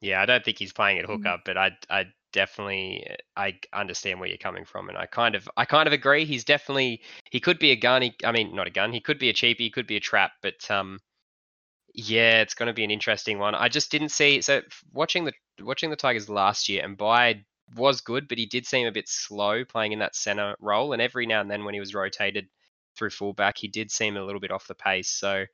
Yeah, 0.00 0.20
I 0.20 0.26
don't 0.26 0.44
think 0.44 0.58
he's 0.58 0.72
playing 0.72 0.98
at 0.98 1.06
Mm. 1.06 1.06
hookup, 1.06 1.40
but 1.44 1.56
I 1.56 1.76
I 1.90 2.06
definitely 2.34 3.06
I 3.36 3.58
understand 3.72 4.20
where 4.20 4.28
you're 4.28 4.36
coming 4.36 4.66
from, 4.66 4.90
and 4.90 4.98
I 4.98 5.06
kind 5.06 5.34
of 5.34 5.48
I 5.56 5.64
kind 5.64 5.86
of 5.86 5.94
agree. 5.94 6.26
He's 6.26 6.44
definitely 6.44 7.00
he 7.30 7.40
could 7.40 7.58
be 7.58 7.70
a 7.70 7.76
gun. 7.76 8.02
He, 8.02 8.14
I 8.24 8.32
mean, 8.32 8.54
not 8.54 8.66
a 8.66 8.70
gun. 8.70 8.92
He 8.92 9.00
could 9.00 9.18
be 9.18 9.30
a 9.30 9.34
cheapie. 9.34 9.60
He 9.60 9.70
could 9.70 9.86
be 9.86 9.96
a 9.96 10.00
trap. 10.00 10.32
But 10.42 10.70
um, 10.70 10.98
yeah, 11.94 12.42
it's 12.42 12.54
going 12.54 12.66
to 12.66 12.74
be 12.74 12.84
an 12.84 12.90
interesting 12.90 13.38
one. 13.38 13.54
I 13.54 13.68
just 13.68 13.90
didn't 13.90 14.10
see 14.10 14.42
so 14.42 14.60
watching 14.92 15.24
the 15.24 15.32
watching 15.60 15.88
the 15.88 15.96
Tigers 15.96 16.28
last 16.28 16.68
year, 16.68 16.84
and 16.84 16.96
by 16.98 17.44
was 17.76 18.02
good, 18.02 18.28
but 18.28 18.38
he 18.38 18.46
did 18.46 18.66
seem 18.66 18.86
a 18.86 18.92
bit 18.92 19.08
slow 19.08 19.64
playing 19.64 19.92
in 19.92 20.00
that 20.00 20.16
center 20.16 20.54
role. 20.60 20.92
And 20.92 21.00
every 21.00 21.26
now 21.26 21.40
and 21.40 21.50
then 21.50 21.64
when 21.64 21.74
he 21.74 21.80
was 21.80 21.94
rotated 21.94 22.48
through 22.96 23.10
fullback, 23.10 23.56
he 23.56 23.68
did 23.68 23.90
seem 23.90 24.16
a 24.16 24.24
little 24.24 24.40
bit 24.40 24.50
off 24.50 24.66
the 24.66 24.74
pace. 24.74 25.08
So 25.08 25.46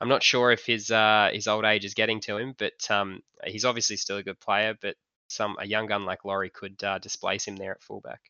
I'm 0.00 0.08
not 0.08 0.22
sure 0.22 0.52
if 0.52 0.66
his 0.66 0.90
uh, 0.90 1.30
his 1.32 1.48
old 1.48 1.64
age 1.64 1.84
is 1.84 1.94
getting 1.94 2.20
to 2.20 2.36
him, 2.36 2.54
but 2.56 2.90
um, 2.90 3.20
he's 3.44 3.64
obviously 3.64 3.96
still 3.96 4.18
a 4.18 4.22
good 4.22 4.38
player. 4.38 4.76
But 4.80 4.96
some 5.28 5.56
a 5.58 5.66
young 5.66 5.86
gun 5.86 6.04
like 6.04 6.24
Laurie 6.24 6.50
could 6.50 6.82
uh, 6.84 6.98
displace 6.98 7.46
him 7.46 7.56
there 7.56 7.72
at 7.72 7.82
fullback. 7.82 8.20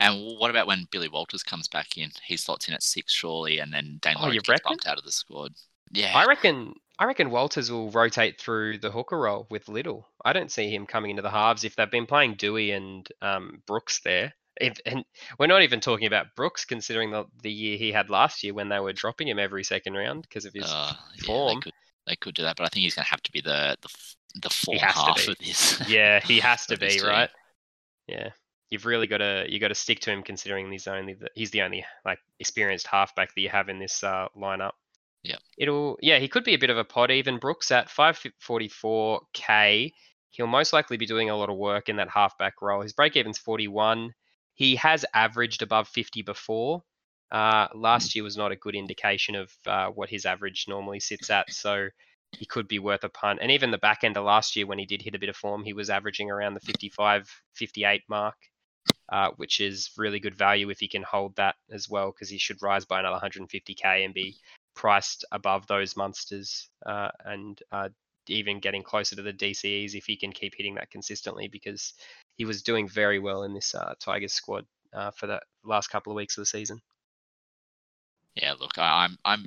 And 0.00 0.38
what 0.38 0.50
about 0.50 0.66
when 0.66 0.86
Billy 0.90 1.08
Walters 1.08 1.42
comes 1.42 1.68
back 1.68 1.98
in? 1.98 2.10
He 2.24 2.38
slots 2.38 2.66
in 2.68 2.72
at 2.72 2.82
six, 2.82 3.12
surely, 3.12 3.58
and 3.58 3.72
then 3.74 3.98
Daine 4.00 4.16
Oh, 4.16 4.26
Laurie 4.26 4.38
you 4.38 4.40
gets 4.40 4.48
reckon? 4.48 4.62
bumped 4.62 4.86
out 4.86 4.98
of 4.98 5.04
the 5.04 5.12
squad. 5.12 5.54
Yeah, 5.92 6.12
I 6.12 6.24
reckon 6.26 6.74
I 6.98 7.04
reckon 7.04 7.30
Walters 7.30 7.70
will 7.70 7.90
rotate 7.90 8.40
through 8.40 8.78
the 8.78 8.90
hooker 8.90 9.18
role 9.18 9.46
with 9.50 9.68
Little. 9.68 10.08
I 10.24 10.32
don't 10.32 10.50
see 10.50 10.68
him 10.74 10.86
coming 10.86 11.10
into 11.10 11.22
the 11.22 11.30
halves 11.30 11.64
if 11.64 11.76
they've 11.76 11.90
been 11.90 12.06
playing 12.06 12.36
Dewey 12.36 12.72
and 12.72 13.06
um, 13.22 13.62
Brooks 13.66 14.00
there. 14.00 14.34
If, 14.60 14.78
and 14.86 15.04
we're 15.38 15.46
not 15.48 15.62
even 15.62 15.80
talking 15.80 16.06
about 16.06 16.34
Brooks, 16.34 16.64
considering 16.64 17.10
the, 17.10 17.26
the 17.42 17.52
year 17.52 17.76
he 17.76 17.92
had 17.92 18.08
last 18.10 18.42
year 18.42 18.54
when 18.54 18.70
they 18.70 18.80
were 18.80 18.94
dropping 18.94 19.28
him 19.28 19.38
every 19.38 19.64
second 19.64 19.94
round 19.94 20.22
because 20.22 20.46
of 20.46 20.54
his 20.54 20.64
uh, 20.64 20.92
yeah, 21.22 21.40
they 21.44 21.54
form. 21.54 21.60
could 21.60 21.72
they 22.06 22.16
could 22.16 22.34
do 22.34 22.42
that, 22.42 22.56
but 22.56 22.64
I 22.64 22.68
think 22.68 22.82
he's 22.84 22.94
going 22.94 23.04
to 23.04 23.10
have 23.10 23.22
to 23.22 23.32
be 23.32 23.40
the 23.40 23.76
the 23.82 23.88
the 24.42 24.50
full 24.50 24.78
half 24.78 25.26
of 25.28 25.36
this. 25.38 25.80
Yeah, 25.88 26.20
he 26.20 26.40
has 26.40 26.66
to 26.66 26.76
be 26.76 27.00
right. 27.04 27.30
Yeah, 28.06 28.30
you've 28.70 28.86
really 28.86 29.06
got 29.06 29.18
to 29.18 29.46
you 29.48 29.58
got 29.58 29.68
to 29.68 29.74
stick 29.74 30.00
to 30.00 30.10
him 30.10 30.22
considering 30.22 30.70
he's 30.70 30.86
only 30.86 31.14
the, 31.14 31.28
he's 31.34 31.50
the 31.50 31.62
only 31.62 31.84
like 32.04 32.18
experienced 32.38 32.86
halfback 32.86 33.34
that 33.34 33.40
you 33.40 33.48
have 33.48 33.68
in 33.68 33.78
this 33.78 34.04
uh, 34.04 34.28
lineup. 34.36 34.72
Yeah, 35.22 35.36
It'll 35.58 35.98
yeah 36.00 36.18
he 36.18 36.28
could 36.28 36.44
be 36.44 36.54
a 36.54 36.58
bit 36.58 36.70
of 36.70 36.78
a 36.78 36.84
pod 36.84 37.10
even 37.10 37.38
Brooks 37.38 37.72
at 37.72 37.88
544k. 37.88 39.92
He'll 40.30 40.46
most 40.46 40.72
likely 40.72 40.98
be 40.98 41.06
doing 41.06 41.30
a 41.30 41.36
lot 41.36 41.50
of 41.50 41.56
work 41.56 41.88
in 41.88 41.96
that 41.96 42.10
halfback 42.10 42.60
role. 42.60 42.82
His 42.82 42.92
break 42.92 43.16
even's 43.16 43.38
41. 43.38 44.12
He 44.54 44.76
has 44.76 45.04
averaged 45.14 45.62
above 45.62 45.88
50 45.88 46.22
before. 46.22 46.82
Uh, 47.30 47.68
last 47.74 48.14
year 48.14 48.22
was 48.22 48.36
not 48.36 48.52
a 48.52 48.56
good 48.56 48.74
indication 48.74 49.34
of 49.34 49.50
uh, 49.66 49.88
what 49.88 50.10
his 50.10 50.26
average 50.26 50.66
normally 50.68 51.00
sits 51.00 51.30
at. 51.30 51.50
So 51.50 51.88
he 52.36 52.46
could 52.46 52.68
be 52.68 52.78
worth 52.78 53.04
a 53.04 53.08
punt. 53.08 53.38
And 53.42 53.50
even 53.50 53.70
the 53.70 53.78
back 53.78 54.04
end 54.04 54.16
of 54.16 54.24
last 54.24 54.56
year, 54.56 54.66
when 54.66 54.78
he 54.78 54.86
did 54.86 55.02
hit 55.02 55.14
a 55.14 55.18
bit 55.18 55.28
of 55.28 55.36
form, 55.36 55.64
he 55.64 55.72
was 55.72 55.90
averaging 55.90 56.30
around 56.30 56.54
the 56.54 56.60
55, 56.60 57.28
58 57.54 58.02
mark, 58.08 58.36
uh, 59.10 59.30
which 59.36 59.60
is 59.60 59.90
really 59.96 60.20
good 60.20 60.34
value 60.34 60.70
if 60.70 60.78
he 60.78 60.88
can 60.88 61.02
hold 61.02 61.34
that 61.36 61.56
as 61.70 61.88
well, 61.88 62.12
because 62.12 62.28
he 62.28 62.38
should 62.38 62.62
rise 62.62 62.84
by 62.84 63.00
another 63.00 63.20
150k 63.22 64.04
and 64.04 64.14
be 64.14 64.36
priced 64.74 65.24
above 65.32 65.66
those 65.66 65.96
monsters 65.96 66.68
uh, 66.84 67.08
and 67.24 67.62
uh, 67.72 67.88
even 68.28 68.60
getting 68.60 68.82
closer 68.82 69.16
to 69.16 69.22
the 69.22 69.32
DCEs 69.32 69.94
if 69.94 70.04
he 70.04 70.16
can 70.16 70.32
keep 70.32 70.54
hitting 70.54 70.74
that 70.74 70.90
consistently, 70.90 71.48
because 71.48 71.94
he 72.36 72.44
was 72.44 72.62
doing 72.62 72.88
very 72.88 73.18
well 73.18 73.44
in 73.44 73.54
this 73.54 73.74
uh, 73.74 73.94
Tigers 74.00 74.34
squad 74.34 74.66
uh, 74.92 75.10
for 75.12 75.26
the 75.26 75.40
last 75.64 75.88
couple 75.88 76.12
of 76.12 76.16
weeks 76.16 76.36
of 76.36 76.42
the 76.42 76.46
season. 76.46 76.80
Yeah, 78.34 78.52
look, 78.60 78.76
I'm 78.76 79.16
I'm 79.24 79.46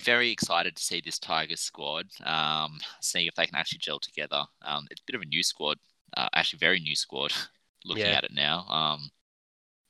very 0.00 0.30
excited 0.30 0.76
to 0.76 0.82
see 0.82 1.00
this 1.04 1.18
Tigers 1.18 1.60
squad. 1.60 2.06
Um, 2.24 2.78
seeing 3.00 3.26
if 3.26 3.34
they 3.34 3.46
can 3.46 3.56
actually 3.56 3.78
gel 3.78 4.00
together. 4.00 4.44
Um, 4.62 4.86
it's 4.90 5.00
a 5.00 5.04
bit 5.06 5.16
of 5.16 5.22
a 5.22 5.26
new 5.26 5.42
squad, 5.42 5.78
uh, 6.16 6.28
actually 6.34 6.58
very 6.58 6.80
new 6.80 6.96
squad. 6.96 7.32
Looking 7.84 8.06
Yeah. 8.06 8.18
at 8.18 8.24
it 8.24 8.32
now, 8.34 8.66
um, 8.68 9.10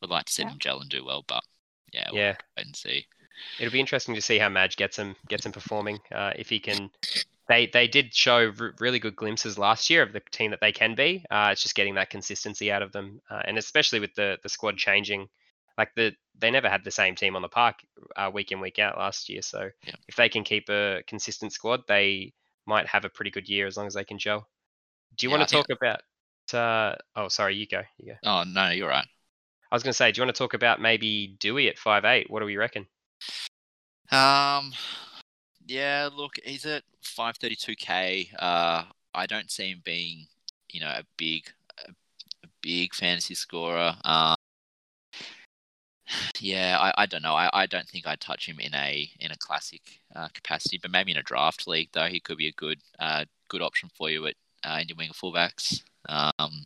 would 0.00 0.10
like 0.10 0.26
to 0.26 0.32
see 0.32 0.42
Yeah. 0.42 0.50
them 0.50 0.58
gel 0.60 0.80
and 0.80 0.90
do 0.90 1.04
well, 1.04 1.24
but 1.26 1.42
yeah, 1.92 2.08
we'll 2.10 2.20
Yeah. 2.20 2.36
wait 2.56 2.66
and 2.66 2.76
see. 2.76 3.06
it'll 3.58 3.72
be 3.72 3.80
interesting 3.80 4.14
to 4.14 4.20
see 4.22 4.38
how 4.38 4.48
Madge 4.50 4.76
gets 4.76 4.98
him 4.98 5.16
gets 5.28 5.46
him 5.46 5.52
performing. 5.52 5.98
Uh, 6.12 6.32
if 6.36 6.48
he 6.50 6.60
can, 6.60 6.90
they 7.48 7.66
they 7.66 7.88
did 7.88 8.14
show 8.14 8.52
r- 8.60 8.74
really 8.78 8.98
good 9.00 9.16
glimpses 9.16 9.58
last 9.58 9.90
year 9.90 10.02
of 10.02 10.12
the 10.12 10.20
team 10.30 10.50
that 10.52 10.60
they 10.60 10.72
can 10.72 10.94
be. 10.94 11.24
Uh, 11.30 11.48
it's 11.52 11.62
just 11.62 11.74
getting 11.74 11.94
that 11.94 12.10
consistency 12.10 12.70
out 12.70 12.82
of 12.82 12.92
them, 12.92 13.20
uh, 13.30 13.42
and 13.44 13.58
especially 13.58 13.98
with 14.00 14.14
the 14.14 14.38
the 14.42 14.48
squad 14.48 14.76
changing, 14.76 15.28
like 15.80 15.94
the 15.94 16.14
they 16.38 16.50
never 16.50 16.68
had 16.68 16.84
the 16.84 16.90
same 16.90 17.14
team 17.14 17.36
on 17.36 17.42
the 17.42 17.48
park 17.48 17.76
uh, 18.16 18.30
week 18.32 18.52
in 18.52 18.60
week 18.60 18.78
out 18.78 18.98
last 18.98 19.28
year. 19.30 19.40
So 19.42 19.70
Yeah. 19.86 19.94
if 20.08 20.16
they 20.16 20.28
can 20.28 20.44
keep 20.44 20.68
a 20.68 21.02
consistent 21.06 21.52
squad, 21.52 21.80
they 21.88 22.34
might 22.66 22.86
have 22.86 23.04
a 23.06 23.08
pretty 23.08 23.30
good 23.30 23.48
year 23.48 23.66
as 23.66 23.76
long 23.76 23.86
as 23.86 23.94
they 23.94 24.04
can 24.04 24.18
gel. 24.18 24.46
Do 25.16 25.26
you 25.26 25.30
Yeah, 25.30 25.38
want 25.38 25.48
to 25.48 25.54
talk 25.54 25.66
about? 25.70 26.02
Uh, 26.52 26.96
oh, 27.16 27.28
sorry, 27.28 27.56
you 27.56 27.66
go. 27.66 27.82
You 27.98 28.12
go. 28.12 28.18
Oh 28.24 28.44
no, 28.44 28.70
you're 28.70 28.88
right. 28.88 29.06
I 29.70 29.74
was 29.74 29.82
going 29.82 29.90
to 29.92 29.96
say, 29.96 30.10
do 30.12 30.20
you 30.20 30.26
want 30.26 30.34
to 30.34 30.38
talk 30.38 30.54
about 30.54 30.80
maybe 30.80 31.36
Dewey 31.38 31.68
at 31.68 31.78
five 31.78 32.04
eight? 32.04 32.28
What 32.28 32.40
do 32.40 32.46
we 32.46 32.56
reckon? 32.56 32.86
Um, 34.10 34.72
yeah, 35.66 36.08
look, 36.14 36.38
he's 36.44 36.66
at 36.66 36.82
532k. 37.02 38.30
Uh, 38.38 38.84
I 39.14 39.26
don't 39.26 39.50
see 39.50 39.70
him 39.70 39.82
being, 39.84 40.26
you 40.72 40.80
know, 40.80 40.88
a 40.88 41.04
big, 41.16 41.52
a, 41.86 41.90
a 42.44 42.48
big 42.60 42.94
fantasy 42.94 43.34
scorer. 43.34 43.94
Um, 44.04 44.36
yeah, 46.40 46.78
I, 46.80 47.02
I 47.02 47.06
don't 47.06 47.22
know. 47.22 47.34
I, 47.34 47.50
I 47.52 47.66
don't 47.66 47.88
think 47.88 48.06
I'd 48.06 48.20
touch 48.20 48.46
him 48.46 48.60
in 48.60 48.74
a 48.74 49.10
in 49.20 49.30
a 49.32 49.36
classic 49.38 49.82
uh, 50.14 50.28
capacity, 50.34 50.78
but 50.80 50.90
maybe 50.90 51.12
in 51.12 51.18
a 51.18 51.22
draft 51.22 51.66
league 51.68 51.90
though, 51.92 52.06
he 52.06 52.20
could 52.20 52.38
be 52.38 52.48
a 52.48 52.52
good 52.52 52.78
uh 52.98 53.24
good 53.48 53.62
option 53.62 53.90
for 53.96 54.10
you 54.10 54.26
at 54.26 54.34
uh, 54.64 54.78
Indian 54.80 54.98
wing 54.98 55.10
fullbacks. 55.10 55.82
Um, 56.08 56.64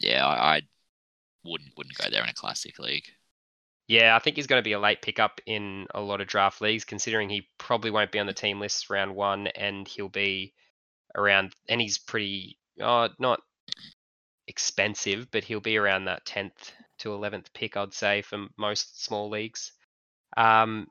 yeah, 0.00 0.26
I, 0.26 0.56
I 0.56 0.62
wouldn't 1.44 1.72
wouldn't 1.76 1.96
go 1.96 2.10
there 2.10 2.22
in 2.22 2.28
a 2.28 2.34
classic 2.34 2.78
league. 2.78 3.06
Yeah, 3.86 4.16
I 4.16 4.18
think 4.18 4.36
he's 4.36 4.46
going 4.46 4.60
to 4.60 4.64
be 4.64 4.72
a 4.72 4.80
late 4.80 5.02
pickup 5.02 5.40
in 5.44 5.86
a 5.94 6.00
lot 6.00 6.22
of 6.22 6.26
draft 6.26 6.62
leagues, 6.62 6.84
considering 6.84 7.28
he 7.28 7.48
probably 7.58 7.90
won't 7.90 8.12
be 8.12 8.18
on 8.18 8.26
the 8.26 8.32
team 8.32 8.58
list 8.58 8.88
round 8.88 9.14
one, 9.14 9.46
and 9.48 9.86
he'll 9.86 10.08
be 10.08 10.54
around, 11.14 11.54
and 11.68 11.80
he's 11.82 11.98
pretty, 11.98 12.58
uh, 12.80 13.10
not 13.18 13.42
expensive, 14.46 15.30
but 15.30 15.44
he'll 15.44 15.60
be 15.60 15.76
around 15.76 16.06
that 16.06 16.24
10th 16.24 16.72
to 17.04 17.10
11th 17.10 17.52
pick, 17.54 17.76
I'd 17.76 17.94
say, 17.94 18.22
for 18.22 18.46
most 18.56 19.04
small 19.04 19.30
leagues. 19.30 19.72
Um, 20.36 20.88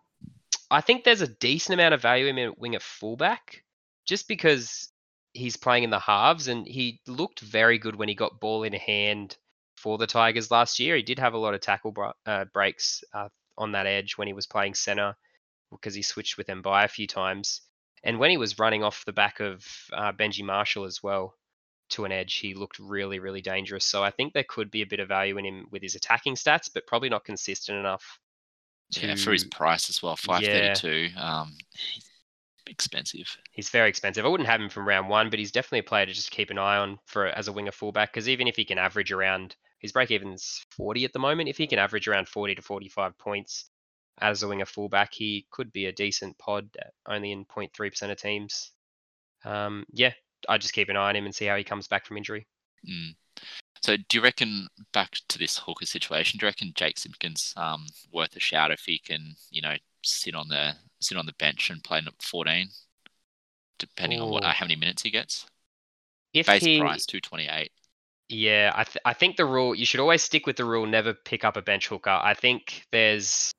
I 0.72 0.82
think 0.82 1.04
there's 1.04 1.22
a 1.22 1.28
decent 1.28 1.74
amount 1.74 1.94
of 1.94 2.02
value 2.02 2.28
in 2.28 2.38
him 2.38 2.54
wing 2.58 2.76
at 2.76 2.82
fullback, 2.82 3.64
just 4.06 4.28
because 4.28 4.92
he's 5.34 5.58
playing 5.58 5.84
in 5.84 5.90
the 5.90 6.00
halves, 6.00 6.48
and 6.48 6.68
he 6.68 7.02
looked 7.08 7.40
very 7.42 7.78
good 7.78 7.96
when 7.96 8.10
he 8.10 8.16
got 8.16 8.40
ball 8.40 8.64
in 8.64 8.74
hand 8.74 9.36
for 9.76 9.98
the 9.98 10.08
Tigers 10.08 10.52
last 10.52 10.80
year. 10.80 10.96
He 10.96 11.04
did 11.04 11.20
have 11.20 11.34
a 11.34 11.38
lot 11.38 11.56
of 11.56 11.62
tackle 11.62 11.94
uh, 12.26 12.46
breaks 12.54 13.04
uh, 13.14 13.30
on 13.58 13.74
that 13.74 13.88
edge 13.88 14.18
when 14.18 14.28
he 14.28 14.34
was 14.34 14.48
playing 14.48 14.76
center 14.76 15.16
because 15.72 15.96
he 15.96 16.04
switched 16.04 16.38
with 16.38 16.48
Mbye 16.48 16.86
a 16.86 16.88
few 16.88 17.08
times. 17.08 17.62
And 18.04 18.20
when 18.20 18.30
he 18.30 18.38
was 18.38 18.60
running 18.60 18.84
off 18.84 19.06
the 19.06 19.14
back 19.14 19.40
of 19.40 19.66
uh, 19.92 20.12
Benji 20.12 20.44
Marshall 20.44 20.86
as 20.86 21.02
well 21.02 21.36
to 21.90 22.06
an 22.06 22.12
edge, 22.12 22.36
he 22.36 22.54
looked 22.54 22.80
really, 22.80 23.20
really 23.20 23.42
dangerous. 23.42 23.86
So 23.86 24.04
I 24.04 24.12
think 24.12 24.34
there 24.34 24.46
could 24.48 24.72
be 24.72 24.82
a 24.82 24.88
bit 24.88 25.00
of 25.00 25.08
value 25.08 25.38
in 25.38 25.46
him 25.46 25.68
with 25.72 25.82
his 25.82 25.96
attacking 25.96 26.36
stats, 26.36 26.70
but 26.74 26.88
probably 26.88 27.10
not 27.10 27.26
consistent 27.26 27.78
enough. 27.78 28.20
Yeah, 28.92 29.16
for 29.16 29.32
his 29.32 29.46
price 29.46 29.90
as 29.90 30.04
well, 30.04 30.16
five 30.16 30.44
thirty-two. 30.44 31.10
Um, 31.18 31.56
expensive. 32.68 33.38
He's 33.52 33.70
very 33.70 33.90
expensive. 33.90 34.26
I 34.26 34.30
wouldn't 34.30 34.50
have 34.50 34.62
him 34.62 34.70
from 34.70 34.88
round 34.88 35.10
one, 35.10 35.30
but 35.30 35.40
he's 35.40 35.52
definitely 35.52 35.80
a 35.80 35.84
player 35.84 36.06
to 36.06 36.14
just 36.14 36.32
keep 36.32 36.50
an 36.50 36.58
eye 36.58 36.78
on 36.78 37.00
for 37.06 37.28
as 37.28 37.48
a 37.48 37.54
winger 37.54 37.72
fullback. 37.72 38.14
Because 38.14 38.30
even 38.30 38.48
if 38.48 38.56
he 38.56 38.66
can 38.66 38.78
average 38.78 39.12
around, 39.12 39.56
His 39.80 39.92
break 39.92 40.12
even's 40.12 40.66
40 40.72 41.06
at 41.06 41.14
the 41.14 41.20
moment. 41.20 41.50
If 41.50 41.58
he 41.58 41.68
can 41.68 41.80
average 41.80 42.08
around 42.08 42.28
40 42.30 42.56
to 42.56 42.62
45 42.62 43.18
points 43.18 43.70
as 44.20 44.44
a 44.44 44.48
winger 44.48 44.66
fullback, 44.66 45.14
he 45.14 45.48
could 45.52 45.72
be 45.72 45.88
a 45.88 45.92
decent 45.92 46.38
pod, 46.38 46.70
only 47.08 47.32
in 47.32 47.46
0.3% 47.46 48.12
of 48.12 48.18
teams. 48.18 48.72
Um, 49.44 49.86
yeah, 49.92 50.14
I 50.50 50.58
just 50.58 50.74
keep 50.74 50.90
an 50.90 50.98
eye 50.98 51.10
on 51.10 51.16
him 51.16 51.26
and 51.26 51.36
see 51.36 51.46
how 51.46 51.56
he 51.56 51.64
comes 51.64 51.88
back 51.88 52.06
from 52.06 52.18
injury. 52.18 52.48
Mm. 52.88 53.16
So, 53.82 53.98
do 53.98 54.18
you 54.18 54.24
reckon 54.24 54.68
back 54.94 55.18
to 55.28 55.38
this 55.38 55.58
hooker 55.58 55.86
situation? 55.86 56.40
Do 56.40 56.46
you 56.46 56.50
reckon 56.50 56.72
Jake 56.76 56.98
Simpkin's 56.98 57.54
um, 57.58 57.86
worth 58.12 58.36
a 58.36 58.40
shout 58.40 58.72
if 58.72 58.82
he 58.86 58.98
can, 58.98 59.36
you 59.52 59.62
know, 59.62 59.76
sit 60.04 60.36
on 60.36 60.48
the 60.48 60.74
sit 61.00 61.18
on 61.18 61.26
the 61.26 61.34
bench 61.34 61.70
and 61.70 61.84
play 61.84 62.02
14, 62.22 62.68
depending 63.78 64.20
Ooh. 64.20 64.24
on 64.24 64.30
what 64.32 64.44
how 64.44 64.66
many 64.66 64.76
minutes 64.76 65.04
he 65.04 65.12
gets? 65.12 65.46
If 66.34 66.48
Base 66.48 66.64
he, 66.64 66.80
price 66.80 67.06
two 67.06 67.20
twenty 67.20 67.48
eight. 67.48 67.72
Yeah, 68.30 68.72
I 68.74 68.84
th- 68.86 69.02
I 69.06 69.14
think 69.14 69.36
the 69.36 69.46
rule 69.46 69.76
you 69.76 69.86
should 69.86 70.00
always 70.00 70.24
stick 70.24 70.48
with 70.48 70.56
the 70.56 70.66
rule 70.66 70.86
never 70.86 71.14
pick 71.14 71.44
up 71.44 71.58
a 71.58 71.62
bench 71.62 71.88
hooker. 71.88 72.10
I 72.10 72.34
think 72.34 72.86
there's 72.92 73.52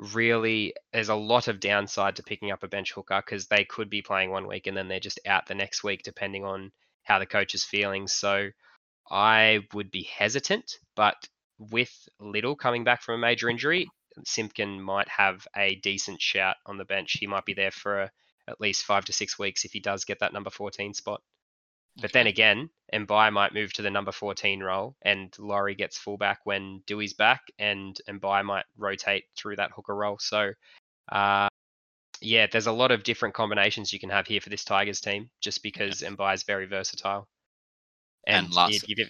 really 0.00 0.74
there's 0.92 1.10
a 1.10 1.14
lot 1.14 1.46
of 1.46 1.60
downside 1.60 2.16
to 2.16 2.22
picking 2.22 2.50
up 2.50 2.62
a 2.62 2.68
bench 2.68 2.92
hooker 2.92 3.22
because 3.24 3.46
they 3.46 3.64
could 3.64 3.90
be 3.90 4.00
playing 4.00 4.30
one 4.30 4.46
week 4.46 4.66
and 4.66 4.76
then 4.76 4.88
they're 4.88 4.98
just 4.98 5.20
out 5.26 5.46
the 5.46 5.54
next 5.54 5.84
week 5.84 6.02
depending 6.02 6.44
on 6.44 6.72
how 7.02 7.18
the 7.18 7.26
coach 7.26 7.54
is 7.54 7.64
feeling. 7.64 8.08
So 8.08 8.48
I 9.10 9.60
would 9.74 9.90
be 9.90 10.04
hesitant, 10.04 10.78
but 10.96 11.16
with 11.58 11.92
Little 12.18 12.56
coming 12.56 12.84
back 12.84 13.02
from 13.02 13.16
a 13.16 13.18
major 13.18 13.50
injury, 13.50 13.88
Simpkin 14.24 14.80
might 14.80 15.08
have 15.08 15.46
a 15.56 15.74
decent 15.76 16.22
shout 16.22 16.56
on 16.66 16.78
the 16.78 16.84
bench. 16.84 17.16
He 17.18 17.26
might 17.26 17.44
be 17.44 17.54
there 17.54 17.70
for 17.70 18.02
a, 18.02 18.10
at 18.48 18.60
least 18.60 18.84
five 18.84 19.04
to 19.06 19.12
six 19.12 19.38
weeks 19.38 19.64
if 19.64 19.72
he 19.72 19.80
does 19.80 20.04
get 20.04 20.20
that 20.20 20.32
number 20.32 20.50
14 20.50 20.94
spot. 20.94 21.22
But 22.00 22.12
then 22.12 22.26
again, 22.26 22.70
Mbye 22.92 23.32
might 23.32 23.54
move 23.54 23.72
to 23.74 23.82
the 23.82 23.90
number 23.90 24.12
14 24.12 24.62
role, 24.62 24.96
and 25.02 25.34
Laurie 25.38 25.74
gets 25.74 25.98
fullback 25.98 26.40
when 26.44 26.82
Dewey's 26.86 27.14
back, 27.14 27.42
and 27.58 27.98
Mbye 28.08 28.44
might 28.44 28.64
rotate 28.76 29.24
through 29.36 29.56
that 29.56 29.70
hooker 29.72 29.94
role. 29.94 30.18
So, 30.18 30.52
uh, 31.10 31.48
yeah, 32.20 32.46
there's 32.50 32.66
a 32.66 32.72
lot 32.72 32.90
of 32.90 33.02
different 33.02 33.34
combinations 33.34 33.92
you 33.92 34.00
can 34.00 34.10
have 34.10 34.26
here 34.26 34.40
for 34.40 34.50
this 34.50 34.64
Tigers 34.64 35.00
team, 35.00 35.30
just 35.40 35.62
because 35.62 36.02
yeah. 36.02 36.10
Mbye 36.10 36.34
is 36.34 36.42
very 36.44 36.66
versatile. 36.66 37.28
And, 38.26 38.46
and 38.46 38.54
last, 38.54 38.88
you, 38.88 38.94
you, 38.98 39.06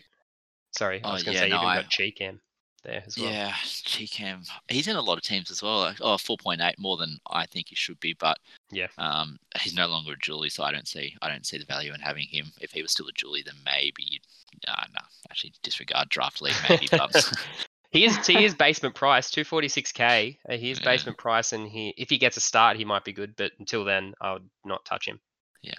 sorry, 0.72 1.02
I 1.02 1.12
was 1.12 1.22
oh, 1.22 1.26
going 1.26 1.36
to 1.36 1.40
yeah, 1.40 1.46
say 1.46 1.48
no, 1.50 1.56
you've 1.56 1.62
even 1.62 1.68
I, 1.68 1.82
got 1.82 1.90
Chee-Kam 1.90 2.40
there 2.82 3.02
as 3.06 3.16
well. 3.16 3.30
Yeah, 3.30 3.54
Chee-Kam. 3.62 4.42
He's 4.68 4.88
in 4.88 4.96
a 4.96 5.00
lot 5.02 5.18
of 5.18 5.24
teams 5.24 5.50
as 5.50 5.62
well. 5.62 5.94
oh, 6.00 6.16
4.8 6.16 6.74
more 6.78 6.96
than 6.96 7.18
I 7.30 7.46
think 7.46 7.68
he 7.68 7.74
should 7.74 8.00
be, 8.00 8.14
but 8.14 8.38
yeah, 8.70 8.88
um, 8.98 9.38
he's 9.60 9.74
no 9.74 9.86
longer 9.86 10.12
a 10.12 10.18
Julie, 10.18 10.50
so 10.50 10.62
I 10.62 10.72
don't 10.72 10.88
see 10.88 11.16
I 11.22 11.28
don't 11.28 11.46
see 11.46 11.58
the 11.58 11.64
value 11.64 11.92
in 11.92 12.00
having 12.00 12.26
him. 12.26 12.52
If 12.60 12.72
he 12.72 12.82
was 12.82 12.92
still 12.92 13.08
a 13.08 13.12
Julie, 13.12 13.42
then 13.44 13.56
maybe 13.64 14.04
you'd 14.06 14.22
uh, 14.68 14.84
no, 14.92 15.00
actually 15.30 15.52
disregard 15.62 16.08
draft 16.08 16.42
league 16.42 16.54
maybe. 16.68 16.88
but 16.90 17.32
he 17.90 18.04
is 18.04 18.26
he 18.26 18.44
is 18.44 18.54
basement 18.54 18.94
price 18.94 19.30
246k. 19.30 20.36
Uh, 20.48 20.56
he 20.56 20.70
is 20.70 20.78
yeah. 20.78 20.84
basement 20.84 21.18
price, 21.18 21.52
and 21.52 21.68
he 21.68 21.94
if 21.96 22.08
he 22.08 22.18
gets 22.18 22.36
a 22.36 22.40
start, 22.40 22.76
he 22.76 22.84
might 22.84 23.04
be 23.04 23.12
good. 23.12 23.34
But 23.36 23.52
until 23.58 23.84
then, 23.84 24.14
I 24.20 24.34
would 24.34 24.48
not 24.64 24.84
touch 24.84 25.06
him. 25.06 25.20
Yeah. 25.62 25.74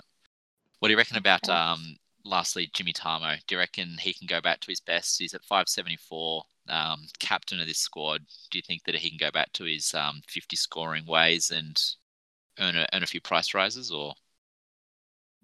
What 0.79 0.89
do 0.89 0.93
you 0.93 0.97
reckon 0.97 1.17
about 1.17 1.47
um? 1.49 1.95
Lastly, 2.23 2.69
Jimmy 2.71 2.93
Tamou. 2.93 3.39
Do 3.47 3.55
you 3.55 3.59
reckon 3.59 3.97
he 3.99 4.13
can 4.13 4.27
go 4.27 4.41
back 4.41 4.59
to 4.59 4.67
his 4.67 4.79
best? 4.79 5.17
He's 5.17 5.33
at 5.33 5.43
574 5.43 6.43
um, 6.71 7.05
captain 7.19 7.59
of 7.59 7.67
this 7.67 7.77
squad, 7.77 8.21
do 8.49 8.57
you 8.57 8.63
think 8.65 8.83
that 8.85 8.95
he 8.95 9.09
can 9.09 9.19
go 9.19 9.31
back 9.31 9.51
to 9.53 9.65
his 9.65 9.93
um, 9.93 10.21
50 10.27 10.55
scoring 10.55 11.05
ways 11.05 11.51
and 11.51 11.79
earn 12.59 12.75
a, 12.75 12.87
earn 12.93 13.03
a 13.03 13.07
few 13.07 13.21
price 13.21 13.53
rises, 13.53 13.91
or 13.91 14.13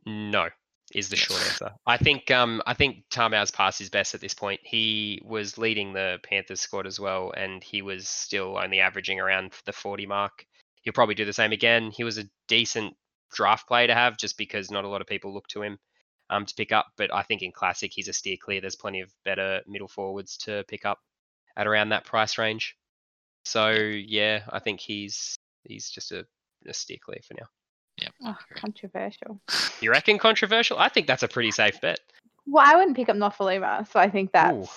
no? 0.06 0.50
Is 0.96 1.10
the 1.10 1.18
short 1.18 1.42
answer. 1.42 1.72
I 1.86 1.98
think 1.98 2.32
um, 2.32 2.62
I 2.66 2.74
think 2.74 3.04
Tamou's 3.12 3.52
past 3.52 3.78
his 3.78 3.90
best 3.90 4.16
at 4.16 4.22
this 4.22 4.34
point. 4.34 4.62
He 4.64 5.22
was 5.26 5.58
leading 5.58 5.92
the 5.92 6.18
Panthers 6.24 6.62
squad 6.62 6.88
as 6.88 6.98
well, 6.98 7.34
and 7.36 7.62
he 7.62 7.82
was 7.82 8.08
still 8.08 8.58
only 8.58 8.80
averaging 8.80 9.20
around 9.20 9.52
the 9.66 9.74
40 9.74 10.06
mark. 10.06 10.46
He'll 10.84 10.94
probably 10.94 11.16
do 11.16 11.26
the 11.26 11.34
same 11.34 11.52
again. 11.52 11.92
He 11.92 12.06
was 12.06 12.18
a 12.18 12.30
decent 12.48 12.96
draft 13.34 13.68
player 13.68 13.88
to 13.88 13.94
have, 13.94 14.18
just 14.18 14.38
because 14.38 14.72
not 14.72 14.86
a 14.86 14.88
lot 14.88 15.02
of 15.02 15.08
people 15.08 15.34
look 15.34 15.50
to 15.50 15.62
him 15.62 15.78
um, 16.30 16.46
to 16.46 16.56
pick 16.56 16.72
up. 16.72 16.88
But 16.96 17.14
I 17.14 17.24
think 17.24 17.42
in 17.42 17.52
classic, 17.52 17.92
he's 17.94 18.08
a 18.08 18.14
steer 18.14 18.38
clear. 18.42 18.62
There's 18.62 18.78
plenty 18.78 19.02
of 19.02 19.12
better 19.26 19.62
middle 19.68 19.90
forwards 19.90 20.38
to 20.38 20.64
pick 20.70 20.86
up 20.86 21.00
at 21.58 21.68
around 21.68 21.90
that 21.90 22.06
price 22.06 22.38
range. 22.38 22.78
So 23.44 23.72
yeah, 23.72 24.44
I 24.50 24.60
think 24.60 24.80
he's 24.80 25.38
he's 25.64 25.90
just 25.90 26.12
a, 26.12 26.26
a 26.66 26.74
steer 26.74 26.98
clear 27.04 27.20
for 27.28 27.34
now. 27.34 27.48
Yeah. 27.98 28.10
Oh, 28.24 28.38
controversial. 28.56 29.42
You 29.80 29.92
reckon 29.92 30.18
controversial? 30.18 30.80
I 30.80 30.90
think 30.90 31.06
that's 31.06 31.22
a 31.22 31.28
pretty 31.28 31.52
safe 31.52 31.80
bet. 31.82 32.00
Well, 32.48 32.66
I 32.68 32.76
wouldn't 32.76 32.96
pick 32.96 33.10
up 33.10 33.16
Nofoaluma, 33.16 33.88
so 33.92 34.00
I 34.00 34.10
think 34.10 34.32
that's. 34.32 34.58
Ooh. 34.58 34.68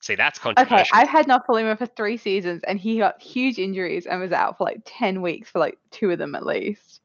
See, 0.00 0.16
that's 0.16 0.36
controversial. 0.40 0.78
Okay, 0.78 0.88
I've 0.92 1.08
had 1.08 1.28
Nofoaluma 1.28 1.78
for 1.78 1.86
three 1.86 2.16
seasons, 2.16 2.62
and 2.66 2.76
he 2.76 2.98
got 2.98 3.22
huge 3.22 3.60
injuries 3.60 4.06
and 4.06 4.20
was 4.20 4.32
out 4.32 4.58
for 4.58 4.64
like 4.64 4.80
ten 4.84 5.22
weeks 5.22 5.48
for 5.48 5.60
like 5.60 5.78
two 5.92 6.10
of 6.10 6.18
them 6.18 6.34
at 6.34 6.44
least. 6.44 7.02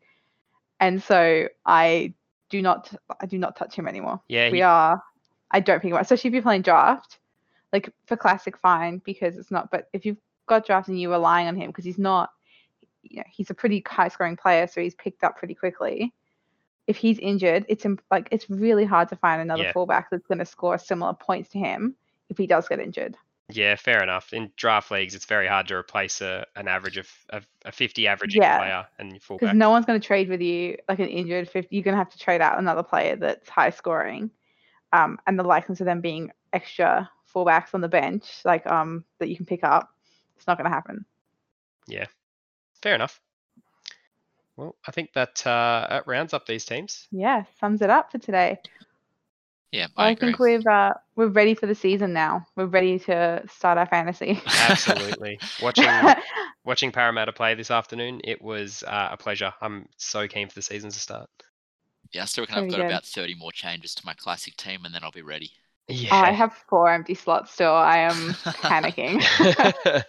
And 0.80 1.02
so 1.02 1.48
I 1.64 2.16
do 2.50 2.64
not, 2.64 2.92
I 3.22 3.28
do 3.28 3.38
not 3.38 3.56
touch 3.56 3.76
him 3.76 3.88
anymore. 3.88 4.20
Yeah, 4.28 4.50
we 4.50 4.58
he... 4.58 4.62
are. 4.64 5.00
I 5.52 5.60
don't 5.60 5.80
pick 5.80 5.92
him 5.92 5.96
up, 5.96 6.02
especially 6.02 6.30
if 6.30 6.34
you're 6.34 6.42
playing 6.42 6.64
draft 6.64 7.20
like 7.74 7.92
for 8.06 8.16
classic 8.16 8.56
fine 8.58 9.02
because 9.04 9.38
it's 9.38 9.52
not 9.52 9.70
but 9.72 9.90
if 9.92 10.06
you've 10.06 10.18
got 10.46 10.66
drafts 10.66 10.88
and 10.88 11.02
you're 11.02 11.12
relying 11.12 11.48
on 11.48 11.56
him 11.56 11.68
because 11.68 11.84
he's 11.84 11.98
not 11.98 12.30
you 13.02 13.18
know 13.18 13.24
he's 13.30 13.50
a 13.50 13.54
pretty 13.54 13.84
high 13.86 14.08
scoring 14.08 14.38
player 14.38 14.68
so 14.68 14.80
he's 14.80 14.96
picked 14.96 15.24
up 15.24 15.38
pretty 15.38 15.56
quickly 15.56 16.14
if 16.88 16.96
he's 16.96 17.18
injured 17.20 17.66
it's 17.68 17.86
like 18.12 18.28
it's 18.32 18.50
really 18.50 18.86
hard 18.86 19.10
to 19.10 19.16
find 19.16 19.42
another 19.42 19.64
yeah. 19.64 19.74
fullback 19.74 20.10
that's 20.10 20.28
going 20.28 20.38
to 20.38 20.46
score 20.46 20.78
similar 20.78 21.14
points 21.14 21.50
to 21.50 21.58
him 21.58 21.96
if 22.30 22.38
he 22.38 22.48
does 22.48 22.68
get 22.68 22.80
injured 22.80 23.18
yeah 23.50 23.76
fair 23.76 24.02
enough 24.02 24.32
in 24.34 24.52
draft 24.56 24.92
leagues 24.92 25.16
it's 25.16 25.26
very 25.26 25.48
hard 25.48 25.68
to 25.68 25.76
replace 25.76 26.22
a, 26.22 26.46
an 26.56 26.68
average 26.68 26.98
of, 26.98 27.10
of 27.30 27.46
a 27.66 27.72
50 27.72 28.08
average 28.08 28.36
yeah. 28.36 28.58
player 28.58 28.86
and 29.00 29.22
fullback 29.22 29.42
because 29.42 29.56
no 29.56 29.70
one's 29.70 29.86
going 29.86 30.00
to 30.00 30.06
trade 30.06 30.30
with 30.30 30.42
you 30.42 30.78
like 30.88 31.00
an 31.00 31.08
injured 31.08 31.50
50 31.50 31.76
you're 31.76 31.84
going 31.84 31.94
to 31.94 31.98
have 31.98 32.10
to 32.10 32.20
trade 32.20 32.42
out 32.42 32.60
another 32.60 32.84
player 32.84 33.16
that's 33.16 33.50
high 33.50 33.70
scoring 33.70 34.30
um, 34.94 35.18
and 35.26 35.40
the 35.40 35.44
likeness 35.44 35.80
of 35.82 35.86
them 35.86 36.02
being 36.02 36.32
extra 36.54 37.10
fullbacks 37.36 37.74
on 37.74 37.82
the 37.82 37.88
bench, 37.88 38.42
like 38.46 38.66
um 38.68 39.06
that 39.20 39.30
you 39.30 39.36
can 39.36 39.46
pick 39.46 39.64
up, 39.64 39.90
it's 40.36 40.48
not 40.48 40.58
going 40.58 40.70
to 40.70 40.76
happen. 40.76 41.06
Yeah, 41.88 42.06
fair 42.82 42.96
enough. 42.96 43.20
Well, 44.56 44.76
I 44.88 44.92
think 44.92 45.14
that 45.14 45.46
uh, 45.48 45.88
that 45.90 46.08
rounds 46.08 46.34
up 46.34 46.46
these 46.46 46.66
teams. 46.66 47.08
Yeah, 47.12 47.44
sums 47.60 47.82
it 47.82 47.90
up 47.90 48.12
for 48.12 48.20
today. 48.20 48.60
Yeah, 49.72 49.88
I, 49.98 50.10
I 50.10 50.16
think 50.16 50.38
we've 50.38 50.66
uh, 50.68 50.94
we're 51.16 51.28
ready 51.28 51.56
for 51.56 51.66
the 51.66 51.74
season 51.74 52.14
now. 52.14 52.46
We're 52.56 52.68
ready 52.68 53.00
to 53.00 53.44
start 53.50 53.80
our 53.80 53.88
fantasy. 53.88 54.40
Absolutely. 54.46 55.40
watching 55.62 55.90
watching 56.64 56.92
Parramatta 56.92 57.34
play 57.34 57.56
this 57.56 57.72
afternoon, 57.72 58.22
it 58.24 58.40
was 58.40 58.84
uh, 58.86 59.10
a 59.12 59.18
pleasure. 59.18 59.52
I'm 59.62 59.88
so 59.98 60.28
keen 60.28 60.48
for 60.48 60.54
the 60.54 60.62
season 60.62 60.92
to 60.92 61.00
start. 61.00 61.28
Yeah, 62.12 62.22
I 62.22 62.26
still 62.26 62.44
reckon 62.44 62.66
I've 62.66 62.70
got 62.70 62.78
good. 62.78 62.86
about 62.86 63.06
30 63.06 63.34
more 63.36 63.52
changes 63.52 63.96
to 63.96 64.06
my 64.06 64.14
classic 64.14 64.56
team, 64.58 64.86
and 64.86 64.94
then 64.94 65.04
I'll 65.04 65.12
be 65.12 65.24
ready. 65.24 65.52
Yeah. 65.88 66.10
Oh, 66.12 66.18
I 66.18 66.32
have 66.32 66.54
four 66.54 66.90
empty 66.90 67.14
slots 67.14 67.52
still. 67.52 67.74
I 67.74 67.98
am 68.00 68.34
panicking. 68.34 69.22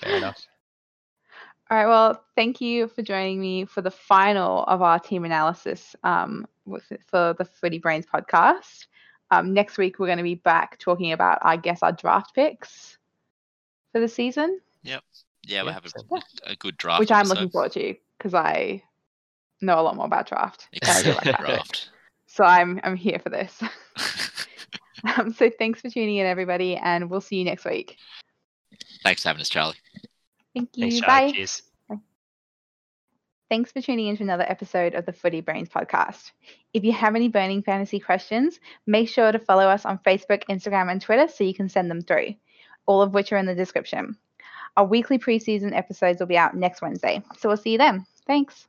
Fair 0.00 0.16
enough. 0.16 0.46
All 1.70 1.76
right. 1.76 1.86
Well, 1.86 2.24
thank 2.34 2.60
you 2.60 2.88
for 2.88 3.02
joining 3.02 3.40
me 3.40 3.64
for 3.64 3.82
the 3.82 3.90
final 3.90 4.64
of 4.64 4.80
our 4.80 4.98
team 4.98 5.24
analysis 5.24 5.94
um, 6.02 6.46
for 7.06 7.34
the 7.34 7.44
Footy 7.44 7.78
Brains 7.78 8.06
podcast. 8.06 8.86
Um, 9.30 9.52
next 9.52 9.76
week, 9.76 9.98
we're 9.98 10.06
going 10.06 10.18
to 10.18 10.24
be 10.24 10.36
back 10.36 10.78
talking 10.78 11.12
about, 11.12 11.38
I 11.42 11.56
guess, 11.56 11.82
our 11.82 11.92
draft 11.92 12.34
picks 12.34 12.96
for 13.92 14.00
the 14.00 14.08
season. 14.08 14.60
Yep. 14.84 15.02
Yeah, 15.46 15.62
we'll 15.62 15.72
have 15.72 15.84
a, 15.84 16.20
a 16.52 16.56
good 16.56 16.76
draft. 16.76 17.00
Which 17.00 17.12
I'm 17.12 17.26
looking 17.26 17.50
forward 17.50 17.72
to 17.72 17.94
because 18.16 18.34
I 18.34 18.82
know 19.60 19.80
a 19.80 19.82
lot 19.82 19.96
more 19.96 20.06
about 20.06 20.26
draft. 20.28 20.68
draft. 20.72 21.90
So 22.26 22.44
I'm 22.44 22.80
I'm 22.84 22.96
here 22.96 23.18
for 23.18 23.30
this. 23.30 23.62
Um, 25.16 25.32
so 25.32 25.50
thanks 25.50 25.80
for 25.80 25.90
tuning 25.90 26.16
in, 26.16 26.26
everybody, 26.26 26.76
and 26.76 27.08
we'll 27.08 27.20
see 27.20 27.36
you 27.36 27.44
next 27.44 27.64
week. 27.64 27.96
Thanks 29.04 29.22
for 29.22 29.28
having 29.28 29.40
us, 29.40 29.48
Charlie. 29.48 29.76
Thank 30.54 30.70
you. 30.74 30.90
Thanks, 30.90 31.00
Charlie. 31.00 31.30
Bye. 31.30 31.32
Cheers. 31.32 31.62
Thanks 33.50 33.72
for 33.72 33.80
tuning 33.80 34.08
in 34.08 34.16
to 34.18 34.22
another 34.22 34.44
episode 34.46 34.94
of 34.94 35.06
the 35.06 35.12
Footy 35.12 35.40
Brains 35.40 35.70
podcast. 35.70 36.32
If 36.74 36.84
you 36.84 36.92
have 36.92 37.16
any 37.16 37.28
burning 37.28 37.62
fantasy 37.62 37.98
questions, 37.98 38.60
make 38.86 39.08
sure 39.08 39.32
to 39.32 39.38
follow 39.38 39.68
us 39.68 39.86
on 39.86 39.98
Facebook, 40.00 40.42
Instagram, 40.50 40.90
and 40.90 41.00
Twitter 41.00 41.28
so 41.28 41.44
you 41.44 41.54
can 41.54 41.70
send 41.70 41.90
them 41.90 42.02
through, 42.02 42.34
all 42.84 43.00
of 43.00 43.14
which 43.14 43.32
are 43.32 43.38
in 43.38 43.46
the 43.46 43.54
description. 43.54 44.18
Our 44.76 44.84
weekly 44.84 45.18
preseason 45.18 45.74
episodes 45.74 46.20
will 46.20 46.26
be 46.26 46.36
out 46.36 46.54
next 46.54 46.82
Wednesday, 46.82 47.22
so 47.38 47.48
we'll 47.48 47.56
see 47.56 47.70
you 47.70 47.78
then. 47.78 48.04
Thanks. 48.26 48.68